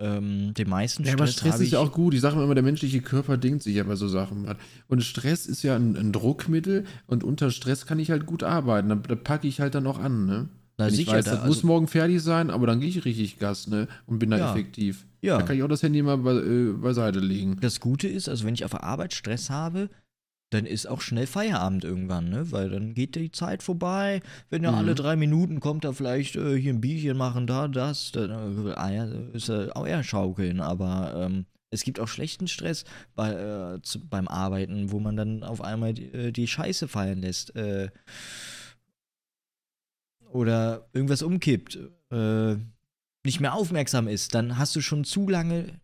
ähm, 0.00 0.54
den 0.54 0.68
meisten 0.68 1.04
Ja, 1.04 1.12
aber 1.14 1.26
Stress, 1.26 1.36
Stress 1.36 1.54
ist 1.56 1.66
ich, 1.66 1.72
ja 1.72 1.78
auch 1.80 1.92
gut. 1.92 2.14
Ich 2.14 2.20
sage 2.20 2.42
immer, 2.42 2.54
der 2.54 2.62
menschliche 2.62 3.00
Körper 3.00 3.36
denkt 3.36 3.62
sich 3.64 3.74
ja 3.76 3.82
bei 3.84 3.96
so 3.96 4.08
Sachen. 4.08 4.52
Und 4.88 5.02
Stress 5.02 5.46
ist 5.46 5.62
ja 5.62 5.76
ein, 5.76 5.96
ein 5.96 6.12
Druckmittel 6.12 6.84
und 7.06 7.24
unter 7.24 7.50
Stress 7.50 7.86
kann 7.86 7.98
ich 7.98 8.10
halt 8.10 8.26
gut 8.26 8.42
arbeiten. 8.44 8.88
Da, 8.88 8.94
da 8.94 9.14
packe 9.16 9.46
ich 9.48 9.60
halt 9.60 9.74
dann 9.74 9.86
auch 9.86 9.98
an, 9.98 10.26
ne? 10.26 10.48
na, 10.78 10.86
Wenn 10.86 10.94
ich 10.94 11.00
sicher, 11.00 11.12
weiß, 11.12 11.24
da, 11.24 11.32
das 11.32 11.40
muss 11.46 11.56
also, 11.58 11.66
morgen 11.66 11.86
fertig 11.88 12.20
sein, 12.22 12.50
aber 12.50 12.66
dann 12.66 12.80
gehe 12.80 12.88
ich 12.88 13.04
richtig 13.04 13.38
Gas, 13.38 13.66
ne? 13.68 13.86
Und 14.06 14.18
bin 14.18 14.30
da 14.30 14.38
Ja. 14.38 14.50
effektiv. 14.52 15.06
ja. 15.20 15.38
Da 15.38 15.44
kann 15.44 15.56
ich 15.56 15.62
auch 15.62 15.68
das 15.68 15.82
Handy 15.82 16.02
mal 16.02 16.18
be 16.18 16.40
äh, 16.40 16.72
beiseite 16.80 17.20
legen. 17.20 17.58
Das 17.60 17.78
Gute 17.80 18.08
ist, 18.08 18.28
also 18.28 18.44
wenn 18.44 18.54
ich 18.54 18.64
auf 18.64 18.72
der 18.72 18.82
Arbeit 18.82 19.12
Stress 19.12 19.50
habe, 19.50 19.88
dann 20.52 20.66
ist 20.66 20.86
auch 20.86 21.00
schnell 21.00 21.26
Feierabend 21.26 21.84
irgendwann, 21.84 22.28
ne? 22.28 22.50
Weil 22.52 22.68
dann 22.68 22.94
geht 22.94 23.14
die 23.14 23.32
Zeit 23.32 23.62
vorbei. 23.62 24.20
Wenn 24.50 24.62
ja 24.62 24.72
Mhm. 24.72 24.78
alle 24.78 24.94
drei 24.94 25.16
Minuten 25.16 25.60
kommt 25.60 25.84
da 25.84 25.92
vielleicht 25.92 26.36
äh, 26.36 26.56
hier 26.56 26.72
ein 26.74 26.80
Bierchen 26.80 27.16
machen, 27.16 27.46
da, 27.46 27.68
das, 27.68 28.12
dann 28.12 28.66
äh, 28.66 28.72
ah 28.72 29.04
ist 29.32 29.48
äh, 29.48 29.70
auch 29.70 29.86
eher 29.86 30.04
schaukeln. 30.04 30.60
Aber 30.60 31.14
ähm, 31.16 31.46
es 31.70 31.84
gibt 31.84 31.98
auch 32.00 32.08
schlechten 32.08 32.48
Stress 32.48 32.84
bei, 33.14 33.32
äh, 33.32 33.82
zu, 33.82 34.06
beim 34.06 34.28
Arbeiten, 34.28 34.92
wo 34.92 35.00
man 35.00 35.16
dann 35.16 35.42
auf 35.42 35.62
einmal 35.62 35.94
die, 35.94 36.12
äh, 36.12 36.32
die 36.32 36.46
Scheiße 36.46 36.86
fallen 36.86 37.22
lässt. 37.22 37.56
Äh, 37.56 37.88
oder 40.30 40.88
irgendwas 40.92 41.22
umkippt, 41.22 41.78
äh, 42.10 42.56
nicht 43.24 43.40
mehr 43.40 43.54
aufmerksam 43.54 44.08
ist, 44.08 44.34
dann 44.34 44.58
hast 44.58 44.74
du 44.76 44.80
schon 44.80 45.04
zu 45.04 45.28
lange 45.28 45.80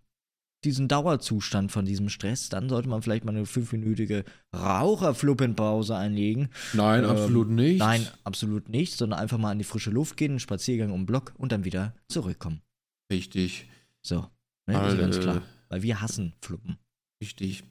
diesen 0.64 0.88
Dauerzustand 0.88 1.70
von 1.70 1.84
diesem 1.84 2.08
Stress, 2.08 2.48
dann 2.48 2.68
sollte 2.68 2.88
man 2.88 3.00
vielleicht 3.02 3.24
mal 3.24 3.30
eine 3.34 3.46
fünfminütige 3.46 4.24
Raucherfluppenpause 4.54 5.96
einlegen. 5.96 6.48
Nein, 6.72 7.04
Ähm, 7.04 7.10
absolut 7.10 7.48
nicht. 7.50 7.78
Nein, 7.78 8.06
absolut 8.24 8.68
nicht, 8.68 8.96
sondern 8.96 9.20
einfach 9.20 9.38
mal 9.38 9.52
in 9.52 9.58
die 9.58 9.64
frische 9.64 9.90
Luft 9.90 10.16
gehen, 10.16 10.32
einen 10.32 10.40
Spaziergang 10.40 10.90
um 10.92 11.00
den 11.02 11.06
Block 11.06 11.32
und 11.38 11.52
dann 11.52 11.64
wieder 11.64 11.94
zurückkommen. 12.08 12.60
Richtig. 13.12 13.66
So, 14.02 14.26
ne, 14.66 14.74
ist 14.74 14.76
Alter. 14.76 14.96
ganz 14.96 15.20
klar. 15.20 15.42
Weil 15.68 15.82
wir 15.82 16.00
hassen 16.00 16.32
Fluppen. 16.40 16.78
Richtig. 17.22 17.64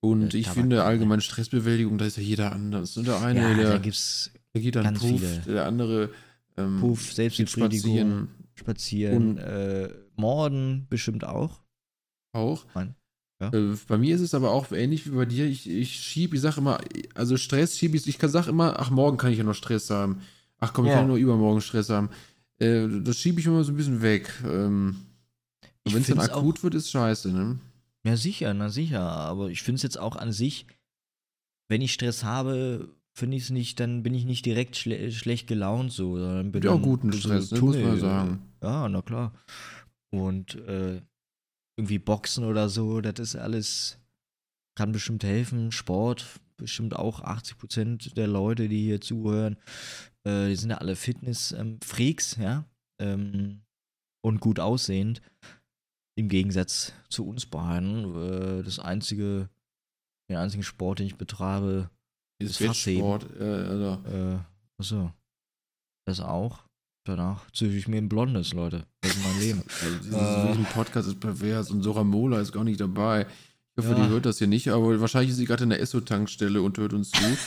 Und 0.00 0.34
Äh, 0.34 0.38
ich 0.38 0.44
Tabak, 0.46 0.60
finde 0.60 0.84
allgemein 0.84 1.20
Stressbewältigung, 1.20 1.98
da 1.98 2.04
ist 2.04 2.16
ja 2.18 2.22
jeder 2.22 2.52
anders. 2.52 2.96
Und 2.96 3.06
der 3.08 3.20
eine, 3.20 3.40
ja, 3.40 3.48
da 3.54 3.62
der, 3.70 3.78
gibt's 3.80 4.30
der 4.54 4.62
geht 4.62 4.76
dann 4.76 4.84
ganz 4.84 5.00
Puff, 5.00 5.08
viele. 5.10 5.40
der 5.54 5.66
andere 5.66 6.10
ähm, 6.56 6.78
Puff, 6.80 7.12
Selbstbefriedigung, 7.12 8.28
spazieren 8.54 9.36
Spazieren, 9.36 9.38
äh, 9.38 9.88
Morden 10.16 10.86
bestimmt 10.88 11.24
auch. 11.24 11.60
Auch. 12.32 12.64
Nein. 12.74 12.94
Ja. 13.40 13.52
Äh, 13.52 13.76
bei 13.86 13.98
mir 13.98 14.14
ist 14.16 14.20
es 14.20 14.34
aber 14.34 14.50
auch 14.50 14.72
ähnlich 14.72 15.06
wie 15.06 15.10
bei 15.14 15.24
dir. 15.24 15.46
Ich, 15.46 15.68
ich 15.68 15.92
schiebe, 15.94 16.34
ich 16.36 16.42
sage 16.42 16.58
immer, 16.60 16.80
also 17.14 17.36
Stress 17.36 17.78
schiebe 17.78 17.96
ich, 17.96 18.06
ich 18.06 18.18
kann 18.18 18.30
sag 18.30 18.48
immer, 18.48 18.78
ach, 18.80 18.90
morgen 18.90 19.16
kann 19.16 19.30
ich 19.32 19.38
ja 19.38 19.44
noch 19.44 19.54
Stress 19.54 19.90
haben. 19.90 20.22
Ach 20.58 20.72
komm, 20.72 20.86
ich 20.86 20.90
Ja. 20.90 20.98
kann 20.98 21.06
nur 21.06 21.16
übermorgen 21.18 21.60
Stress 21.60 21.88
haben. 21.90 22.10
Äh, 22.58 22.88
das 23.02 23.16
schiebe 23.18 23.38
ich 23.38 23.46
immer 23.46 23.62
so 23.62 23.72
ein 23.72 23.76
bisschen 23.76 24.02
weg. 24.02 24.32
Ähm, 24.44 24.96
Wenn 25.84 26.02
es 26.02 26.08
dann 26.08 26.16
find's 26.18 26.30
auch- 26.30 26.38
akut 26.38 26.62
wird, 26.64 26.74
ist 26.74 26.90
scheiße, 26.90 27.30
ne? 27.32 27.60
Ja, 28.04 28.16
sicher, 28.16 28.52
na 28.54 28.68
sicher. 28.70 29.00
Aber 29.02 29.50
ich 29.50 29.62
finde 29.62 29.76
es 29.76 29.82
jetzt 29.84 29.98
auch 29.98 30.16
an 30.16 30.32
sich, 30.32 30.66
wenn 31.68 31.80
ich 31.80 31.92
Stress 31.92 32.24
habe, 32.24 32.88
finde 33.14 33.36
ich 33.36 33.44
es 33.44 33.50
nicht, 33.50 33.78
dann 33.80 34.02
bin 34.02 34.14
ich 34.14 34.24
nicht 34.24 34.44
direkt 34.46 34.76
schle 34.76 35.12
schlecht 35.12 35.46
gelaunt 35.46 35.92
so. 35.92 36.16
Dann 36.18 36.50
bin 36.50 36.62
ja 36.62 36.72
auch 36.72 36.82
guten 36.82 37.12
so 37.12 37.18
Stress, 37.18 37.50
ne, 37.52 37.60
muss 37.60 37.74
man 37.76 37.84
Tunnel. 37.84 38.00
sagen. 38.00 38.42
Ja, 38.62 38.88
na 38.88 39.02
klar. 39.02 39.32
Und 40.10 40.54
äh, 40.66 41.02
irgendwie 41.78 42.00
Boxen 42.00 42.44
oder 42.44 42.68
so, 42.68 43.00
das 43.00 43.20
ist 43.20 43.36
alles, 43.36 43.98
kann 44.76 44.90
bestimmt 44.90 45.22
helfen. 45.22 45.70
Sport, 45.70 46.26
bestimmt 46.56 46.96
auch 46.96 47.22
80% 47.22 48.14
der 48.14 48.26
Leute, 48.26 48.68
die 48.68 48.82
hier 48.82 49.00
zuhören, 49.00 49.56
äh, 50.24 50.48
die 50.48 50.56
sind 50.56 50.70
ja 50.70 50.78
alle 50.78 50.96
Fitness-Freaks, 50.96 52.36
ja. 52.36 52.64
Ähm, 53.00 53.62
und 54.26 54.40
gut 54.40 54.58
aussehend. 54.58 55.22
Im 56.18 56.28
Gegensatz 56.28 56.92
zu 57.08 57.28
uns 57.28 57.46
beiden. 57.46 58.12
Äh, 58.16 58.64
das 58.64 58.80
einzige, 58.80 59.48
den 60.28 60.36
einzigen 60.36 60.64
Sport, 60.64 60.98
den 60.98 61.06
ich 61.06 61.16
betreibe, 61.16 61.90
Das 62.42 62.56
Fassheben. 62.56 63.04
Wettsport, 63.08 63.40
äh, 63.40 63.44
also, 63.44 64.08
äh, 64.08 64.38
achso. 64.80 65.12
Das 66.08 66.18
auch. 66.18 66.67
Danach 67.08 67.50
züchte 67.52 67.76
ich 67.76 67.88
mir 67.88 67.96
ein 67.98 68.08
blondes, 68.08 68.52
Leute. 68.52 68.84
Das 69.00 69.16
ist 69.16 69.22
mein 69.24 69.38
Leben. 69.40 69.62
also 69.82 69.98
dieses 69.98 70.14
Äh. 70.14 70.46
diesem 70.48 70.64
Podcast 70.66 71.08
ist 71.08 71.20
pervers 71.20 71.70
und 71.70 71.82
Sora 71.82 72.04
Mola 72.04 72.40
ist 72.40 72.52
gar 72.52 72.64
nicht 72.64 72.80
dabei. 72.80 73.26
Ich 73.76 73.84
hoffe, 73.84 73.96
Ja. 73.98 74.04
die 74.06 74.10
hört 74.10 74.26
das 74.26 74.38
hier 74.38 74.46
nicht, 74.46 74.68
aber 74.68 75.00
wahrscheinlich 75.00 75.30
ist 75.30 75.36
sie 75.36 75.44
gerade 75.46 75.64
in 75.64 75.70
der 75.70 75.80
Esso-Tankstelle 75.80 76.60
und 76.62 76.76
hört 76.78 76.92
uns 76.92 77.10
zu. 77.10 77.22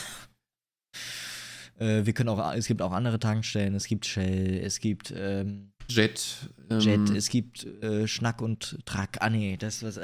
Äh, 1.78 2.04
wir 2.04 2.12
können 2.12 2.28
auch, 2.28 2.52
es 2.54 2.66
gibt 2.66 2.82
auch 2.82 2.92
andere 2.92 3.18
Tankstellen, 3.18 3.74
es 3.74 3.86
gibt 3.86 4.06
Shell, 4.06 4.60
es 4.62 4.78
gibt 4.78 5.12
ähm, 5.16 5.72
Jet. 5.88 6.50
Ähm, 6.70 6.80
Jet, 6.80 7.10
es 7.10 7.28
gibt 7.28 7.64
äh, 7.82 8.06
Schnack 8.06 8.42
und 8.42 8.78
Track. 8.84 9.16
Ah 9.20 9.30
nee, 9.30 9.56
das 9.56 9.82
was. 9.82 9.96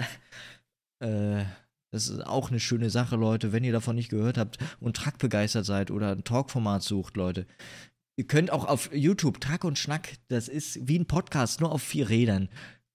Äh, 1.01 1.45
das 1.91 2.09
ist 2.09 2.27
auch 2.27 2.51
eine 2.51 2.59
schöne 2.61 2.91
Sache, 2.91 3.17
Leute. 3.17 3.53
Wenn 3.53 3.65
ihr 3.65 3.73
davon 3.73 3.97
nicht 3.97 4.09
gehört 4.09 4.37
habt 4.39 4.59
und 4.81 4.97
Track 4.97 5.19
begeistert 5.19 5.65
seid 5.67 5.91
oder 5.91 6.13
ein 6.13 6.25
Talkformat 6.25 6.83
sucht, 6.83 7.17
Leute. 7.17 7.47
Ihr 8.19 8.27
könnt 8.27 8.51
auch 8.51 8.65
auf 8.65 8.91
YouTube 8.93 9.41
Track 9.41 9.63
und 9.63 9.79
Schnack, 9.79 10.15
das 10.27 10.49
ist 10.49 10.89
wie 10.89 10.99
ein 10.99 11.07
Podcast, 11.07 11.61
nur 11.61 11.71
auf 11.71 11.85
vier 11.85 12.09
Rädern. 12.09 12.49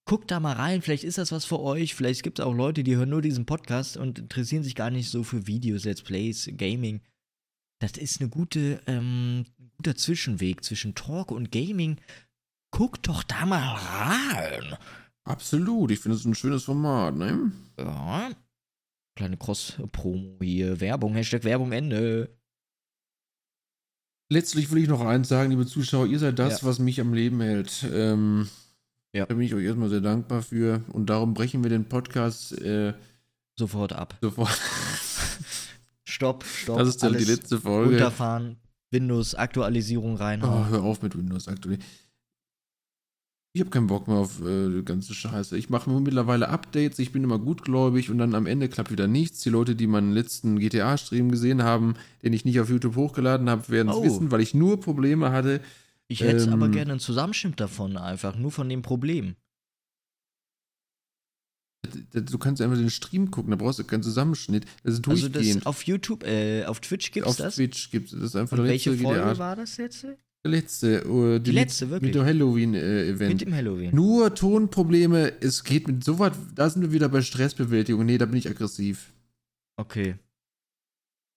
Guckt 0.05 0.29
da 0.29 0.41
mal 0.41 0.51
rein, 0.51 0.81
vielleicht 0.81 1.05
ist 1.05 1.17
das 1.17 1.31
was 1.31 1.45
für 1.45 1.61
euch. 1.61 1.95
Vielleicht 1.95 2.23
gibt 2.23 2.39
es 2.39 2.45
auch 2.45 2.53
Leute, 2.53 2.83
die 2.83 2.97
hören 2.97 3.11
nur 3.11 3.21
diesen 3.21 3.45
Podcast 3.45 3.95
und 3.95 4.19
interessieren 4.19 4.63
sich 4.63 4.75
gar 4.75 4.89
nicht 4.89 5.09
so 5.09 5.23
für 5.23 5.47
Videos, 5.47 5.85
Let's 5.85 6.01
Plays, 6.01 6.49
Gaming. 6.57 6.99
Das 7.79 7.93
ist 7.93 8.19
eine 8.19 8.29
gute, 8.29 8.81
ähm, 8.85 9.45
ein 9.57 9.71
guter 9.77 9.95
Zwischenweg 9.95 10.61
zwischen 10.61 10.93
Talk 10.93 11.31
und 11.31 11.53
Gaming. 11.53 12.01
Guckt 12.71 13.07
doch 13.07 13.23
da 13.23 13.45
mal 13.45 13.77
rein. 13.77 14.75
Absolut, 15.23 15.91
ich 15.91 15.99
finde 15.99 16.17
es 16.17 16.25
ein 16.25 16.35
schönes 16.35 16.65
Format, 16.65 17.15
ne? 17.15 17.53
Ja. 17.79 18.29
Kleine 19.15 19.37
Cross-Promo 19.37 20.39
hier. 20.41 20.81
Werbung, 20.81 21.15
Hashtag 21.15 21.45
Werbung 21.45 21.71
Ende. 21.71 22.37
Letztlich 24.33 24.71
will 24.71 24.81
ich 24.81 24.89
noch 24.89 25.01
eins 25.01 25.29
sagen, 25.29 25.51
liebe 25.51 25.65
Zuschauer, 25.67 26.07
ihr 26.07 26.17
seid 26.17 26.39
das, 26.39 26.61
Ja. 26.61 26.67
was 26.67 26.79
mich 26.79 26.99
am 26.99 27.13
Leben 27.13 27.39
hält. 27.41 27.85
Ähm, 27.93 28.49
Ja. 29.13 29.27
Da 29.27 29.35
bin 29.35 29.43
ich 29.45 29.53
euch 29.53 29.63
erstmal 29.63 29.89
sehr 29.89 30.01
dankbar 30.01 30.41
für 30.41 30.81
und 30.91 31.07
darum 31.07 31.35
brechen 31.35 31.61
wir 31.61 31.69
den 31.69 31.85
Podcast 31.85 32.59
äh, 32.59 32.93
Sofort 33.55 33.93
ab. 33.93 34.17
sofort. 34.21 34.49
Stopp, 36.05 36.43
stopp. 36.45 36.77
das 36.79 36.89
ist 36.89 37.03
dann 37.03 37.15
die 37.17 37.23
letzte 37.23 37.59
Folge. 37.59 37.91
Runterfahren. 37.91 38.57
Windows-Aktualisierung 38.91 40.13
Oh, 40.13 40.17
reinhauen. 40.17 40.69
hör 40.69 40.83
auf 40.83 41.01
mit 41.01 41.17
Windows 41.17 41.47
aktuell. 41.47 41.79
Ich 43.55 43.61
habe 43.61 43.69
keinen 43.69 43.85
Bock 43.85 44.07
mehr 44.07 44.17
auf 44.17 44.41
äh, 44.41 44.69
die 44.69 44.83
ganze 44.83 45.13
Scheiße. 45.13 45.55
Ich 45.57 45.69
mache 45.69 45.87
mittlerweile 45.91 46.49
Updates, 46.49 46.97
ich 46.97 47.11
bin 47.11 47.23
immer 47.23 47.37
gutgläubig 47.37 48.09
und 48.09 48.17
dann 48.17 48.33
am 48.33 48.47
Ende 48.47 48.67
klappt 48.67 48.89
wieder 48.89 49.07
nichts. 49.07 49.41
Die 49.41 49.51
Leute, 49.51 49.75
die 49.75 49.85
meinen 49.85 50.11
letzten 50.11 50.57
GTA-Stream 50.57 51.29
gesehen 51.29 51.61
haben, 51.61 51.93
den 52.23 52.33
ich 52.33 52.45
nicht 52.45 52.59
auf 52.59 52.69
YouTube 52.69 52.95
hochgeladen 52.95 53.51
habe, 53.51 53.69
werden 53.69 53.89
es 53.89 53.95
Oh. 53.95 54.03
wissen, 54.03 54.31
weil 54.31 54.41
ich 54.41 54.55
nur 54.55 54.81
Probleme 54.81 55.31
hatte. 55.31 55.61
Ich 56.07 56.21
hätte 56.21 56.45
ähm, 56.45 56.53
aber 56.53 56.69
gerne 56.69 56.93
einen 56.93 56.99
Zusammenschnitt 56.99 57.59
davon 57.59 57.95
einfach, 57.95 58.35
nur 58.35 58.51
von 58.51 58.67
dem 58.69 58.81
Problem. 58.81 59.35
Du 62.11 62.39
kannst 62.39 62.59
einfach 62.59 62.77
den 62.77 62.89
Stream 62.89 63.29
gucken, 63.29 63.51
da 63.51 63.57
brauchst 63.57 63.77
du 63.77 63.83
keinen 63.83 64.01
Zusammenschnitt. 64.01 64.65
Das 64.83 64.95
ist 64.95 65.07
Also 65.07 65.27
durchgehend. 65.29 65.57
das 65.57 65.65
auf 65.67 65.83
YouTube, 65.83 66.23
äh, 66.23 66.65
auf 66.65 66.79
Twitch 66.79 67.11
gibt's 67.11 67.29
auf 67.29 67.35
das? 67.37 67.55
Twitch 67.55 67.91
gibt 67.91 68.11
es 68.13 68.19
das 68.19 68.35
einfach 68.35 68.57
Und 68.57 68.63
welche 68.63 68.97
Folge 68.97 69.37
war 69.37 69.55
das 69.55 69.77
jetzt? 69.77 70.07
Der 70.45 70.51
letzte. 70.51 70.97
äh, 71.03 71.39
Die 71.39 71.51
letzte, 71.51 71.85
mit, 71.85 71.91
wirklich? 71.91 72.07
Mit 72.09 72.15
dem 72.15 72.25
Halloween-Event. 72.25 73.31
Mit 73.33 73.41
dem 73.41 73.53
Halloween. 73.55 73.95
Nur 73.95 74.33
Tonprobleme, 74.35 75.33
es 75.41 75.63
geht 75.63 75.87
mit 75.87 76.03
so 76.03 76.19
was, 76.19 76.33
da 76.53 76.69
sind 76.69 76.81
wir 76.81 76.91
wieder 76.91 77.07
bei 77.09 77.21
Stressbewältigung. 77.21 78.05
Nee, 78.05 78.17
da 78.17 78.25
bin 78.25 78.37
ich 78.37 78.49
aggressiv. 78.49 79.13
Okay. 79.77 80.15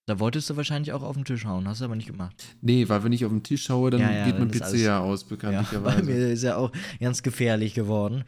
Da 0.09 0.19
wolltest 0.19 0.49
du 0.49 0.55
wahrscheinlich 0.55 0.93
auch 0.93 1.03
auf 1.03 1.15
den 1.15 1.25
Tisch 1.25 1.43
hauen, 1.45 1.67
hast 1.67 1.81
du 1.81 1.85
aber 1.85 1.95
nicht 1.95 2.07
gemacht. 2.07 2.55
Nee, 2.61 2.87
weil 2.87 3.03
wenn 3.03 3.11
ich 3.11 3.25
auf 3.25 3.31
den 3.31 3.43
Tisch 3.43 3.63
schaue, 3.65 3.91
dann 3.91 3.99
Ja, 4.01 4.11
ja, 4.11 4.25
geht 4.25 4.39
mein 4.39 4.49
PC 4.51 4.75
ja 4.77 4.99
aus, 4.99 5.21
Ja, 5.21 5.27
bei 5.29 5.35
bekanntlicherweise. 5.35 6.03
mir 6.03 6.29
ist 6.29 6.43
ja 6.43 6.55
auch 6.57 6.71
ganz 6.99 7.23
gefährlich 7.23 7.73
geworden. 7.73 8.23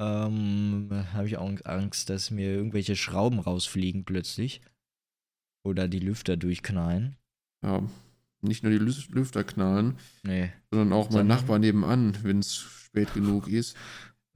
ähm, 0.00 0.88
habe 1.12 1.26
ich 1.28 1.36
auch 1.36 1.52
Angst, 1.64 2.10
dass 2.10 2.30
mir 2.32 2.48
irgendwelche 2.50 2.96
Schrauben 2.96 3.38
rausfliegen 3.38 4.04
plötzlich. 4.04 4.60
Oder 5.64 5.86
die 5.88 6.00
Lüfter 6.00 6.36
durchknallen. 6.36 7.16
Ja, 7.64 7.82
nicht 8.44 8.62
nur 8.62 8.72
die 8.72 8.78
Lü- 8.78 9.12
Lüfter 9.14 9.44
knallen, 9.44 9.96
Nee. 10.22 10.52
sondern 10.70 10.92
auch 10.92 11.10
mein 11.10 11.26
Nachbar 11.26 11.58
nebenan, 11.58 12.16
wenn 12.22 12.38
es 12.38 12.54
spät 12.56 13.12
genug 13.14 13.48
ist. 13.48 13.76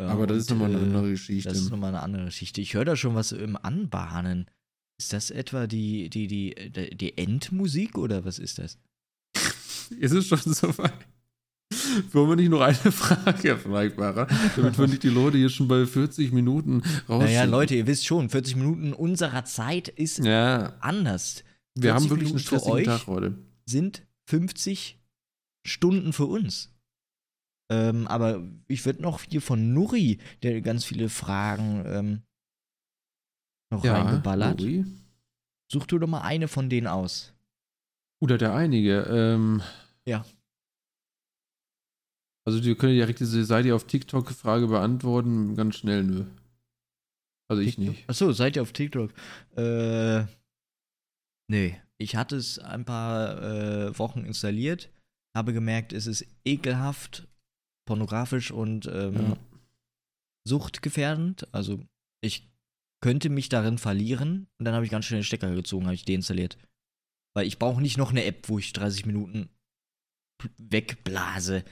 Ja, 0.00 0.08
Aber 0.08 0.26
das 0.26 0.38
ist 0.38 0.50
nochmal 0.50 0.70
eine 0.70 0.78
äh, 0.78 0.82
andere 0.84 1.10
Geschichte. 1.10 1.48
Das 1.48 1.58
ist 1.58 1.70
nochmal 1.70 1.88
eine 1.90 2.02
andere 2.02 2.26
Geschichte. 2.26 2.60
Ich 2.60 2.74
höre 2.74 2.84
da 2.84 2.94
schon 2.96 3.14
was 3.14 3.32
im 3.32 3.56
Anbahnen. 3.56 4.46
Ist 5.00 5.12
das 5.12 5.30
etwa 5.30 5.66
die, 5.66 6.08
die, 6.10 6.26
die, 6.26 6.54
die, 6.96 7.18
Endmusik 7.18 7.96
oder 7.98 8.24
was 8.24 8.38
ist 8.38 8.58
das? 8.58 8.78
Es 10.00 10.12
ist 10.12 10.28
schon 10.28 10.38
soweit. 10.40 10.92
Wollen 12.12 12.28
wir 12.30 12.36
nicht 12.36 12.50
noch 12.50 12.60
eine 12.60 12.74
Frage, 12.92 13.48
Herr 13.48 13.58
Fleischbacher, 13.58 14.26
damit 14.56 14.78
wir 14.78 14.86
nicht 14.86 15.02
die 15.02 15.08
Leute 15.08 15.38
hier 15.38 15.48
schon 15.50 15.66
bei 15.68 15.84
40 15.86 16.32
Minuten 16.32 16.80
rausschicken? 17.08 17.18
Naja, 17.18 17.44
Leute, 17.44 17.74
ihr 17.74 17.86
wisst 17.86 18.06
schon, 18.06 18.28
40 18.30 18.56
Minuten 18.56 18.92
unserer 18.92 19.44
Zeit 19.44 19.88
ist 19.88 20.18
Ja, 20.24 20.74
anders. 20.80 21.42
wir 21.74 21.92
haben 21.94 22.00
40 22.06 22.10
wirklich 22.10 22.30
einen 22.30 22.38
stressigen 22.38 22.72
euch. 22.72 22.84
Tag 22.86 23.06
heute. 23.06 23.34
Sind 23.68 24.06
50 24.28 24.98
Stunden 25.66 26.12
für 26.12 26.26
uns. 26.26 26.74
Ähm, 27.70 28.06
aber 28.06 28.42
ich 28.66 28.86
würde 28.86 29.02
noch 29.02 29.22
hier 29.22 29.42
von 29.42 29.74
Nuri, 29.74 30.18
der 30.42 30.62
ganz 30.62 30.84
viele 30.86 31.10
Fragen 31.10 31.82
ähm, 31.86 32.22
noch 33.70 33.84
reingeballert. 33.84 34.60
Lori. 34.60 34.86
Such 35.70 35.86
du 35.86 35.98
doch 35.98 36.06
mal 36.06 36.22
eine 36.22 36.48
von 36.48 36.70
denen 36.70 36.86
aus. 36.86 37.34
Gut, 38.20 38.30
hat 38.32 38.40
er 38.42 38.54
einige. 38.54 39.02
Ähm, 39.02 39.62
Ja. 40.06 40.24
Also, 42.46 42.64
wir 42.64 42.76
können 42.78 42.94
direkt 42.94 43.20
diese 43.20 43.44
Seite 43.44 43.74
auf 43.74 43.84
TikTok-Frage 43.84 44.68
beantworten. 44.68 45.54
Ganz 45.54 45.76
schnell, 45.76 46.02
nö. 46.02 46.24
Also, 47.50 47.60
ich 47.62 47.76
nicht. 47.76 48.08
Achso, 48.08 48.32
seid 48.32 48.56
ihr 48.56 48.62
auf 48.62 48.72
TikTok? 48.72 49.12
Äh. 49.56 50.24
Nee. 51.50 51.78
Ich 52.00 52.16
hatte 52.16 52.36
es 52.36 52.58
ein 52.58 52.84
paar 52.84 53.42
äh, 53.42 53.98
Wochen 53.98 54.24
installiert, 54.24 54.90
habe 55.36 55.52
gemerkt, 55.52 55.92
es 55.92 56.06
ist 56.06 56.26
ekelhaft, 56.44 57.26
pornografisch 57.86 58.50
und 58.50 58.86
ähm, 58.86 59.14
Ja. 59.14 59.36
suchtgefährdend. 60.46 61.52
Also 61.52 61.84
ich 62.22 62.50
könnte 63.02 63.28
mich 63.30 63.48
darin 63.48 63.78
verlieren 63.78 64.48
und 64.58 64.64
dann 64.64 64.74
habe 64.74 64.84
ich 64.84 64.90
ganz 64.90 65.06
schnell 65.06 65.20
den 65.20 65.24
Stecker 65.24 65.54
gezogen, 65.54 65.86
habe 65.86 65.94
ich 65.94 66.04
deinstalliert. 66.04 66.58
Weil 67.36 67.46
ich 67.46 67.58
brauche 67.58 67.80
nicht 67.82 67.98
noch 67.98 68.10
eine 68.10 68.24
App, 68.24 68.48
wo 68.48 68.58
ich 68.58 68.72
30 68.72 69.06
Minuten 69.06 69.48
wegblase. 70.58 71.64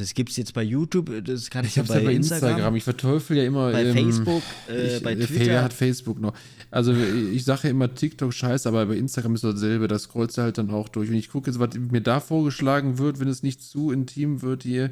Das 0.00 0.14
gibt's 0.14 0.36
jetzt 0.36 0.54
bei 0.54 0.62
YouTube, 0.62 1.10
das 1.24 1.50
kann 1.50 1.64
ich, 1.64 1.72
Ich 1.72 1.76
ja 1.76 1.82
bei, 1.82 1.98
ja 1.98 2.04
bei 2.04 2.14
Instagram, 2.14 2.50
Instagram. 2.50 2.76
Ich 2.76 2.84
verteufel 2.84 3.36
ja 3.36 3.44
immer. 3.44 3.70
bei 3.72 3.84
ähm, 3.84 3.94
Facebook, 3.94 4.42
äh, 4.68 4.96
ich, 4.96 5.02
bei 5.02 5.12
äh, 5.12 5.16
Twitter. 5.26 5.46
Wer 5.46 5.62
hat 5.64 5.72
Facebook 5.72 6.20
noch? 6.20 6.34
Also 6.70 6.94
ich 6.94 7.44
sage 7.44 7.64
ja 7.64 7.70
immer 7.70 7.94
TikTok 7.94 8.32
scheiße, 8.32 8.68
aber 8.68 8.86
bei 8.86 8.96
Instagram 8.96 9.34
ist 9.34 9.44
dasselbe. 9.44 9.88
Das 9.88 10.04
scrollst 10.04 10.38
du 10.38 10.42
halt 10.42 10.58
dann 10.58 10.70
auch 10.70 10.88
durch. 10.88 11.10
Und 11.10 11.16
ich 11.16 11.28
gucke 11.30 11.50
jetzt, 11.50 11.60
was 11.60 11.74
mir 11.74 12.00
da 12.00 12.20
vorgeschlagen 12.20 12.98
wird, 12.98 13.20
wenn 13.20 13.28
es 13.28 13.42
nicht 13.42 13.62
zu 13.62 13.90
intim 13.90 14.42
wird 14.42 14.62
hier. 14.62 14.90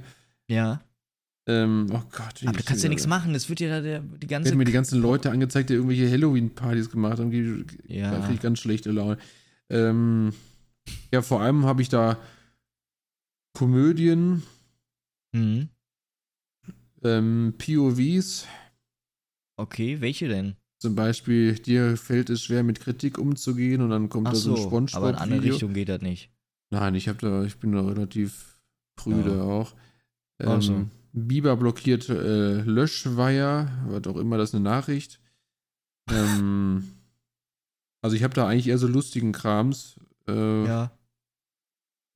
ja. 0.49 0.83
Ähm, 1.49 1.87
oh 1.91 2.03
Gott. 2.13 2.43
Aber 2.45 2.59
du 2.59 2.63
kannst 2.63 2.83
ja 2.83 2.91
nichts 2.91 3.07
machen, 3.07 3.33
das 3.33 3.49
wird 3.49 3.61
ja 3.61 3.71
da 3.71 3.81
der, 3.81 4.01
die 4.01 4.27
ganze. 4.27 4.51
werden 4.51 4.59
mir 4.59 4.67
die 4.67 4.73
ganzen 4.73 5.01
Leute 5.01 5.31
angezeigt, 5.31 5.71
die 5.71 5.75
irgendwelche 5.75 6.11
Halloween-Partys 6.11 6.91
gemacht 6.91 7.19
haben. 7.19 7.31
Die, 7.31 7.65
Ja. 7.87 8.11
Da 8.11 8.19
kriege 8.19 8.35
ich 8.35 8.41
ganz 8.41 8.59
schlechte 8.59 8.91
Laune. 8.91 9.17
Ähm, 9.71 10.35
ja, 11.11 11.23
vor 11.23 11.41
allem 11.41 11.65
habe 11.65 11.81
ich 11.81 11.89
da 11.89 12.19
Komödien, 13.55 14.43
Mhm. 15.33 15.69
ähm, 17.03 17.55
POVs. 17.59 18.47
Okay, 19.57 20.01
welche 20.01 20.29
denn? 20.29 20.57
Zum 20.81 20.95
Beispiel, 20.95 21.55
dir 21.55 21.97
fällt 21.97 22.31
es 22.31 22.43
schwer, 22.45 22.63
mit 22.63 22.81
Kritik 22.81 23.19
umzugehen 23.19 23.81
und 23.83 23.91
dann 23.91 24.09
kommt 24.09 24.29
Ach 24.29 24.33
da 24.33 24.39
so 24.39 24.53
ein 24.53 24.57
Spongebob. 24.57 24.97
aber 24.97 25.11
in 25.11 25.15
eine 25.17 25.35
andere 25.35 25.53
Richtung 25.53 25.73
geht 25.75 25.89
das 25.89 26.01
nicht. 26.03 26.31
Nein, 26.71 26.95
ich 26.95 27.09
habe 27.09 27.19
da, 27.19 27.43
ich 27.45 27.59
bin 27.59 27.73
da 27.73 27.81
relativ 27.85 28.59
prüde 28.97 29.37
Ja. 29.37 29.43
auch. 29.43 29.75
Ähm, 30.39 30.61
so. 30.61 30.87
Biber 31.13 31.57
blockiert 31.57 32.09
äh, 32.09 32.61
Löschweier, 32.63 33.85
was 33.89 34.07
auch 34.07 34.17
immer, 34.17 34.39
das 34.39 34.51
ist 34.51 34.55
eine 34.55 34.65
Nachricht. 34.65 35.21
ähm, 36.11 36.85
also 38.01 38.15
ich 38.15 38.23
habe 38.23 38.35
da 38.35 38.47
eigentlich 38.47 38.69
eher 38.69 38.79
so 38.79 38.87
lustigen 38.87 39.33
Krams. 39.33 39.99
Äh, 40.29 40.65
Ja. 40.67 40.93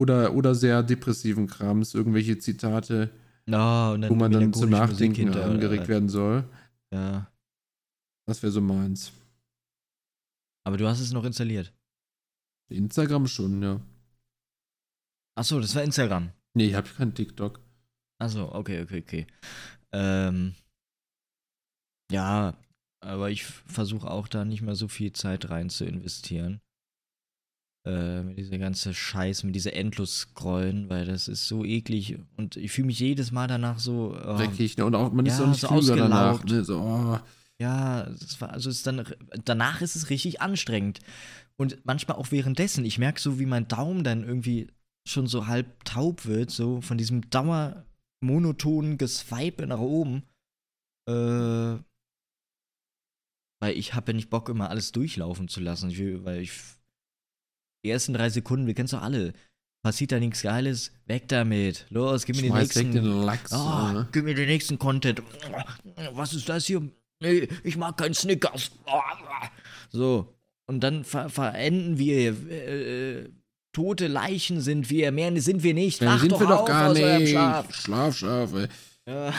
Oder, 0.02 0.34
oder 0.34 0.54
sehr 0.54 0.82
depressiven 0.82 1.46
Krams, 1.46 1.94
irgendwelche 1.94 2.36
Zitate, 2.38 3.10
No, 3.46 3.96
wo 4.08 4.14
man 4.14 4.32
dann 4.32 4.52
zum 4.52 4.70
Nachdenken 4.70 5.14
hinter, 5.14 5.44
angeregt 5.44 5.84
oder? 5.84 5.88
werden 5.88 6.08
soll. 6.08 6.44
Ja. 6.92 7.30
Das 8.26 8.42
wäre 8.42 8.52
so 8.52 8.60
meins. 8.60 9.12
Aber 10.64 10.76
du 10.76 10.86
hast 10.88 11.00
es 11.00 11.12
noch 11.12 11.24
installiert. 11.24 11.72
Instagram 12.68 13.26
schon, 13.28 13.62
ja. 13.62 13.80
Achso, 15.36 15.60
das 15.60 15.74
war 15.74 15.82
Instagram. 15.82 16.30
Nee, 16.54 16.66
ich 16.66 16.74
habe 16.74 16.88
kein 16.88 17.14
TikTok. 17.14 17.60
Achso, 18.20 18.52
okay, 18.52 18.82
okay, 18.82 19.02
okay. 19.02 19.26
Ähm, 19.92 20.54
ja, 22.10 22.56
aber 23.00 23.30
ich 23.30 23.44
versuche 23.44 24.10
auch 24.10 24.28
da 24.28 24.44
nicht 24.44 24.62
mehr 24.62 24.74
so 24.74 24.88
viel 24.88 25.12
Zeit 25.12 25.50
rein 25.50 25.70
zu 25.70 25.84
investieren. 25.84 26.60
Äh, 27.84 28.22
mit 28.22 28.38
dieser 28.38 28.58
ganze 28.58 28.94
Scheiß, 28.94 29.42
mit 29.42 29.56
dieser 29.56 29.72
Endlos-Scrollen, 29.72 30.88
weil 30.88 31.04
das 31.04 31.26
ist 31.26 31.48
so 31.48 31.64
eklig 31.64 32.16
und 32.36 32.56
ich 32.56 32.70
fühle 32.70 32.86
mich 32.86 33.00
jedes 33.00 33.32
Mal 33.32 33.48
danach 33.48 33.80
so. 33.80 34.16
Oh, 34.16 34.36
Dreckig, 34.36 34.76
ne? 34.76 34.84
Und 34.84 34.94
auch, 34.94 35.12
man 35.12 35.26
ist 35.26 35.38
Ja, 35.38 35.44
auch 35.44 35.48
nicht 35.48 35.60
so 35.60 35.66
klüger 35.66 35.96
danach. 35.96 36.34
ausgelaugt. 36.34 36.50
Ne? 36.50 36.64
So, 36.64 36.78
oh. 36.80 37.18
Ja, 37.60 38.04
das 38.04 38.40
war, 38.40 38.50
also 38.50 38.70
ist 38.70 38.86
dann, 38.86 39.04
danach 39.44 39.82
ist 39.82 39.96
es 39.96 40.10
richtig 40.10 40.40
anstrengend. 40.40 41.00
Und 41.56 41.84
manchmal 41.84 42.16
auch 42.18 42.30
währenddessen. 42.30 42.84
Ich 42.84 42.98
merke 42.98 43.20
so, 43.20 43.40
wie 43.40 43.46
mein 43.46 43.66
Daumen 43.68 44.04
dann 44.04 44.22
irgendwie 44.24 44.68
schon 45.08 45.26
so 45.26 45.48
halb 45.48 45.84
taub 45.84 46.26
wird, 46.26 46.50
so 46.50 46.80
von 46.80 46.98
diesem 46.98 47.28
dauermonotonen 47.30 48.96
Geswipe 48.96 49.66
nach 49.66 49.78
oben. 49.80 50.22
Äh, 51.08 51.78
weil 53.60 53.76
ich 53.76 53.94
habe 53.94 54.12
ja 54.12 54.16
nicht 54.16 54.30
Bock, 54.30 54.48
immer 54.48 54.70
alles 54.70 54.92
durchlaufen 54.92 55.48
zu 55.48 55.60
lassen. 55.60 55.90
Ich 55.90 55.98
will, 55.98 56.24
weil 56.24 56.42
ich. 56.42 56.52
Die 57.84 57.90
ersten 57.90 58.14
drei 58.14 58.30
Sekunden, 58.30 58.66
wir 58.66 58.74
kennen 58.74 58.86
es 58.86 58.92
doch 58.92 59.02
alle. 59.02 59.32
Passiert 59.82 60.12
da 60.12 60.20
nichts 60.20 60.42
Geiles, 60.42 60.92
weg 61.06 61.28
damit. 61.28 61.86
Los, 61.90 62.24
gib 62.24 62.36
mir 62.36 62.42
den 62.42 62.54
nächsten. 62.54 62.94
weg 62.94 63.02
den 63.02 63.22
Lachs. 63.22 63.52
Ah, 63.52 63.92
ne? 63.92 64.08
gib 64.12 64.24
mir 64.24 64.34
den 64.34 64.46
nächsten 64.46 64.78
Content. 64.78 65.22
Was 66.12 66.34
ist 66.34 66.48
das 66.48 66.66
hier? 66.66 66.82
Nee, 67.20 67.48
ich 67.64 67.76
mag 67.76 67.96
keinen 67.96 68.14
Snickers. 68.14 68.70
So. 69.90 70.34
Und 70.66 70.80
dann 70.80 71.02
ver 71.02 71.28
verenden 71.28 71.98
wir. 71.98 72.30
Äh, 72.48 73.30
tote 73.72 74.06
Leichen 74.06 74.60
sind 74.60 74.88
wir. 74.88 75.10
Mehr 75.10 75.40
sind 75.40 75.64
wir 75.64 75.74
nicht. 75.74 76.04
Wach 76.04 76.20
sind 76.20 76.30
doch 76.30 76.40
wir 76.40 76.46
doch 76.46 76.64
gar 76.64 76.92
nicht. 76.92 77.30
Schlaf. 77.30 77.74
Schlaf, 77.74 78.16
Schlaf, 78.16 78.54
ey. 78.54 78.68
Ja. 79.08 79.34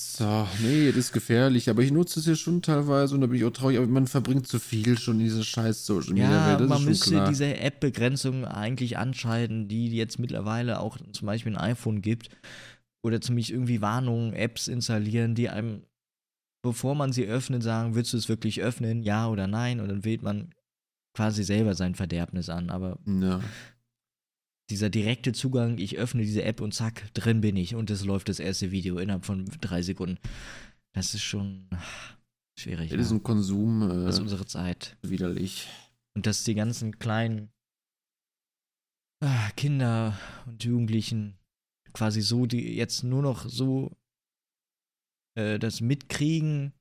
So, 0.00 0.46
nee, 0.62 0.86
das 0.90 0.96
ist 1.06 1.12
gefährlich, 1.12 1.68
aber 1.68 1.82
ich 1.82 1.90
nutze 1.90 2.20
es 2.20 2.26
ja 2.26 2.36
schon 2.36 2.62
teilweise 2.62 3.16
und 3.16 3.20
da 3.20 3.26
bin 3.26 3.36
ich 3.36 3.44
auch 3.44 3.50
traurig, 3.50 3.78
aber 3.78 3.88
man 3.88 4.06
verbringt 4.06 4.46
zu 4.46 4.60
viel 4.60 4.96
schon 4.96 5.18
in 5.18 5.24
dieser 5.24 5.42
scheiß 5.42 5.84
Social 5.86 6.12
Media 6.12 6.30
Ja, 6.30 6.46
Welt, 6.46 6.60
das 6.60 6.68
man 6.68 6.84
müsste 6.84 7.10
klar. 7.10 7.28
diese 7.28 7.56
App-Begrenzung 7.56 8.44
eigentlich 8.44 8.96
anschalten, 8.96 9.66
die 9.66 9.88
jetzt 9.90 10.20
mittlerweile 10.20 10.78
auch 10.78 10.98
zum 11.10 11.26
Beispiel 11.26 11.56
ein 11.56 11.70
iPhone 11.72 12.00
gibt. 12.00 12.28
Oder 13.02 13.20
zumindest 13.20 13.50
irgendwie 13.50 13.80
Warnungen, 13.80 14.34
Apps 14.34 14.68
installieren, 14.68 15.34
die 15.34 15.48
einem, 15.48 15.82
bevor 16.62 16.94
man 16.94 17.12
sie 17.12 17.26
öffnet, 17.26 17.64
sagen, 17.64 17.96
willst 17.96 18.12
du 18.12 18.18
es 18.18 18.28
wirklich 18.28 18.62
öffnen, 18.62 19.02
ja 19.02 19.28
oder 19.28 19.48
nein? 19.48 19.80
Und 19.80 19.88
dann 19.88 20.04
wählt 20.04 20.22
man 20.22 20.54
quasi 21.12 21.42
selber 21.42 21.74
sein 21.74 21.96
Verderbnis 21.96 22.48
an. 22.50 22.70
Aber 22.70 23.00
ja. 23.04 23.40
Dieser 24.70 24.90
direkte 24.90 25.32
Zugang, 25.32 25.78
ich 25.78 25.96
öffne 25.96 26.22
diese 26.22 26.42
App 26.42 26.60
und 26.60 26.72
zack, 26.74 27.12
drin 27.14 27.40
bin 27.40 27.56
ich. 27.56 27.74
Und 27.74 27.90
es 27.90 28.04
läuft 28.04 28.28
das 28.28 28.38
erste 28.38 28.70
Video 28.70 28.98
innerhalb 28.98 29.24
von 29.24 29.46
drei 29.60 29.82
Sekunden. 29.82 30.18
Das 30.92 31.14
ist 31.14 31.22
schon 31.22 31.68
schwierig. 32.58 32.90
Das 32.90 33.00
ist 33.00 33.10
ja. 33.10 33.16
ein 33.16 33.22
Konsum 33.22 33.88
Das 33.88 34.14
ist 34.14 34.18
äh, 34.18 34.22
unsere 34.22 34.46
Zeit. 34.46 34.96
widerlich. 35.02 35.68
Und 36.14 36.26
dass 36.26 36.44
die 36.44 36.54
ganzen 36.54 36.98
kleinen 36.98 37.50
ah, 39.24 39.50
Kinder 39.56 40.18
und 40.46 40.62
Jugendlichen 40.64 41.38
quasi 41.92 42.20
so, 42.20 42.46
die 42.46 42.76
jetzt 42.76 43.02
nur 43.04 43.22
noch 43.22 43.48
so 43.48 43.96
äh, 45.36 45.58
das 45.58 45.80
mitkriegen 45.80 46.72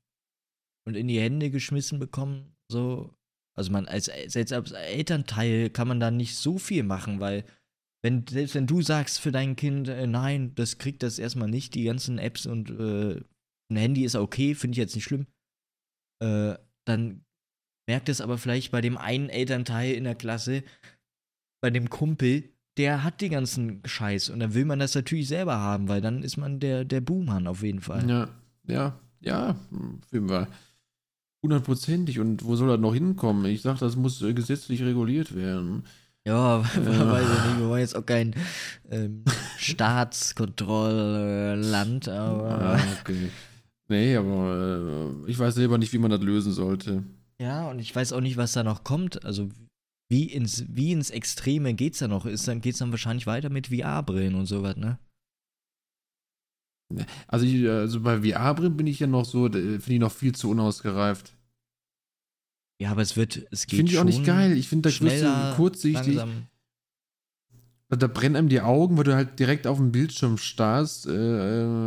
und 0.85 0.95
in 0.95 1.07
die 1.07 1.19
Hände 1.19 1.51
geschmissen 1.51 1.99
bekommen, 1.99 2.55
so. 2.69 3.13
Also 3.55 3.71
man 3.71 3.88
als, 3.88 4.05
selbst 4.05 4.53
als 4.53 4.71
Elternteil 4.71 5.71
kann 5.71 5.88
man 5.88 5.99
da 5.99 6.11
nicht 6.11 6.35
so 6.35 6.59
viel 6.59 6.83
machen, 6.83 7.19
weil 7.19 7.43
wenn, 8.03 8.25
selbst 8.27 8.55
wenn 8.55 8.67
du 8.67 8.81
sagst 8.81 9.19
für 9.19 9.31
dein 9.31 9.55
Kind, 9.55 9.87
äh, 9.87 10.07
nein, 10.07 10.53
das 10.55 10.77
kriegt 10.77 11.03
das 11.03 11.19
erstmal 11.19 11.49
nicht, 11.49 11.75
die 11.75 11.83
ganzen 11.83 12.19
Apps 12.19 12.45
und 12.45 12.69
äh, 12.69 13.21
ein 13.69 13.77
Handy 13.77 14.03
ist 14.03 14.15
okay, 14.15 14.55
finde 14.55 14.73
ich 14.73 14.79
jetzt 14.79 14.95
nicht 14.95 15.05
schlimm, 15.05 15.27
äh, 16.23 16.55
dann 16.85 17.25
merkt 17.89 18.09
es 18.09 18.21
aber 18.21 18.37
vielleicht 18.37 18.71
bei 18.71 18.81
dem 18.81 18.97
einen 18.97 19.29
Elternteil 19.29 19.93
in 19.93 20.03
der 20.03 20.15
Klasse, 20.15 20.63
bei 21.61 21.69
dem 21.69 21.89
Kumpel, 21.89 22.49
der 22.77 23.03
hat 23.03 23.21
die 23.21 23.29
ganzen 23.29 23.81
Scheiß 23.85 24.29
und 24.29 24.39
dann 24.39 24.53
will 24.53 24.65
man 24.65 24.79
das 24.79 24.93
natürlich 24.93 25.27
selber 25.27 25.57
haben, 25.57 25.87
weil 25.87 26.01
dann 26.01 26.21
ist 26.21 26.37
man 26.37 26.59
der, 26.59 26.85
der 26.85 27.01
Buhmann 27.01 27.47
auf 27.47 27.63
jeden 27.63 27.81
Fall. 27.81 28.07
Ja, 28.09 28.29
ja. 28.67 28.99
Ja, 29.21 29.55
jeden 30.11 30.29
Fall. 30.29 30.47
Hundertprozentig. 31.43 32.19
Und 32.19 32.43
wo 32.43 32.55
soll 32.55 32.67
das 32.67 32.79
noch 32.79 32.93
hinkommen? 32.93 33.45
Ich 33.45 33.61
sag, 33.61 33.79
das 33.79 33.95
muss 33.95 34.21
äh, 34.21 34.33
gesetzlich 34.33 34.83
reguliert 34.83 35.35
werden. 35.35 35.83
Ja, 36.28 36.61
weiß 36.75 36.75
ich 36.75 36.82
nicht. 37.45 37.59
Wir 37.59 37.69
wollen 37.69 37.80
jetzt 37.80 37.95
auch 37.95 38.05
kein 38.05 38.36
ähm, 38.91 39.23
Staatskontrollland, 39.57 42.09
aber. 42.09 42.61
Ah, 42.61 42.82
okay. 42.99 43.30
Nee, 43.88 44.17
aber 44.17 45.15
äh, 45.25 45.32
ich 45.32 45.39
weiß 45.39 45.55
selber 45.55 45.78
nicht, 45.78 45.93
wie 45.93 45.99
man 45.99 46.11
das 46.11 46.19
lösen 46.19 46.51
sollte. 46.51 47.05
Ja, 47.41 47.69
und 47.69 47.80
ich 47.80 47.95
weiß 47.95 48.11
auch 48.11 48.19
nicht, 48.19 48.36
was 48.36 48.51
da 48.51 48.63
noch 48.63 48.84
kommt. 48.84 49.23
Also, 49.23 49.47
wie 50.09 50.25
ins, 50.25 50.65
wie 50.67 50.91
ins 50.91 51.11
Extreme 51.11 51.75
geht's 51.75 51.99
da 51.99 52.09
noch? 52.09 52.25
Ist 52.25 52.45
dann, 52.45 52.59
geht's 52.59 52.80
dann 52.80 52.91
wahrscheinlich 52.91 53.25
weiter 53.25 53.49
mit 53.49 53.67
VR-Brillen 53.67 54.36
und 54.36 54.47
sowas, 54.47 54.75
ne? 54.75 54.99
Also, 57.28 57.45
ich, 57.45 57.69
also 57.69 58.01
bei 58.01 58.21
VR-Brillen 58.21 58.75
bin 58.75 58.88
ich 58.88 58.99
ja 58.99 59.07
noch 59.07 59.23
so, 59.23 59.47
äh, 59.47 59.80
finde 59.80 59.93
ich 59.93 59.99
noch 59.99 60.11
viel 60.11 60.36
zu 60.36 60.49
unausgereift. 60.49 61.36
Ja, 62.80 62.91
aber 62.91 63.01
es 63.01 63.15
wird, 63.17 63.45
es 63.51 63.65
geht 63.67 63.78
Finde 63.78 63.91
ich 63.91 63.97
auch 63.99 64.03
nicht 64.03 64.23
geil. 64.23 64.55
Ich 64.57 64.67
finde, 64.67 64.89
da 64.89 65.01
wirst 65.01 65.23
du 65.23 65.55
kurzsichtig. 65.55 66.15
langsam. 66.15 66.47
Da 67.89 68.07
brennen 68.07 68.36
einem 68.36 68.49
die 68.49 68.59
Augen, 68.59 68.97
weil 68.97 69.05
du 69.05 69.15
halt 69.15 69.39
direkt 69.39 69.65
auf 69.65 69.78
dem 69.78 69.91
Bildschirm 69.93 70.38
starrst. 70.38 71.07
Äh, 71.07 71.11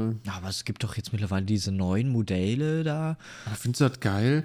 äh, 0.09 0.14
Ja, 0.24 0.32
aber 0.32 0.49
es 0.49 0.64
gibt 0.64 0.82
doch 0.82 0.97
jetzt 0.97 1.12
mittlerweile 1.12 1.45
diese 1.45 1.72
neuen 1.72 2.09
Modelle 2.09 2.82
da. 2.84 3.18
aber 3.45 3.55
findest 3.55 3.82
du 3.82 3.88
das 3.88 4.01
geil? 4.01 4.45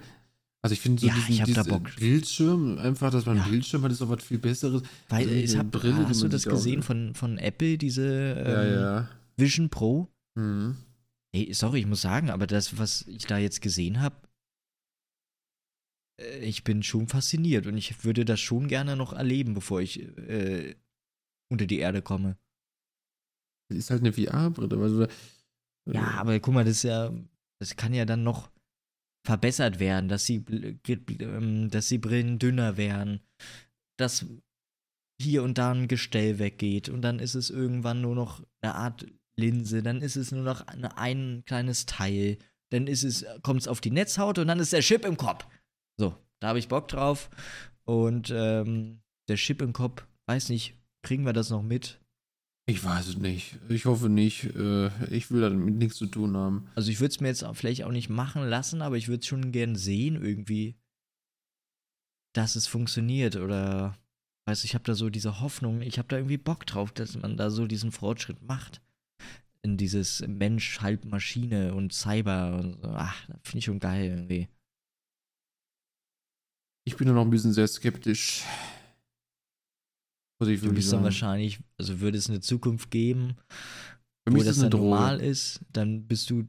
Also 0.62 0.74
ich 0.74 0.82
finde 0.82 1.00
so 1.00 1.08
Ja, 1.08 1.14
diesen, 1.14 1.32
ich 1.34 1.42
hab 1.42 1.48
da 1.54 1.64
diesen 1.64 1.72
Bock. 1.84 1.96
Bildschirm, 1.96 2.78
einfach, 2.80 3.10
dass 3.12 3.26
man 3.26 3.38
Ja. 3.38 3.44
Bildschirm 3.48 3.84
hat, 3.84 3.92
ist 3.92 4.02
doch 4.02 4.10
was 4.10 4.22
viel 4.24 4.40
Besseres. 4.40 4.82
Weil 5.10 5.22
Also 5.30 5.34
ich 5.34 5.58
hab, 5.58 5.72
Brille, 5.72 6.08
hast 6.10 6.22
du 6.24 6.28
das 6.28 6.46
auch- 6.46 6.52
gesehen 6.52 6.84
von, 6.84 7.16
von 7.16 7.38
Apple, 7.38 7.78
diese 7.78 8.04
ähm, 8.06 8.74
ja. 8.82 9.10
Vision 9.38 9.70
Pro? 9.70 10.10
Mhm. 10.36 10.76
Ey, 11.32 11.54
sorry, 11.54 11.80
ich 11.80 11.86
muss 11.86 12.02
sagen, 12.02 12.30
aber 12.32 12.48
das, 12.48 12.78
was 12.78 13.04
ich 13.08 13.26
da 13.28 13.38
jetzt 13.38 13.62
gesehen 13.62 14.02
habe, 14.02 14.16
ich 16.18 16.64
bin 16.64 16.84
schon 16.84 17.08
fasziniert 17.08 17.68
und 17.68 17.78
ich 17.78 18.04
würde 18.04 18.26
das 18.26 18.40
schon 18.40 18.68
gerne 18.68 18.96
noch 18.96 19.14
erleben, 19.14 19.54
bevor 19.54 19.82
ich 19.82 20.02
äh, 20.18 20.76
unter 21.52 21.66
die 21.66 21.80
Erde 21.80 22.02
komme. 22.02 22.38
Das 23.70 23.78
ist 23.78 23.90
halt 23.90 24.02
eine 24.02 24.14
VR-Brille. 24.14 24.78
Also, 24.82 25.04
äh, 25.04 25.10
Ja, 25.92 26.12
aber 26.12 26.40
guck 26.40 26.54
mal, 26.54 26.64
das 26.64 26.78
ist 26.78 26.84
ja, 26.84 27.14
das 27.60 27.76
kann 27.76 27.94
ja 27.94 28.06
dann 28.06 28.24
noch 28.24 28.52
verbessert 29.26 29.80
werden, 29.80 30.08
dass 30.08 30.26
die, 30.26 30.44
ähm, 31.20 31.70
dass 31.70 31.88
die 31.88 31.98
Brillen 31.98 32.40
dünner 32.40 32.78
werden, 32.78 33.22
dass 33.98 34.26
hier 35.22 35.44
und 35.44 35.58
da 35.58 35.72
ein 35.72 35.88
Gestell 35.88 36.40
weggeht 36.40 36.90
und 36.90 37.02
dann 37.02 37.20
ist 37.20 37.36
es 37.36 37.50
irgendwann 37.50 38.02
nur 38.02 38.16
noch 38.16 38.46
eine 38.62 38.76
Art 38.76 39.06
Linse, 39.38 39.82
dann 39.82 40.02
ist 40.02 40.16
es 40.16 40.32
nur 40.32 40.44
noch 40.44 40.68
eine, 40.68 40.98
ein 40.98 41.44
kleines 41.46 41.86
Teil, 41.86 42.38
dann 42.72 42.88
ist 42.88 43.04
es, 43.04 43.26
kommt 43.42 43.62
es 43.62 43.68
auf 43.68 43.82
die 43.82 43.92
Netzhaut 43.92 44.40
und 44.40 44.48
dann 44.48 44.60
ist 44.60 44.74
der 44.74 44.82
Chip 44.82 45.06
im 45.06 45.18
Kopf. 45.18 45.48
So, 45.98 46.16
da 46.40 46.50
habe 46.50 46.60
ich 46.60 46.68
Bock 46.68 46.88
drauf 46.88 47.30
und 47.86 48.32
ähm, 48.32 49.02
der 49.28 49.38
Chip 49.38 49.62
im 49.62 49.74
Kopf, 49.74 50.06
weiß 50.28 50.50
nicht, 50.50 50.76
kriegen 51.04 51.26
wir 51.26 51.34
das 51.34 51.50
noch 51.50 51.64
mit? 51.64 52.00
Ich 52.68 52.84
weiß 52.84 53.08
es 53.08 53.18
nicht. 53.18 53.60
Ich 53.70 53.86
hoffe 53.86 54.10
nicht. 54.10 54.56
Äh, 54.56 54.88
ich 55.14 55.30
will 55.30 55.42
damit 55.42 55.76
nichts 55.76 55.98
zu 55.98 56.08
tun 56.08 56.36
haben. 56.36 56.68
Also 56.74 56.90
ich 56.90 57.00
würde 57.00 57.12
es 57.12 57.20
mir 57.20 57.28
jetzt 57.28 57.44
auch 57.44 57.56
vielleicht 57.56 57.84
auch 57.84 57.92
nicht 57.92 58.10
machen 58.10 58.44
lassen, 58.44 58.82
aber 58.82 58.98
ich 58.98 59.08
würde 59.08 59.20
es 59.20 59.28
schon 59.28 59.52
gern 59.52 59.76
sehen 59.76 60.16
irgendwie, 60.16 60.76
dass 62.34 62.56
es 62.56 62.66
funktioniert 62.66 63.36
oder 63.36 63.98
weiß 64.48 64.64
ich 64.64 64.74
habe 64.74 64.84
da 64.84 64.96
so 64.96 65.10
diese 65.10 65.40
Hoffnung, 65.42 65.82
ich 65.82 65.98
habe 65.98 66.08
da 66.08 66.18
irgendwie 66.18 66.38
Bock 66.38 66.66
drauf, 66.66 66.92
dass 66.92 67.16
man 67.18 67.38
da 67.38 67.50
so 67.50 67.68
diesen 67.68 67.92
Fortschritt 67.92 68.42
macht 68.42 68.82
in 69.62 69.78
dieses 69.78 70.24
Mensch 70.28 70.82
halb 70.82 71.06
Maschine 71.06 71.74
und 71.74 71.92
Cyber 71.94 72.60
und 72.60 72.82
so. 72.82 72.90
Ach, 72.90 73.26
das 73.28 73.40
finde 73.44 73.58
ich 73.60 73.66
schon 73.66 73.80
geil 73.80 74.06
irgendwie. 74.06 74.48
Ich 76.88 76.96
bin 76.98 77.08
da 77.08 77.14
noch 77.14 77.24
ein 77.24 77.30
bisschen 77.32 77.54
sehr 77.54 77.68
skeptisch. 77.68 78.44
Muss 80.40 80.50
ich 80.50 80.62
Du 80.62 80.74
bist 80.74 80.88
dann 80.88 81.00
sagen. 81.00 81.04
wahrscheinlich, 81.04 81.60
also 81.78 82.00
würde 82.00 82.18
es 82.18 82.30
eine 82.30 82.42
Zukunft 82.42 82.92
geben, 82.92 83.38
Für 84.28 84.36
wo 84.36 84.44
das 84.44 84.60
dann 84.60 84.70
normal 84.70 85.20
ist, 85.22 85.62
dann 85.72 86.08
bist 86.08 86.30
du 86.30 86.44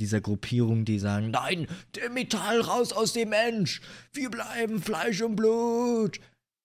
dieser 0.00 0.20
Gruppierung, 0.20 0.84
die 0.84 0.98
sagen, 0.98 1.32
nein, 1.32 1.66
der 1.96 2.10
Metall 2.10 2.60
raus 2.60 2.92
aus 2.92 3.12
dem 3.12 3.30
Mensch, 3.30 3.80
wir 4.12 4.30
bleiben 4.30 4.80
Fleisch 4.80 5.20
und 5.22 5.36
Blut. 5.36 6.20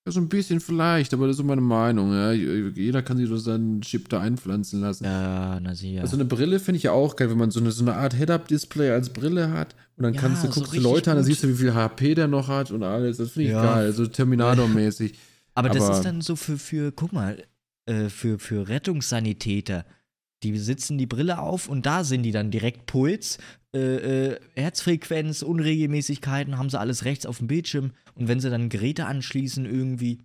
Ja, 0.06 0.12
so 0.12 0.20
ein 0.20 0.28
bisschen 0.28 0.60
vielleicht, 0.60 1.14
aber 1.14 1.28
das 1.28 1.36
ist 1.36 1.38
so 1.38 1.44
meine 1.46 1.62
Meinung. 1.62 2.12
Ja. 2.12 2.32
Jeder 2.34 3.02
kann 3.02 3.16
sich 3.18 3.30
doch 3.30 3.38
seinen 3.38 3.80
Chip 3.82 4.10
da 4.10 4.20
einpflanzen 4.20 4.82
lassen. 4.82 5.06
Ja, 5.06 5.60
na 5.62 5.74
sicher. 5.76 6.02
Also 6.02 6.18
eine 6.18 6.26
Brille 6.26 6.60
finde 6.60 6.78
ich 6.78 6.84
ja 6.84 6.92
auch 6.92 7.16
geil, 7.16 7.30
wenn 7.30 7.38
man 7.38 7.52
so 7.52 7.62
eine, 7.62 7.72
so 7.72 7.84
eine 7.86 7.96
Art 7.96 8.14
Head-Up-Display 8.14 8.90
als 8.92 9.10
Brille 9.10 9.52
hat 9.52 9.76
und 9.96 10.04
dann 10.04 10.14
Ja, 10.14 10.20
kannst 10.20 10.44
du, 10.44 10.52
so 10.52 10.60
guckst 10.60 10.76
du 10.76 10.82
Leute 10.82 11.12
an, 11.12 11.18
dann 11.18 11.24
gut. 11.26 11.32
siehst 11.34 11.44
du, 11.44 11.48
wie 11.48 11.54
viel 11.56 11.74
HP 11.74 12.16
der 12.16 12.28
noch 12.28 12.50
hat 12.50 12.72
und 12.72 12.84
alles. 12.84 13.16
Das 13.18 13.32
finde 13.32 13.46
ich 13.48 13.54
Ja. 13.54 13.64
geil, 13.64 13.94
so 13.94 14.06
Terminator-mäßig. 14.06 15.14
aber 15.56 15.70
das 15.70 15.84
aber- 15.84 15.96
ist 15.98 16.04
dann 16.04 16.20
so 16.20 16.36
für, 16.36 16.58
für 16.58 16.92
guck 16.92 17.14
mal, 17.14 17.42
äh, 17.86 18.10
für, 18.10 18.40
für 18.40 18.68
Rettungssanitäter. 18.68 19.86
Die 20.44 20.58
sitzen 20.58 20.98
die 20.98 21.06
Brille 21.06 21.40
auf 21.40 21.70
und 21.70 21.86
da 21.86 22.04
sind 22.04 22.24
die 22.24 22.32
dann 22.32 22.52
direkt 22.52 22.86
Puls, 22.88 23.38
äh, 23.74 24.34
äh, 24.34 24.40
Herzfrequenz, 24.56 25.42
Unregelmäßigkeiten, 25.42 26.58
haben 26.58 26.70
sie 26.70 26.80
alles 26.80 27.06
rechts 27.06 27.26
auf 27.26 27.40
dem 27.40 27.48
Bildschirm. 27.48 27.92
Und 28.16 28.28
wenn 28.28 28.40
sie 28.40 28.50
dann 28.50 28.70
Geräte 28.70 29.06
anschließen, 29.08 29.66
irgendwie, 29.66 30.20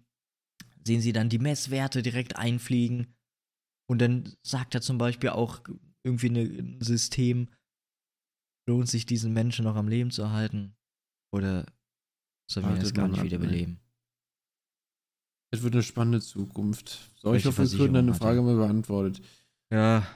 sehen 0.85 1.01
sie 1.01 1.13
dann 1.13 1.31
die 1.31 1.39
Messwerte 1.39 2.03
direkt 2.03 2.37
einfliegen. 2.37 3.15
Und 3.91 4.03
dann 4.03 4.35
sagt 4.43 4.75
er 4.75 4.83
zum 4.83 4.99
Beispiel 4.99 5.31
auch 5.31 5.63
irgendwie 6.05 6.29
eine, 6.29 6.41
ein 6.41 6.79
System, 6.81 7.49
lohnt 8.69 8.89
sich 8.89 9.07
diesen 9.07 9.33
Menschen 9.33 9.65
noch 9.65 9.77
am 9.77 9.89
Leben 9.89 10.11
zu 10.11 10.23
erhalten? 10.23 10.77
Oder 11.33 11.65
sollen 12.51 12.67
wir 12.67 12.71
Wartet 12.71 12.85
das 12.85 12.95
gar 12.95 13.09
nicht 13.09 13.23
wiederbeleben? 13.23 13.81
Es 15.51 15.63
wird 15.63 15.73
eine 15.73 15.83
spannende 15.83 16.21
Zukunft. 16.21 17.13
So, 17.17 17.29
ich 17.29 17.45
Welche 17.45 17.49
hoffe, 17.49 17.71
wir 17.71 17.79
können 17.79 17.95
deine 17.95 18.13
Versicherung 18.13 18.15
Frage 18.15 18.43
mal 18.43 18.67
beantwortet. 18.67 19.23
Ja, 19.73 20.07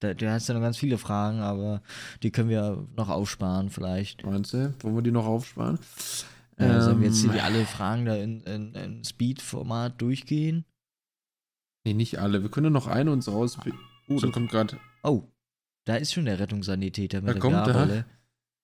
da, 0.00 0.14
du 0.14 0.30
hast 0.30 0.48
ja 0.48 0.54
noch 0.54 0.60
ganz 0.62 0.76
viele 0.76 0.98
Fragen, 0.98 1.40
aber 1.40 1.82
die 2.22 2.30
können 2.30 2.48
wir 2.48 2.86
noch 2.96 3.08
aufsparen 3.08 3.70
vielleicht. 3.70 4.24
Meinst 4.26 4.52
du? 4.52 4.74
Wollen 4.80 4.96
wir 4.96 5.02
die 5.02 5.10
noch 5.12 5.26
aufsparen? 5.26 5.78
Äh, 6.56 6.80
sollen 6.80 7.00
wir 7.00 7.08
jetzt 7.08 7.20
hier 7.20 7.30
Ähm, 7.30 7.36
die 7.36 7.40
alle 7.40 7.64
Fragen 7.64 8.04
da 8.04 8.16
in, 8.16 8.42
in, 8.42 8.74
in 8.74 9.04
Speed-Format 9.04 10.00
durchgehen? 10.00 10.64
Nee, 11.84 11.94
nicht 11.94 12.18
alle. 12.18 12.42
Wir 12.42 12.50
können 12.50 12.72
noch 12.72 12.86
eine 12.86 13.12
uns 13.12 13.28
raus. 13.28 13.58
Oh, 14.08 14.18
da 14.18 14.28
kommt 14.30 14.50
gerade. 14.50 14.78
Oh, 15.02 15.22
da 15.86 15.96
ist 15.96 16.12
schon 16.12 16.26
der 16.26 16.38
Rettungssanitäter 16.38 17.20
mit 17.20 17.28
Da 17.28 17.32
der 17.32 17.40
kommt 17.40 17.54
er. 17.54 17.64
Garrolle. 17.72 18.04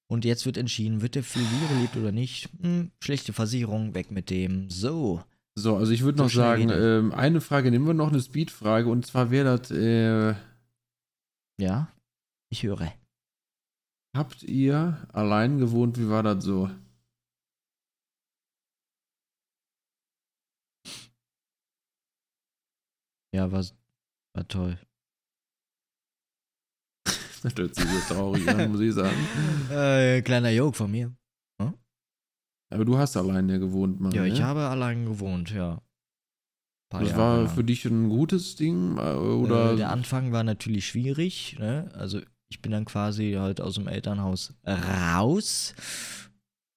Und 0.09 0.24
jetzt 0.24 0.47
wird 0.47 0.57
entschieden, 0.57 1.03
wird 1.03 1.14
der 1.14 1.22
viel 1.24 1.43
wiederbelebt 1.43 1.97
oder 1.97 2.12
nicht? 2.12 2.49
Hm, 2.61 2.93
schlechte 3.01 3.32
Versicherung, 3.32 3.95
weg 3.95 4.11
mit 4.11 4.30
dem. 4.30 4.70
So. 4.70 5.22
So, 5.57 5.76
also 5.76 5.91
ich 5.93 6.03
würde 6.03 6.18
So 6.18 6.24
noch 6.24 6.30
sagen, 6.30 6.70
ähm, 6.70 7.12
eine 7.12 7.41
Frage 7.41 7.70
nehmen 7.70 7.87
wir 7.87 7.95
noch, 7.95 8.09
eine 8.12 8.20
Speed-Frage. 8.20 8.89
Und 8.89 9.07
zwar 9.07 9.30
wäre 9.30 9.57
das, 9.59 9.70
äh, 9.70 10.34
Ja, 11.59 11.89
ich 12.51 12.63
höre. 12.63 12.93
habt 14.15 14.43
ihr 14.43 15.07
allein 15.13 15.59
gewohnt? 15.59 15.99
Wie 15.99 16.09
war 16.09 16.23
das 16.23 16.45
so? 16.45 16.71
Ja, 23.35 23.51
war, 23.53 23.65
war 24.35 24.49
toll. 24.49 24.79
Das 27.43 27.55
hört 27.55 27.75
sich 27.75 27.85
so 27.85 28.15
traurig 28.15 28.49
an, 28.49 28.73
muss 28.73 28.81
ich 28.81 28.95
sagen. 28.95 29.17
Äh, 29.71 30.23
kleiner 30.23 30.51
Joke 30.51 30.77
von 30.77 30.91
mir. 30.91 31.15
Aber 32.71 32.85
du 32.85 32.99
hast 32.99 33.17
allein 33.17 33.49
ja 33.49 33.59
gewohnt, 33.59 34.01
Mann. 34.01 34.13
Ja, 34.13 34.25
ich 34.25 34.41
ne? 34.41 34.45
habe 34.45 34.69
allein 34.69 35.05
gewohnt, 35.05 35.51
ja. 35.51 35.81
Das 36.91 37.11
Jahre 37.11 37.18
war 37.18 37.37
lang. 37.39 37.49
für 37.49 37.64
dich 37.64 37.84
ein 37.84 38.09
gutes 38.09 38.57
Ding? 38.57 38.97
äh, 38.97 39.14
Oder? 39.14 39.72
Äh, 39.72 39.76
der 39.76 39.91
Anfang 39.91 40.32
war 40.32 40.45
natürlich 40.45 40.87
schwierig, 40.87 41.57
ne? 41.59 41.91
Also 41.95 42.20
ich 42.49 42.62
bin 42.62 42.72
dann 42.72 42.84
quasi 42.84 43.32
halt 43.39 43.61
aus 43.61 43.74
dem 43.74 43.89
Elternhaus 43.89 44.55
raus. 44.64 45.74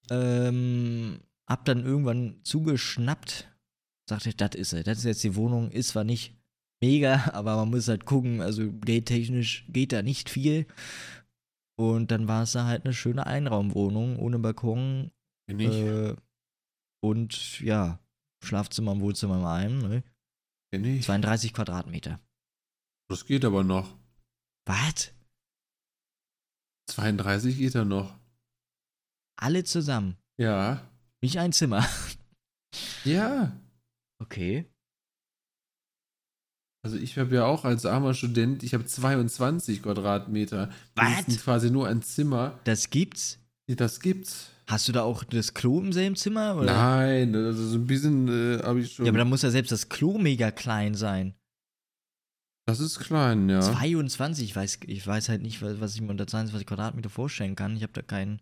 Ähm, 0.09 1.19
hab 1.47 1.65
dann 1.65 1.85
irgendwann 1.85 2.39
zugeschnappt. 2.43 3.47
Sagte, 4.09 4.33
das 4.33 4.55
ist 4.55 4.73
er. 4.73 4.83
Das 4.83 4.99
ist 4.99 5.03
jetzt 5.03 5.23
die 5.23 5.35
Wohnung. 5.35 5.69
Ist 5.69 5.89
zwar 5.89 6.03
nicht 6.03 6.35
mega, 6.81 7.29
aber 7.33 7.55
man 7.57 7.69
muss 7.69 7.87
halt 7.87 8.05
gucken. 8.05 8.41
Also 8.41 8.71
geldtechnisch 8.71 9.65
geht 9.69 9.91
da 9.91 10.01
nicht 10.01 10.29
viel. 10.29 10.65
Und 11.75 12.11
dann 12.11 12.27
war 12.27 12.43
es 12.43 12.53
da 12.53 12.65
halt 12.65 12.85
eine 12.85 12.93
schöne 12.93 13.25
Einraumwohnung 13.25 14.17
ohne 14.17 14.39
Balkon. 14.39 15.11
Kenn 15.47 15.59
ich. 15.59 15.71
Äh, 15.71 16.15
und 17.01 17.61
ja, 17.61 17.99
Schlafzimmer 18.43 18.91
und 18.93 19.01
Wohnzimmer 19.01 19.37
in 19.37 19.45
einem. 19.45 19.79
Ne? 19.79 20.03
Kenn 20.71 20.85
ich. 20.85 21.05
32 21.05 21.53
Quadratmeter. 21.53 22.19
Das 23.09 23.25
geht 23.25 23.43
aber 23.45 23.63
noch. 23.63 23.97
Was? 24.65 25.11
32 26.91 27.57
geht 27.57 27.75
er 27.75 27.85
noch. 27.85 28.17
Alle 29.39 29.63
zusammen. 29.63 30.17
Ja. 30.37 30.87
Nicht 31.21 31.37
ein 31.39 31.53
Zimmer. 31.53 31.87
Ja. 33.03 33.57
Okay. 34.21 34.69
Also 36.83 36.97
ich 36.97 37.17
habe 37.17 37.35
ja 37.35 37.45
auch 37.45 37.65
als 37.65 37.85
armer 37.85 38.13
Student, 38.13 38.63
ich 38.63 38.73
habe 38.73 38.85
22 38.85 39.83
Quadratmeter. 39.83 40.67
Das 40.95 41.19
Was? 41.19 41.27
ist 41.27 41.43
quasi 41.43 41.71
nur 41.71 41.87
ein 41.87 42.01
Zimmer. 42.01 42.59
Das 42.63 42.89
gibt's? 42.89 43.39
Das 43.67 43.99
gibt's. 43.99 44.51
Hast 44.69 44.87
du 44.87 44.91
da 44.91 45.01
auch 45.01 45.23
das 45.23 45.53
Klo 45.55 45.79
im 45.79 45.91
selben 45.93 46.15
Zimmer? 46.15 46.55
Oder? 46.55 46.65
Nein, 46.73 47.35
also 47.35 47.65
so 47.69 47.77
ein 47.77 47.87
bisschen 47.87 48.27
äh, 48.27 48.61
habe 48.63 48.81
ich 48.81 48.93
schon. 48.93 49.05
Ja, 49.05 49.11
aber 49.11 49.17
da 49.19 49.25
muss 49.25 49.41
ja 49.41 49.49
selbst 49.49 49.71
das 49.71 49.89
Klo 49.89 50.17
mega 50.19 50.51
klein 50.51 50.93
sein. 50.93 51.33
das 52.67 52.79
ist 52.79 52.99
klein, 52.99 53.49
ja. 53.49 53.61
22, 53.61 54.45
ich 54.45 54.55
weiß, 54.55 54.79
ich 54.85 55.07
weiß 55.07 55.29
halt 55.29 55.41
nicht, 55.41 55.61
was 55.63 55.79
was 55.79 55.95
ich 55.95 56.01
mir 56.01 56.11
unter 56.11 56.27
22 56.27 56.67
Quadratmeter 56.67 57.09
vorstellen 57.09 57.55
kann. 57.55 57.75
Ich 57.75 57.81
habe 57.81 57.93
da 57.93 58.03
kein 58.03 58.41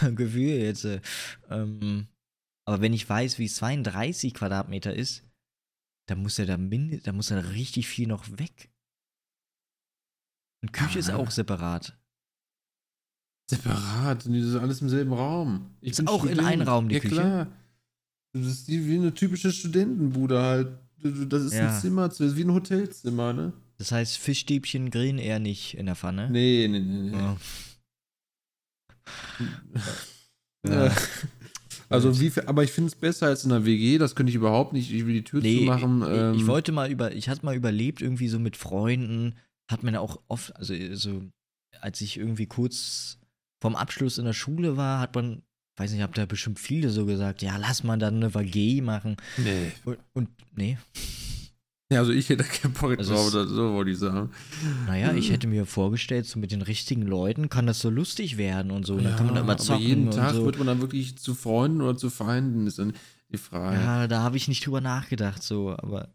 Gefühl 0.16 0.58
jetzt. 0.60 0.84
äh, 0.86 1.00
Ähm, 1.50 2.08
aber 2.66 2.80
wenn 2.80 2.94
ich 2.94 3.06
weiß, 3.08 3.38
wie 3.38 3.44
es 3.44 3.56
32 3.56 4.32
Quadratmeter 4.32 4.94
ist, 4.94 5.24
dann 6.08 6.22
muss 6.22 6.38
ja 6.38 6.46
da, 6.46 6.56
mind 6.56 7.06
da 7.06 7.12
muss 7.12 7.28
ja 7.28 7.38
richtig 7.38 7.86
viel 7.86 8.08
noch 8.08 8.26
weg. 8.38 8.70
Und 10.62 10.72
Küche 10.72 10.98
ist 11.00 11.10
Ah. 11.10 11.16
auch 11.16 11.30
separat. 11.30 11.98
Separat, 13.48 14.26
das 14.26 14.32
ist 14.32 14.56
alles 14.56 14.80
im 14.82 14.88
selben 14.88 15.12
Raum. 15.12 15.70
Ich 15.80 15.92
Ist 15.92 16.06
auch 16.08 16.24
in 16.24 16.40
einem 16.40 16.66
Raum 16.66 16.88
die 16.88 16.96
ja, 16.96 17.00
Küche? 17.00 17.14
klar. 17.14 17.46
Das 18.32 18.44
ist 18.46 18.68
die, 18.68 18.86
wie 18.86 18.96
eine 18.96 19.14
typische 19.14 19.52
Studentenbude 19.52 20.40
halt. 20.42 20.68
Das 21.02 21.42
ist 21.42 21.54
Ja. 21.54 21.68
ein 21.74 21.80
Zimmer, 21.80 22.08
das 22.08 22.20
ist 22.20 22.36
wie 22.36 22.42
ein 22.44 22.52
Hotelzimmer, 22.52 23.32
ne? 23.32 23.52
Das 23.78 23.92
heißt, 23.92 24.16
Fischstäbchen 24.18 24.90
grillen 24.90 25.18
eher 25.18 25.38
nicht 25.38 25.74
in 25.76 25.86
der 25.86 25.94
Pfanne. 25.94 26.28
Nee, 26.30 26.66
nee, 26.68 26.80
nee. 26.80 27.10
nee. 27.10 27.16
Ja. 27.16 27.36
Ja. 30.66 30.92
Also 31.88 32.18
wie, 32.20 32.32
aber 32.46 32.64
ich 32.64 32.72
finde 32.72 32.88
es 32.88 32.96
besser 32.96 33.26
als 33.26 33.44
in 33.44 33.52
einer 33.52 33.64
WG, 33.64 33.98
das 33.98 34.16
könnte 34.16 34.30
ich 34.30 34.34
überhaupt 34.36 34.72
nicht. 34.72 34.92
Ich 34.92 35.06
will 35.06 35.14
die 35.14 35.22
Tür 35.22 35.40
Nee, 35.40 35.60
zumachen. 35.60 36.02
ich, 36.02 36.08
ähm, 36.08 36.34
ich 36.34 36.46
wollte 36.48 36.72
mal 36.72 36.90
über, 36.90 37.14
ich 37.14 37.28
hatte 37.28 37.44
mal 37.46 37.54
überlebt, 37.54 38.02
irgendwie 38.02 38.26
so 38.26 38.40
mit 38.40 38.56
Freunden, 38.56 39.36
hat 39.70 39.84
man 39.84 39.94
ja 39.94 40.00
auch 40.00 40.20
oft, 40.26 40.56
also 40.56 40.74
so, 40.94 41.22
als 41.80 42.00
ich 42.00 42.16
irgendwie 42.16 42.46
kurz 42.46 43.18
vorm 43.60 43.76
Abschluss 43.76 44.18
in 44.18 44.24
der 44.24 44.32
Schule 44.32 44.76
war, 44.76 45.00
hat 45.00 45.14
man, 45.14 45.42
weiß 45.76 45.92
nicht, 45.92 46.02
habt 46.02 46.18
da 46.18 46.26
bestimmt 46.26 46.58
viele 46.58 46.90
so 46.90 47.06
gesagt, 47.06 47.42
ja, 47.42 47.56
lass 47.56 47.84
mal 47.84 47.98
dann 47.98 48.16
eine 48.16 48.34
WG 48.34 48.80
machen. 48.82 49.16
Nee. 49.36 49.72
Und, 49.84 49.98
und 50.14 50.28
nee, 50.54 50.78
Ja, 51.90 52.00
also 52.00 52.10
ich 52.12 52.28
hätte 52.28 52.42
keinen 52.44 52.72
Bock 52.74 52.98
Also 52.98 53.14
drauf, 53.14 53.28
es- 53.28 53.34
oder 53.34 53.46
so 53.46 53.72
wollte 53.74 53.90
ich 53.92 53.98
sagen. 53.98 54.30
naja, 54.86 55.14
ich 55.14 55.30
hätte 55.30 55.46
mir 55.46 55.66
vorgestellt, 55.66 56.26
so 56.26 56.38
mit 56.38 56.50
den 56.50 56.62
richtigen 56.62 57.02
Leuten 57.02 57.48
kann 57.48 57.66
das 57.66 57.80
so 57.80 57.90
lustig 57.90 58.36
werden 58.38 58.70
und 58.72 58.84
so. 58.86 58.94
Und 58.94 59.04
dann 59.04 59.16
kann 59.16 59.26
man 59.26 59.34
da 59.36 59.40
Ja, 59.40 59.44
immer 59.44 59.52
aber 59.54 59.62
zocken 59.62 59.82
jeden 59.86 60.08
und 60.08 60.14
Tag 60.14 60.34
so. 60.34 60.44
wird 60.44 60.58
man 60.58 60.66
dann 60.66 60.80
wirklich 60.80 61.16
zu 61.18 61.34
Freunden 61.34 61.80
oder 61.82 61.96
zu 61.96 62.10
Feinden, 62.10 62.66
ist 62.66 62.78
dann 62.78 62.92
die 63.30 63.38
Frage. 63.38 63.76
Ja, 63.76 64.06
da 64.08 64.20
habe 64.22 64.36
ich 64.36 64.48
nicht 64.48 64.66
drüber 64.66 64.80
nachgedacht, 64.80 65.42
so, 65.42 65.70
aber 65.70 66.12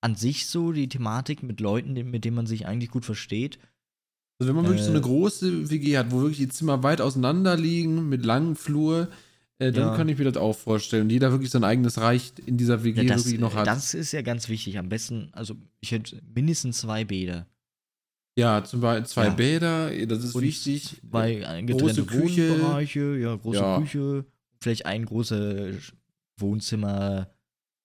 an 0.00 0.14
sich 0.14 0.46
so 0.46 0.72
die 0.72 0.88
Thematik 0.88 1.42
mit 1.42 1.60
Leuten, 1.60 1.92
mit 2.10 2.24
denen 2.24 2.36
man 2.36 2.46
sich 2.46 2.66
eigentlich 2.66 2.90
gut 2.90 3.04
versteht, 3.04 3.58
Also 4.38 4.48
wenn 4.48 4.56
man 4.56 4.64
wirklich 4.66 4.82
so 4.82 4.90
Äh, 4.90 4.94
eine 4.94 5.00
große 5.00 5.70
WG 5.70 5.96
hat, 5.96 6.10
wo 6.10 6.20
wirklich 6.20 6.38
die 6.38 6.48
Zimmer 6.48 6.82
weit 6.82 7.00
auseinander 7.00 7.56
liegen, 7.56 8.08
mit 8.08 8.24
langen 8.24 8.54
Flur, 8.54 9.08
äh, 9.58 9.72
dann 9.72 9.88
Ja. 9.88 9.96
kann 9.96 10.08
ich 10.10 10.18
mir 10.18 10.24
das 10.24 10.36
auch 10.36 10.52
vorstellen. 10.54 11.04
Und 11.04 11.10
jeder 11.10 11.30
wirklich 11.32 11.50
sein 11.50 11.64
eigenes 11.64 11.98
Reich 11.98 12.32
in 12.44 12.58
dieser 12.58 12.84
WG 12.84 13.02
Ja, 13.02 13.14
das, 13.14 13.24
wirklich 13.24 13.40
noch 13.40 13.54
hat. 13.54 13.66
das 13.66 13.94
ist 13.94 14.12
ja 14.12 14.20
ganz 14.22 14.48
wichtig. 14.50 14.78
Am 14.78 14.88
besten, 14.90 15.30
also 15.32 15.54
ich 15.80 15.92
hätte 15.92 16.20
mindestens 16.34 16.78
zwei 16.78 17.04
Bäder. 17.04 17.46
ja, 18.38 18.62
zum 18.62 18.82
Beispiel 18.82 19.06
zwei 19.06 19.24
Ja. 19.28 19.30
Bäder, 19.34 20.06
das 20.06 20.22
ist 20.22 20.34
Und 20.34 20.42
wichtig. 20.42 21.00
Zwei 21.10 21.36
getrennte 21.64 22.04
große 22.04 22.04
Küche. 22.04 22.50
Wohnbereiche, 22.50 23.16
ja, 23.16 23.34
große 23.36 23.58
Ja. 23.58 23.78
Küche, 23.80 24.26
vielleicht 24.60 24.84
ein 24.84 25.06
großes 25.06 25.94
Wohnzimmer, 26.38 27.30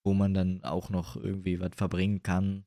wo 0.03 0.13
man 0.13 0.33
dann 0.33 0.63
auch 0.65 0.89
noch 0.89 1.15
irgendwie 1.15 1.61
was 1.61 1.71
verbringen 1.77 2.21
kann. 2.23 2.65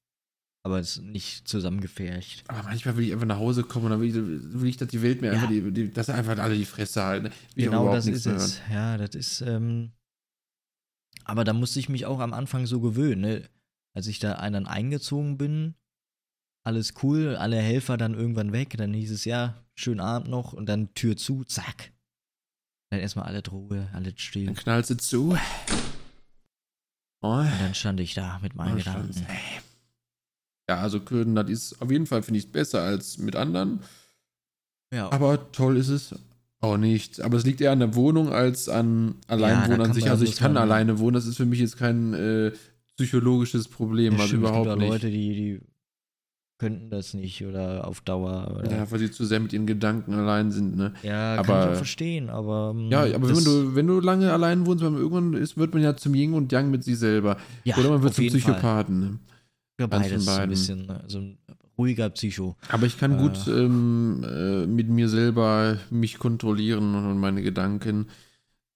Aber 0.67 0.79
es 0.79 0.97
ist 0.97 1.03
nicht 1.03 1.47
zusammengefärcht. 1.47 2.43
Aber 2.49 2.62
manchmal 2.62 2.97
will 2.97 3.05
ich 3.05 3.12
einfach 3.12 3.27
nach 3.27 3.39
Hause 3.39 3.65
kommen 3.65 3.85
und 3.85 3.91
dann 3.93 4.01
will 4.01 4.09
ich, 4.09 4.15
will 4.61 4.69
ich 4.69 4.79
dass 4.79 4.89
die 4.89 5.03
Welt 5.03 5.21
mir 5.21 5.29
Ja. 5.29 5.33
einfach, 5.35 5.49
die, 5.49 5.71
die, 5.71 5.91
dass 5.93 6.09
einfach 6.09 6.39
alle 6.39 6.57
die 6.57 6.65
Fresse 6.65 7.03
halten. 7.05 7.31
Will 7.55 7.67
Genau, 7.67 7.93
das 7.93 8.07
ist 8.07 8.25
es. 8.27 8.61
Ja, 8.73 8.97
das 8.97 9.15
ist, 9.15 9.43
ähm, 9.43 9.93
aber 11.25 11.45
da 11.45 11.53
musste 11.53 11.79
ich 11.81 11.89
mich 11.91 12.07
auch 12.07 12.19
am 12.21 12.33
Anfang 12.33 12.67
so 12.67 12.81
gewöhnen, 12.81 13.21
ne? 13.21 13.49
Als 13.95 14.07
ich 14.07 14.19
da 14.19 14.35
dann 14.51 14.67
eingezogen 14.67 15.37
bin, 15.39 15.75
alles 16.67 16.95
cool, 17.03 17.37
alle 17.37 17.59
Helfer 17.59 17.97
dann 17.99 18.15
irgendwann 18.15 18.53
weg, 18.53 18.75
dann 18.79 18.93
hieß 18.95 19.11
es 19.12 19.25
ja, 19.27 19.62
schönen 19.75 20.01
Abend 20.01 20.29
noch 20.31 20.55
und 20.55 20.67
dann 20.67 20.93
Tür 20.95 21.17
zu, 21.17 21.45
zack. 21.45 21.93
Dann 22.91 23.01
erstmal 23.01 23.27
alle 23.27 23.43
Ruhe, 23.47 23.89
alles 23.93 24.15
still. 24.17 24.47
Dann 24.47 24.55
knallt 24.55 24.87
sie 24.87 24.97
zu. 24.97 25.37
Oh. 27.21 27.29
Und 27.37 27.61
dann 27.61 27.75
stand 27.75 28.01
ich 28.01 28.15
da 28.15 28.39
mit 28.41 28.55
meinen 28.55 28.75
Oh. 28.75 28.79
Gedanken. 28.79 29.27
Ja, 30.69 30.79
also 30.79 31.01
Kürden, 31.01 31.35
das 31.35 31.51
ist 31.51 31.83
auf 31.83 31.91
jeden 31.91 32.07
Fall, 32.07 32.23
finde 32.23 32.39
ich, 32.39 32.51
besser 32.51 32.83
als 32.83 33.19
mit 33.19 33.37
anderen. 33.37 33.81
Ja, 34.93 35.11
Aber 35.12 35.51
toll 35.53 35.77
ist 35.77 35.89
es 35.89 36.15
auch 36.61 36.77
nicht. 36.79 37.21
Aber 37.21 37.37
es 37.37 37.45
liegt 37.45 37.61
eher 37.61 37.73
an 37.73 37.81
der 37.81 37.95
Wohnung 37.95 38.31
als 38.33 38.69
an 38.69 39.17
Alleinwohnen 39.27 39.69
da 39.69 39.75
an 39.75 39.83
kann 39.83 39.93
sich. 39.95 40.09
Also 40.11 40.25
ich 40.25 40.37
kann 40.37 40.57
alleine 40.57 40.99
wohnen. 40.99 41.15
Das 41.15 41.27
ist 41.27 41.37
für 41.37 41.45
mich 41.45 41.61
jetzt 41.61 41.77
kein 41.77 42.15
äh, 42.15 42.53
psychologisches 42.97 43.69
Problem. 43.69 44.15
ja, 44.15 44.19
also 44.21 44.29
stimmt, 44.29 44.45
es 44.45 44.51
gibt 44.53 44.62
überhaupt 44.65 44.81
nicht. 44.81 44.89
Leute, 44.89 45.11
die, 45.11 45.35
die 45.35 45.61
könnten 46.59 46.89
das 46.89 47.12
nicht 47.12 47.45
oder 47.45 47.87
auf 47.87 48.01
Dauer. 48.01 48.57
Oder, 48.59 48.71
ja, 48.71 48.91
weil 48.91 48.99
sie 49.01 49.11
zu 49.11 49.25
sehr 49.25 49.41
mit 49.41 49.53
ihren 49.53 49.67
Gedanken 49.67 50.15
allein 50.15 50.51
sind. 50.51 50.77
Ne? 50.77 50.95
ja 51.03 51.37
kann 51.37 51.45
aber- 51.45 51.65
ich 51.65 51.73
auch 51.73 51.77
verstehen, 51.77 52.31
aber. 52.31 52.73
ähm, 52.75 52.91
Ja, 52.91 53.03
aber 53.03 53.29
wenn 53.29 53.45
du, 53.45 53.75
wenn 53.75 53.87
du 53.87 54.01
lange 54.01 54.33
allein 54.33 54.65
wohnst, 54.65 54.83
irgendwann 54.83 55.35
ist, 55.35 55.59
wird 55.59 55.75
man 55.75 55.83
ja 55.83 55.97
zum 55.97 56.15
Yin 56.15 56.33
und 56.33 56.53
Yang 56.53 56.71
mit 56.71 56.85
sich 56.85 56.99
selber. 56.99 57.37
ja, 57.65 57.77
Oder 57.77 57.91
man 57.91 58.03
wird 58.03 58.15
zum 58.15 58.25
jeden 58.25 58.41
Fall. 58.41 58.61
Ja, 59.81 59.87
Eins 59.87 60.09
beides 60.09 60.29
ein 60.29 60.49
bisschen. 60.49 60.91
Also 60.91 61.18
ein 61.18 61.39
ruhiger 61.77 62.09
Psycho. 62.11 62.57
Aber 62.68 62.87
ich 62.87 62.97
kann 62.99 63.18
Äh. 63.18 63.22
gut 63.22 63.47
ähm, 63.49 64.25
äh, 64.25 64.66
mit 64.66 64.89
mir 64.89 65.09
selber 65.09 65.79
mich 65.91 66.18
kontrollieren 66.18 66.95
und 66.95 67.18
meine 67.18 67.43
Gedanken. 67.43 68.09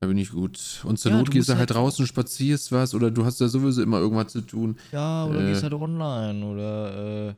Da 0.01 0.07
bin 0.09 0.18
ich 0.18 0.30
gut. 0.30 0.80
Und 0.84 0.99
zur 0.99 1.11
Ja, 1.12 1.18
Not 1.18 1.30
gehst 1.30 1.49
du 1.49 1.53
halt 1.55 1.70
halt- 1.70 1.74
raus 1.76 1.99
und 2.01 2.07
spazierst 2.07 2.70
was 2.72 2.94
oder 2.94 3.11
du 3.11 3.24
hast 3.24 3.40
ja 3.40 3.49
sowieso 3.49 3.82
immer 3.82 3.99
irgendwas 3.99 4.32
zu 4.32 4.40
tun. 4.42 4.76
Ja, 4.92 5.24
oder 5.26 5.40
Äh. 5.40 5.46
gehst 5.51 5.62
halt 5.64 5.74
online 5.74 6.44
oder 6.44 7.28
äh, 7.30 7.34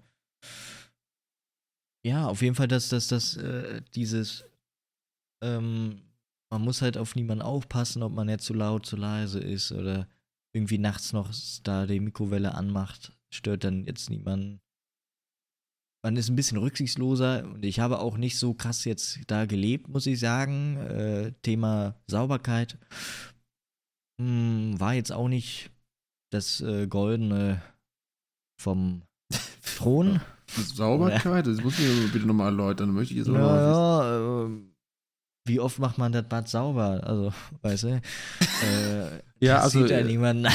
ja, 2.02 2.26
auf 2.26 2.40
jeden 2.42 2.54
Fall, 2.54 2.68
dass 2.68 2.88
das, 2.88 3.08
das, 3.08 3.36
äh, 3.36 3.82
dieses 3.94 4.44
ähm, 5.42 6.00
man 6.50 6.62
muss 6.62 6.82
halt 6.82 6.98
auf 6.98 7.14
niemanden 7.14 7.42
aufpassen, 7.42 8.02
ob 8.02 8.12
man 8.12 8.28
jetzt 8.28 8.44
zu 8.44 8.54
laut, 8.54 8.84
zu 8.86 8.96
leise 8.96 9.38
ist 9.40 9.70
oder 9.72 10.08
irgendwie 10.52 10.78
nachts 10.78 11.12
noch 11.12 11.30
da 11.62 11.86
die 11.86 12.00
Mikrowelle 12.00 12.54
anmacht, 12.54 13.12
stört 13.32 13.64
dann 13.64 13.84
jetzt 13.84 14.10
niemanden. 14.10 14.60
Man 16.02 16.16
ist 16.16 16.30
ein 16.30 16.36
bisschen 16.36 16.58
rücksichtsloser 16.58 17.44
und 17.44 17.64
ich 17.64 17.78
habe 17.78 17.98
auch 17.98 18.16
nicht 18.16 18.38
so 18.38 18.54
krass 18.54 18.84
jetzt 18.84 19.20
da 19.26 19.44
gelebt, 19.44 19.88
muss 19.88 20.06
ich 20.06 20.18
sagen. 20.18 20.78
Äh, 20.78 21.32
Thema 21.42 21.94
Sauberkeit 22.06 22.78
hm, 24.20 24.80
war 24.80 24.94
jetzt 24.94 25.12
auch 25.12 25.28
nicht 25.28 25.70
das 26.30 26.60
äh, 26.60 26.86
Goldene 26.86 27.62
vom 28.58 29.02
Thron. 29.76 30.20
Sauberkeit, 30.46 31.46
das 31.46 31.62
muss 31.62 31.78
ich 31.78 32.12
bitte 32.12 32.26
nochmal 32.26 32.46
erläutern. 32.46 32.92
Möchte 32.92 33.14
ich 33.14 33.18
jetzt. 33.18 33.28
Ja, 33.28 34.44
ähm, 34.44 34.74
wie 35.46 35.60
oft 35.60 35.78
macht 35.78 35.96
man 35.96 36.12
das 36.12 36.28
Bad 36.28 36.48
sauber? 36.48 37.00
Also, 37.04 37.32
weißt 37.62 37.82
du? 37.84 37.88
Äh, 37.88 39.20
Ja, 39.40 39.54
das 39.54 39.64
also, 39.64 39.80
sieht 39.80 39.90
ja 39.90 39.98
äh, 39.98 40.04
niemand. 40.04 40.48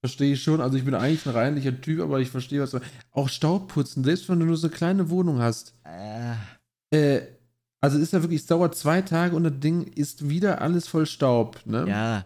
Verstehe 0.00 0.32
ich 0.32 0.42
schon. 0.42 0.60
Also 0.60 0.76
ich 0.78 0.84
bin 0.84 0.94
eigentlich 0.94 1.26
ein 1.26 1.32
reinlicher 1.34 1.78
Typ, 1.78 2.00
aber 2.00 2.20
ich 2.20 2.30
verstehe, 2.30 2.62
was 2.62 2.70
du. 2.70 2.80
Auch 3.12 3.28
Staubputzen, 3.28 4.02
selbst 4.02 4.28
wenn 4.28 4.40
du 4.40 4.46
nur 4.46 4.56
so 4.56 4.66
eine 4.66 4.76
kleine 4.76 5.10
Wohnung 5.10 5.40
hast. 5.40 5.74
Äh, 5.84 6.34
Äh, 6.92 7.22
also 7.80 7.98
ist 7.98 8.12
ja 8.12 8.22
wirklich, 8.22 8.40
es 8.40 8.46
dauert 8.46 8.74
zwei 8.74 9.00
Tage 9.02 9.36
und 9.36 9.44
das 9.44 9.58
Ding 9.60 9.82
ist 9.84 10.28
wieder 10.28 10.60
alles 10.60 10.88
voll 10.88 11.06
Staub, 11.06 11.60
ne? 11.64 11.86
ja. 11.88 12.24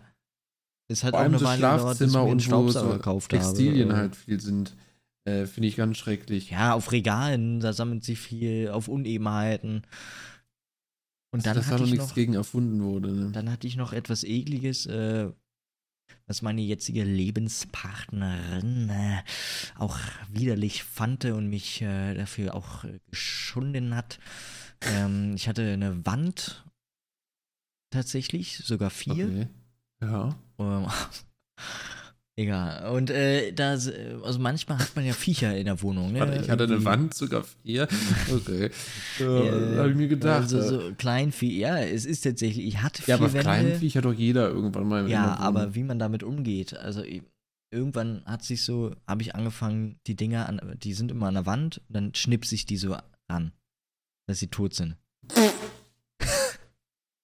Es 0.87 1.03
hat 1.03 1.11
Vor 1.11 1.21
auch 1.21 1.23
allem 1.23 1.35
eine 1.35 1.39
so 1.39 1.47
Schlafzimmer 1.47 2.25
und 2.25 2.51
wo 2.51 2.71
so 2.71 2.91
gekauft 2.91 3.31
Textilien 3.31 3.89
habe. 3.89 4.01
halt 4.01 4.17
viel 4.17 4.39
sind. 4.39 4.77
Äh, 5.25 5.47
Finde 5.47 5.69
ich 5.69 5.77
ganz 5.77 5.97
schrecklich. 5.97 6.51
Ja, 6.51 6.75
auf 6.75 6.93
Regalen, 6.93 7.61
da 7.61 7.73
sammelt 7.73 8.05
sich 8.05 8.19
viel, 8.19 8.69
auf 8.69 8.89
Unebenheiten. 8.89 9.87
Und 11.33 11.47
dann 11.47 11.57
dass 11.57 11.69
da 11.71 11.79
noch 11.79 11.87
ich 11.87 11.93
nichts 11.93 12.15
gegen 12.15 12.35
erfunden 12.35 12.83
wurde. 12.83 13.11
Ne? 13.13 13.31
dann 13.33 13.51
hatte 13.51 13.67
ich 13.67 13.77
noch 13.77 13.95
etwas 13.95 14.25
Ekliges, 14.25 14.85
äh, 14.87 15.31
was 16.27 16.43
meine 16.43 16.61
jetzige 16.61 17.05
Lebenspartnerin 17.05 18.89
äh, 18.89 19.23
auch 19.77 19.99
widerlich 20.31 20.83
fand 20.83 21.25
und 21.27 21.49
mich 21.49 21.83
äh, 21.83 22.15
dafür 22.15 22.55
auch 22.55 22.85
äh, 22.85 22.99
geschunden 23.11 23.95
hat. 23.95 24.19
Ähm, 24.83 25.35
ich 25.35 25.49
hatte 25.49 25.73
eine 25.73 26.05
Wand 26.07 26.65
tatsächlich, 27.91 28.59
sogar 28.59 28.91
vier. 28.91 29.27
Okay. 29.27 29.49
Ja. 30.01 30.37
Ähm, 30.59 30.87
Egal. 32.37 32.91
Und 32.93 33.11
äh, 33.11 33.53
da, 33.53 33.71
also 33.71 33.93
manchmal 34.41 34.79
hat 34.81 34.97
man 34.97 35.05
ja 35.07 35.13
Viecher 35.13 35.57
in 35.57 35.67
der 35.67 35.81
Wohnung. 35.83 36.13
Ne? 36.13 36.19
Warte, 36.19 36.41
ich 36.43 36.51
hatte 36.51 36.65
eine 36.65 36.85
Wand, 36.85 37.15
sogar 37.15 37.45
vier. 37.63 37.87
Okay. 38.33 38.71
Ja, 39.21 39.27
Äh, 39.27 39.79
habe 39.79 39.91
ich 39.91 39.97
mir 39.97 40.09
gedacht. 40.09 40.43
Also 40.53 40.61
so 40.63 40.95
Kleinvieh, 40.99 41.57
ja, 41.61 41.79
es 41.79 42.05
ist 42.05 42.23
tatsächlich, 42.23 42.67
ich 42.67 42.83
hatte 42.83 43.03
ja, 43.03 43.05
vier 43.05 43.15
aber 43.17 43.27
Wände. 43.35 43.41
Kleinviech 43.45 43.97
hat 43.97 44.05
doch 44.05 44.13
jeder 44.13 44.49
irgendwann 44.49 44.89
mal. 44.89 45.05
in 45.05 45.09
Ja, 45.11 45.23
der 45.23 45.31
Wohnung. 45.35 45.45
aber 45.61 45.75
wie 45.77 45.85
man 45.85 46.01
damit 46.01 46.25
umgeht, 46.25 46.77
also 46.77 47.05
i- 47.05 47.23
irgendwann 47.73 48.25
hat 48.25 48.43
sich 48.45 48.65
so, 48.65 48.97
habe 49.07 49.23
ich 49.23 49.37
angefangen, 49.37 50.01
die 50.09 50.17
Dinger, 50.17 50.49
an, 50.49 50.77
die 50.83 50.93
sind 50.95 51.13
immer 51.13 51.29
an 51.29 51.35
der 51.35 51.47
Wand, 51.47 51.83
dann 51.89 52.15
schnipse 52.17 52.57
ich 52.57 52.67
die 52.67 52.77
so 52.79 52.97
an, 53.29 53.53
dass 54.29 54.41
sie 54.41 54.49
tot 54.49 54.75
sind. 54.75 54.97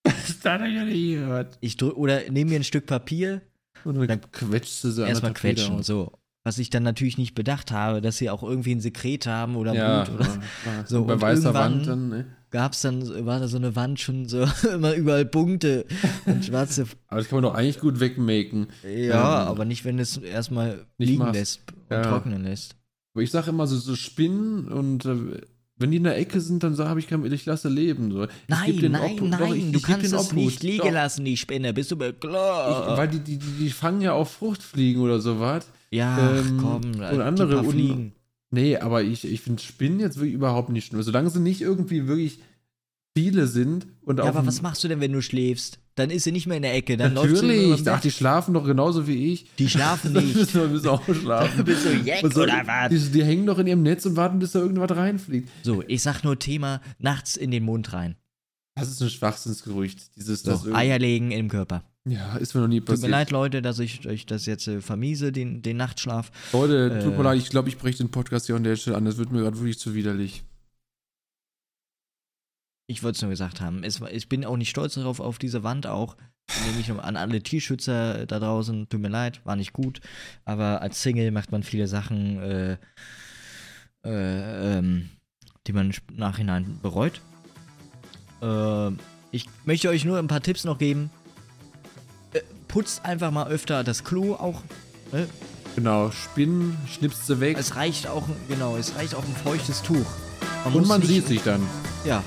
Das 0.02 0.52
hat 0.54 0.60
er 0.62 0.66
ja 0.68 0.84
nicht 0.84 1.14
gehört. 1.14 1.58
Ich 1.60 1.76
drück, 1.76 1.96
oder 1.96 2.30
nehme 2.30 2.50
mir 2.50 2.56
ein 2.60 2.64
Stück 2.64 2.86
Papier, 2.86 3.42
Und 3.84 3.96
dann 3.96 4.06
Dann 4.08 4.20
quetscht 4.32 4.84
du 4.84 4.90
der 4.92 5.06
erstmal 5.06 5.32
quetschen, 5.34 5.76
aus. 5.80 5.86
so. 5.86 6.12
Was 6.42 6.56
ich 6.58 6.70
dann 6.70 6.82
natürlich 6.84 7.18
nicht 7.18 7.34
bedacht 7.34 7.70
habe, 7.70 8.00
dass 8.00 8.16
sie 8.16 8.30
auch 8.30 8.42
irgendwie 8.42 8.72
ein 8.74 8.80
Sekret 8.80 9.26
haben 9.26 9.56
oder 9.56 9.74
Ja, 9.74 10.04
Blut 10.04 10.20
oder. 10.20 10.26
ja. 10.64 10.86
So, 10.86 11.00
Und 11.02 11.06
bei 11.08 11.12
und 11.14 11.20
weißer 11.20 11.52
Wand 11.52 11.86
dann, 11.86 12.08
ne? 12.08 12.24
Gab's 12.50 12.80
dann, 12.80 13.26
war 13.26 13.38
da 13.40 13.46
so 13.46 13.58
eine 13.58 13.76
Wand 13.76 14.00
schon 14.00 14.26
so 14.26 14.44
immer 14.74 14.94
überall 14.94 15.26
Punkte 15.26 15.84
und 16.26 16.44
schwarze. 16.46 16.86
Aber 17.08 17.20
das 17.20 17.28
kann 17.28 17.36
man 17.36 17.42
doch 17.44 17.54
eigentlich 17.54 17.78
gut 17.78 18.00
wegmaken. 18.00 18.68
Ja, 18.82 19.42
Ähm, 19.42 19.48
aber 19.48 19.64
nicht, 19.66 19.84
wenn 19.84 19.98
es 19.98 20.16
erstmal 20.16 20.86
liegen 20.98 21.18
machst. 21.18 21.34
lässt 21.34 21.60
und 21.90 21.96
Ja. 21.96 22.02
trocknen 22.02 22.42
lässt. 22.42 22.74
Aber 23.14 23.22
ich 23.22 23.30
sage 23.30 23.50
immer 23.50 23.66
so, 23.66 23.76
so 23.76 23.94
Spinnen 23.94 24.66
und 24.68 25.04
äh, 25.04 25.42
wenn 25.80 25.90
die 25.90 25.96
in 25.96 26.04
der 26.04 26.16
Ecke 26.18 26.40
sind, 26.40 26.62
dann 26.62 26.74
sage 26.74 27.00
ich, 27.00 27.10
ich 27.10 27.46
lasse 27.46 27.68
leben. 27.68 28.12
So. 28.12 28.24
Ich 28.24 28.30
Nein, 28.48 28.76
nein, 28.90 29.02
Obhut- 29.18 29.28
nein, 29.28 29.40
doch, 29.40 29.54
ich- 29.54 29.72
du 29.72 29.78
ich 29.78 29.82
kannst 29.82 30.14
Obhut. 30.14 30.32
nicht 30.34 30.62
liegen 30.62 30.78
Doch. 30.86 30.92
lassen, 30.92 31.24
die 31.24 31.36
Spinne. 31.36 31.72
Bist 31.74 31.90
du 31.90 31.94
Ich, 31.96 31.98
bekloppt? 32.00 32.96
weil 32.98 33.08
die, 33.08 33.18
die, 33.20 33.38
die, 33.38 33.52
die 33.64 33.70
fangen 33.70 34.00
ja 34.02 34.12
auf 34.12 34.30
Fruchtfliegen 34.30 35.02
oder 35.02 35.20
sowas. 35.20 35.66
Ja, 35.90 36.36
ähm, 36.36 36.58
komm, 36.60 36.74
und 36.84 36.94
die 37.00 37.02
andere 37.02 37.54
paar 37.56 37.64
un- 37.64 37.70
Fliegen. 37.70 38.12
Nee, 38.52 38.76
aber 38.76 39.02
ich, 39.02 39.24
ich 39.24 39.40
finde 39.40 39.62
Spinnen 39.62 40.00
jetzt 40.00 40.16
wirklich 40.16 40.34
überhaupt 40.34 40.70
nicht 40.70 40.86
schlimm. 40.86 41.02
Solange 41.02 41.30
sie 41.30 41.40
nicht 41.40 41.60
irgendwie 41.60 42.06
wirklich 42.08 42.40
viele 43.16 43.46
sind 43.46 43.86
und 44.02 44.18
Ja, 44.18 44.24
aber 44.24 44.46
was 44.46 44.62
machst 44.62 44.84
du 44.84 44.88
denn, 44.88 45.00
wenn 45.00 45.12
du 45.12 45.20
schläfst? 45.22 45.78
Dann 46.00 46.10
ist 46.10 46.24
sie 46.24 46.32
nicht 46.32 46.46
mehr 46.46 46.56
in 46.56 46.62
der 46.62 46.74
Ecke. 46.74 46.96
Dann 46.96 47.14
läuft 47.14 47.28
sie 47.28 47.34
Natürlich, 47.46 47.70
ich 47.78 47.82
dachte, 47.84 48.08
die 48.08 48.12
schlafen 48.12 48.54
doch 48.54 48.64
genauso 48.64 49.06
wie 49.06 49.32
ich. 49.32 49.46
Die 49.58 49.68
schlafen 49.68 50.14
Die 50.14 50.20
nicht. 50.20 50.34
müssen, 50.36 50.72
müssen 50.72 50.88
auch 50.88 51.02
schlafen. 51.14 51.64
Bist 51.64 51.84
du 51.86 51.90
Jack 52.04 52.20
soll- 52.32 52.44
oder 52.44 52.62
was? 52.66 52.88
Die, 52.90 52.98
die 53.12 53.24
hängen 53.24 53.46
doch 53.46 53.58
in 53.58 53.66
ihrem 53.66 53.82
Netz 53.82 54.04
und 54.06 54.16
warten, 54.16 54.38
bis 54.38 54.52
da 54.52 54.58
irgendwas 54.60 54.90
reinfliegt. 54.96 55.48
So, 55.62 55.84
ich 55.86 56.02
sag 56.02 56.24
nur 56.24 56.38
Thema 56.38 56.80
nachts 56.98 57.36
in 57.36 57.50
den 57.50 57.62
Mund 57.64 57.92
rein. 57.92 58.16
Das 58.74 58.88
ist 58.88 59.02
ein 59.02 59.10
Schwachsinnsgerücht. 59.10 60.16
Dieses, 60.16 60.42
So, 60.42 60.50
das 60.52 60.66
Eier 60.74 60.98
legen 60.98 61.30
im 61.32 61.48
Körper. 61.48 61.82
Ja, 62.08 62.36
ist 62.36 62.54
mir 62.54 62.62
noch 62.62 62.68
nie 62.68 62.78
Tut 62.80 62.86
passiert. 62.86 63.02
mir 63.10 63.16
leid, 63.18 63.30
Leute, 63.30 63.60
dass 63.60 63.78
ich 63.78 64.06
euch 64.08 64.24
das 64.24 64.46
jetzt 64.46 64.66
äh, 64.68 64.80
vermiese, 64.80 65.32
den, 65.32 65.60
den 65.60 65.76
Nachtschlaf. 65.76 66.30
Leute, 66.54 66.98
tut 67.04 67.12
Äh. 67.12 67.16
mir 67.18 67.22
leid, 67.24 67.38
ich 67.38 67.50
glaube, 67.50 67.68
ich 67.68 67.76
breche 67.76 67.98
den 67.98 68.10
Podcast 68.10 68.46
hier 68.46 68.56
an 68.56 68.64
der 68.64 68.76
Stelle 68.76 68.96
an. 68.96 69.04
Das 69.04 69.18
wird 69.18 69.32
mir 69.32 69.40
gerade 69.42 69.58
wirklich 69.58 69.78
zu 69.78 69.94
widerlich. 69.94 70.42
Ich 72.90 73.04
wollte 73.04 73.16
es 73.16 73.22
nur 73.22 73.30
gesagt 73.30 73.60
haben. 73.60 73.84
Es, 73.84 74.00
ich 74.10 74.28
bin 74.28 74.44
auch 74.44 74.56
nicht 74.56 74.70
stolz 74.70 74.94
darauf, 74.94 75.20
auf 75.20 75.38
diese 75.38 75.62
Wand 75.62 75.86
auch. 75.86 76.16
Nehme 76.66 76.80
ich 76.80 76.90
an 76.90 77.16
alle 77.16 77.40
Tierschützer 77.40 78.26
da 78.26 78.40
draußen. 78.40 78.88
Tut 78.88 79.00
mir 79.00 79.08
leid, 79.08 79.40
war 79.46 79.54
nicht 79.54 79.72
gut. 79.72 80.00
Aber 80.44 80.82
als 80.82 81.00
Single 81.00 81.30
macht 81.30 81.52
man 81.52 81.62
viele 81.62 81.86
Sachen, 81.86 82.42
äh, 82.42 82.72
äh, 84.04 84.78
ähm, 84.78 85.08
die 85.68 85.72
man 85.72 85.90
im 85.92 86.16
Nachhinein 86.16 86.80
bereut. 86.82 87.20
Äh, 88.42 88.90
ich 89.30 89.46
möchte 89.64 89.88
euch 89.88 90.04
nur 90.04 90.18
ein 90.18 90.26
paar 90.26 90.42
Tipps 90.42 90.64
noch 90.64 90.78
geben. 90.78 91.10
Äh, 92.32 92.40
putzt 92.66 93.04
einfach 93.04 93.30
mal 93.30 93.46
öfter 93.46 93.84
das 93.84 94.02
Klo 94.02 94.34
auch. 94.34 94.62
Ne? 95.12 95.28
Genau, 95.76 96.10
Spinnen, 96.10 96.76
schnippst 96.88 97.28
sie 97.28 97.38
weg 97.38 97.56
Es 97.56 97.76
reicht 97.76 98.08
auch, 98.08 98.26
genau, 98.48 98.76
es 98.76 98.96
reicht 98.96 99.14
auch 99.14 99.24
ein 99.24 99.36
feuchtes 99.36 99.82
Tuch. 99.82 100.06
und 100.64 100.72
muss 100.74 100.88
man 100.88 100.98
nicht- 100.98 101.08
sieht 101.08 101.26
sich 101.28 101.42
dann. 101.42 101.62
Ja. 102.04 102.24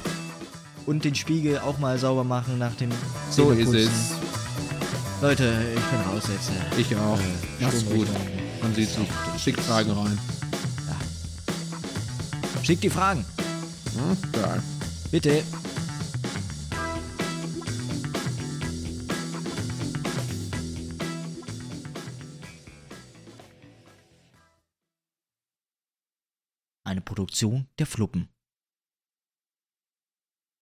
Und 0.86 1.06
den 1.06 1.16
Spiegel 1.16 1.60
auch 1.60 1.78
mal 1.80 1.98
sauber 1.98 2.24
machen 2.24 2.58
nach 2.58 2.76
dem 2.76 2.90
So 3.30 3.52
ist 3.52 3.74
es. 3.74 3.90
Leute, 5.22 5.64
ich 5.74 5.82
bin 5.82 6.02
raus 6.02 6.24
jetzt. 6.28 6.50
äh. 6.50 6.82
Ich 6.82 6.96
auch. 6.98 7.18
Äh, 7.18 7.64
Mach's 7.64 7.86
gut. 7.86 8.08
Man 8.62 8.76
sieht 8.76 8.90
sich. 8.90 9.08
Schickt 9.42 9.62
Fragen 9.62 9.92
rein. 9.92 10.20
Schickt 12.64 12.84
die 12.84 12.90
Fragen. 12.90 13.24
Hm? 13.96 14.18
Ja. 14.42 14.58
Bitte. 15.12 15.44
Eine 26.84 27.02
Produktion 27.02 27.68
der 27.80 27.86
Fluppen. 27.88 28.30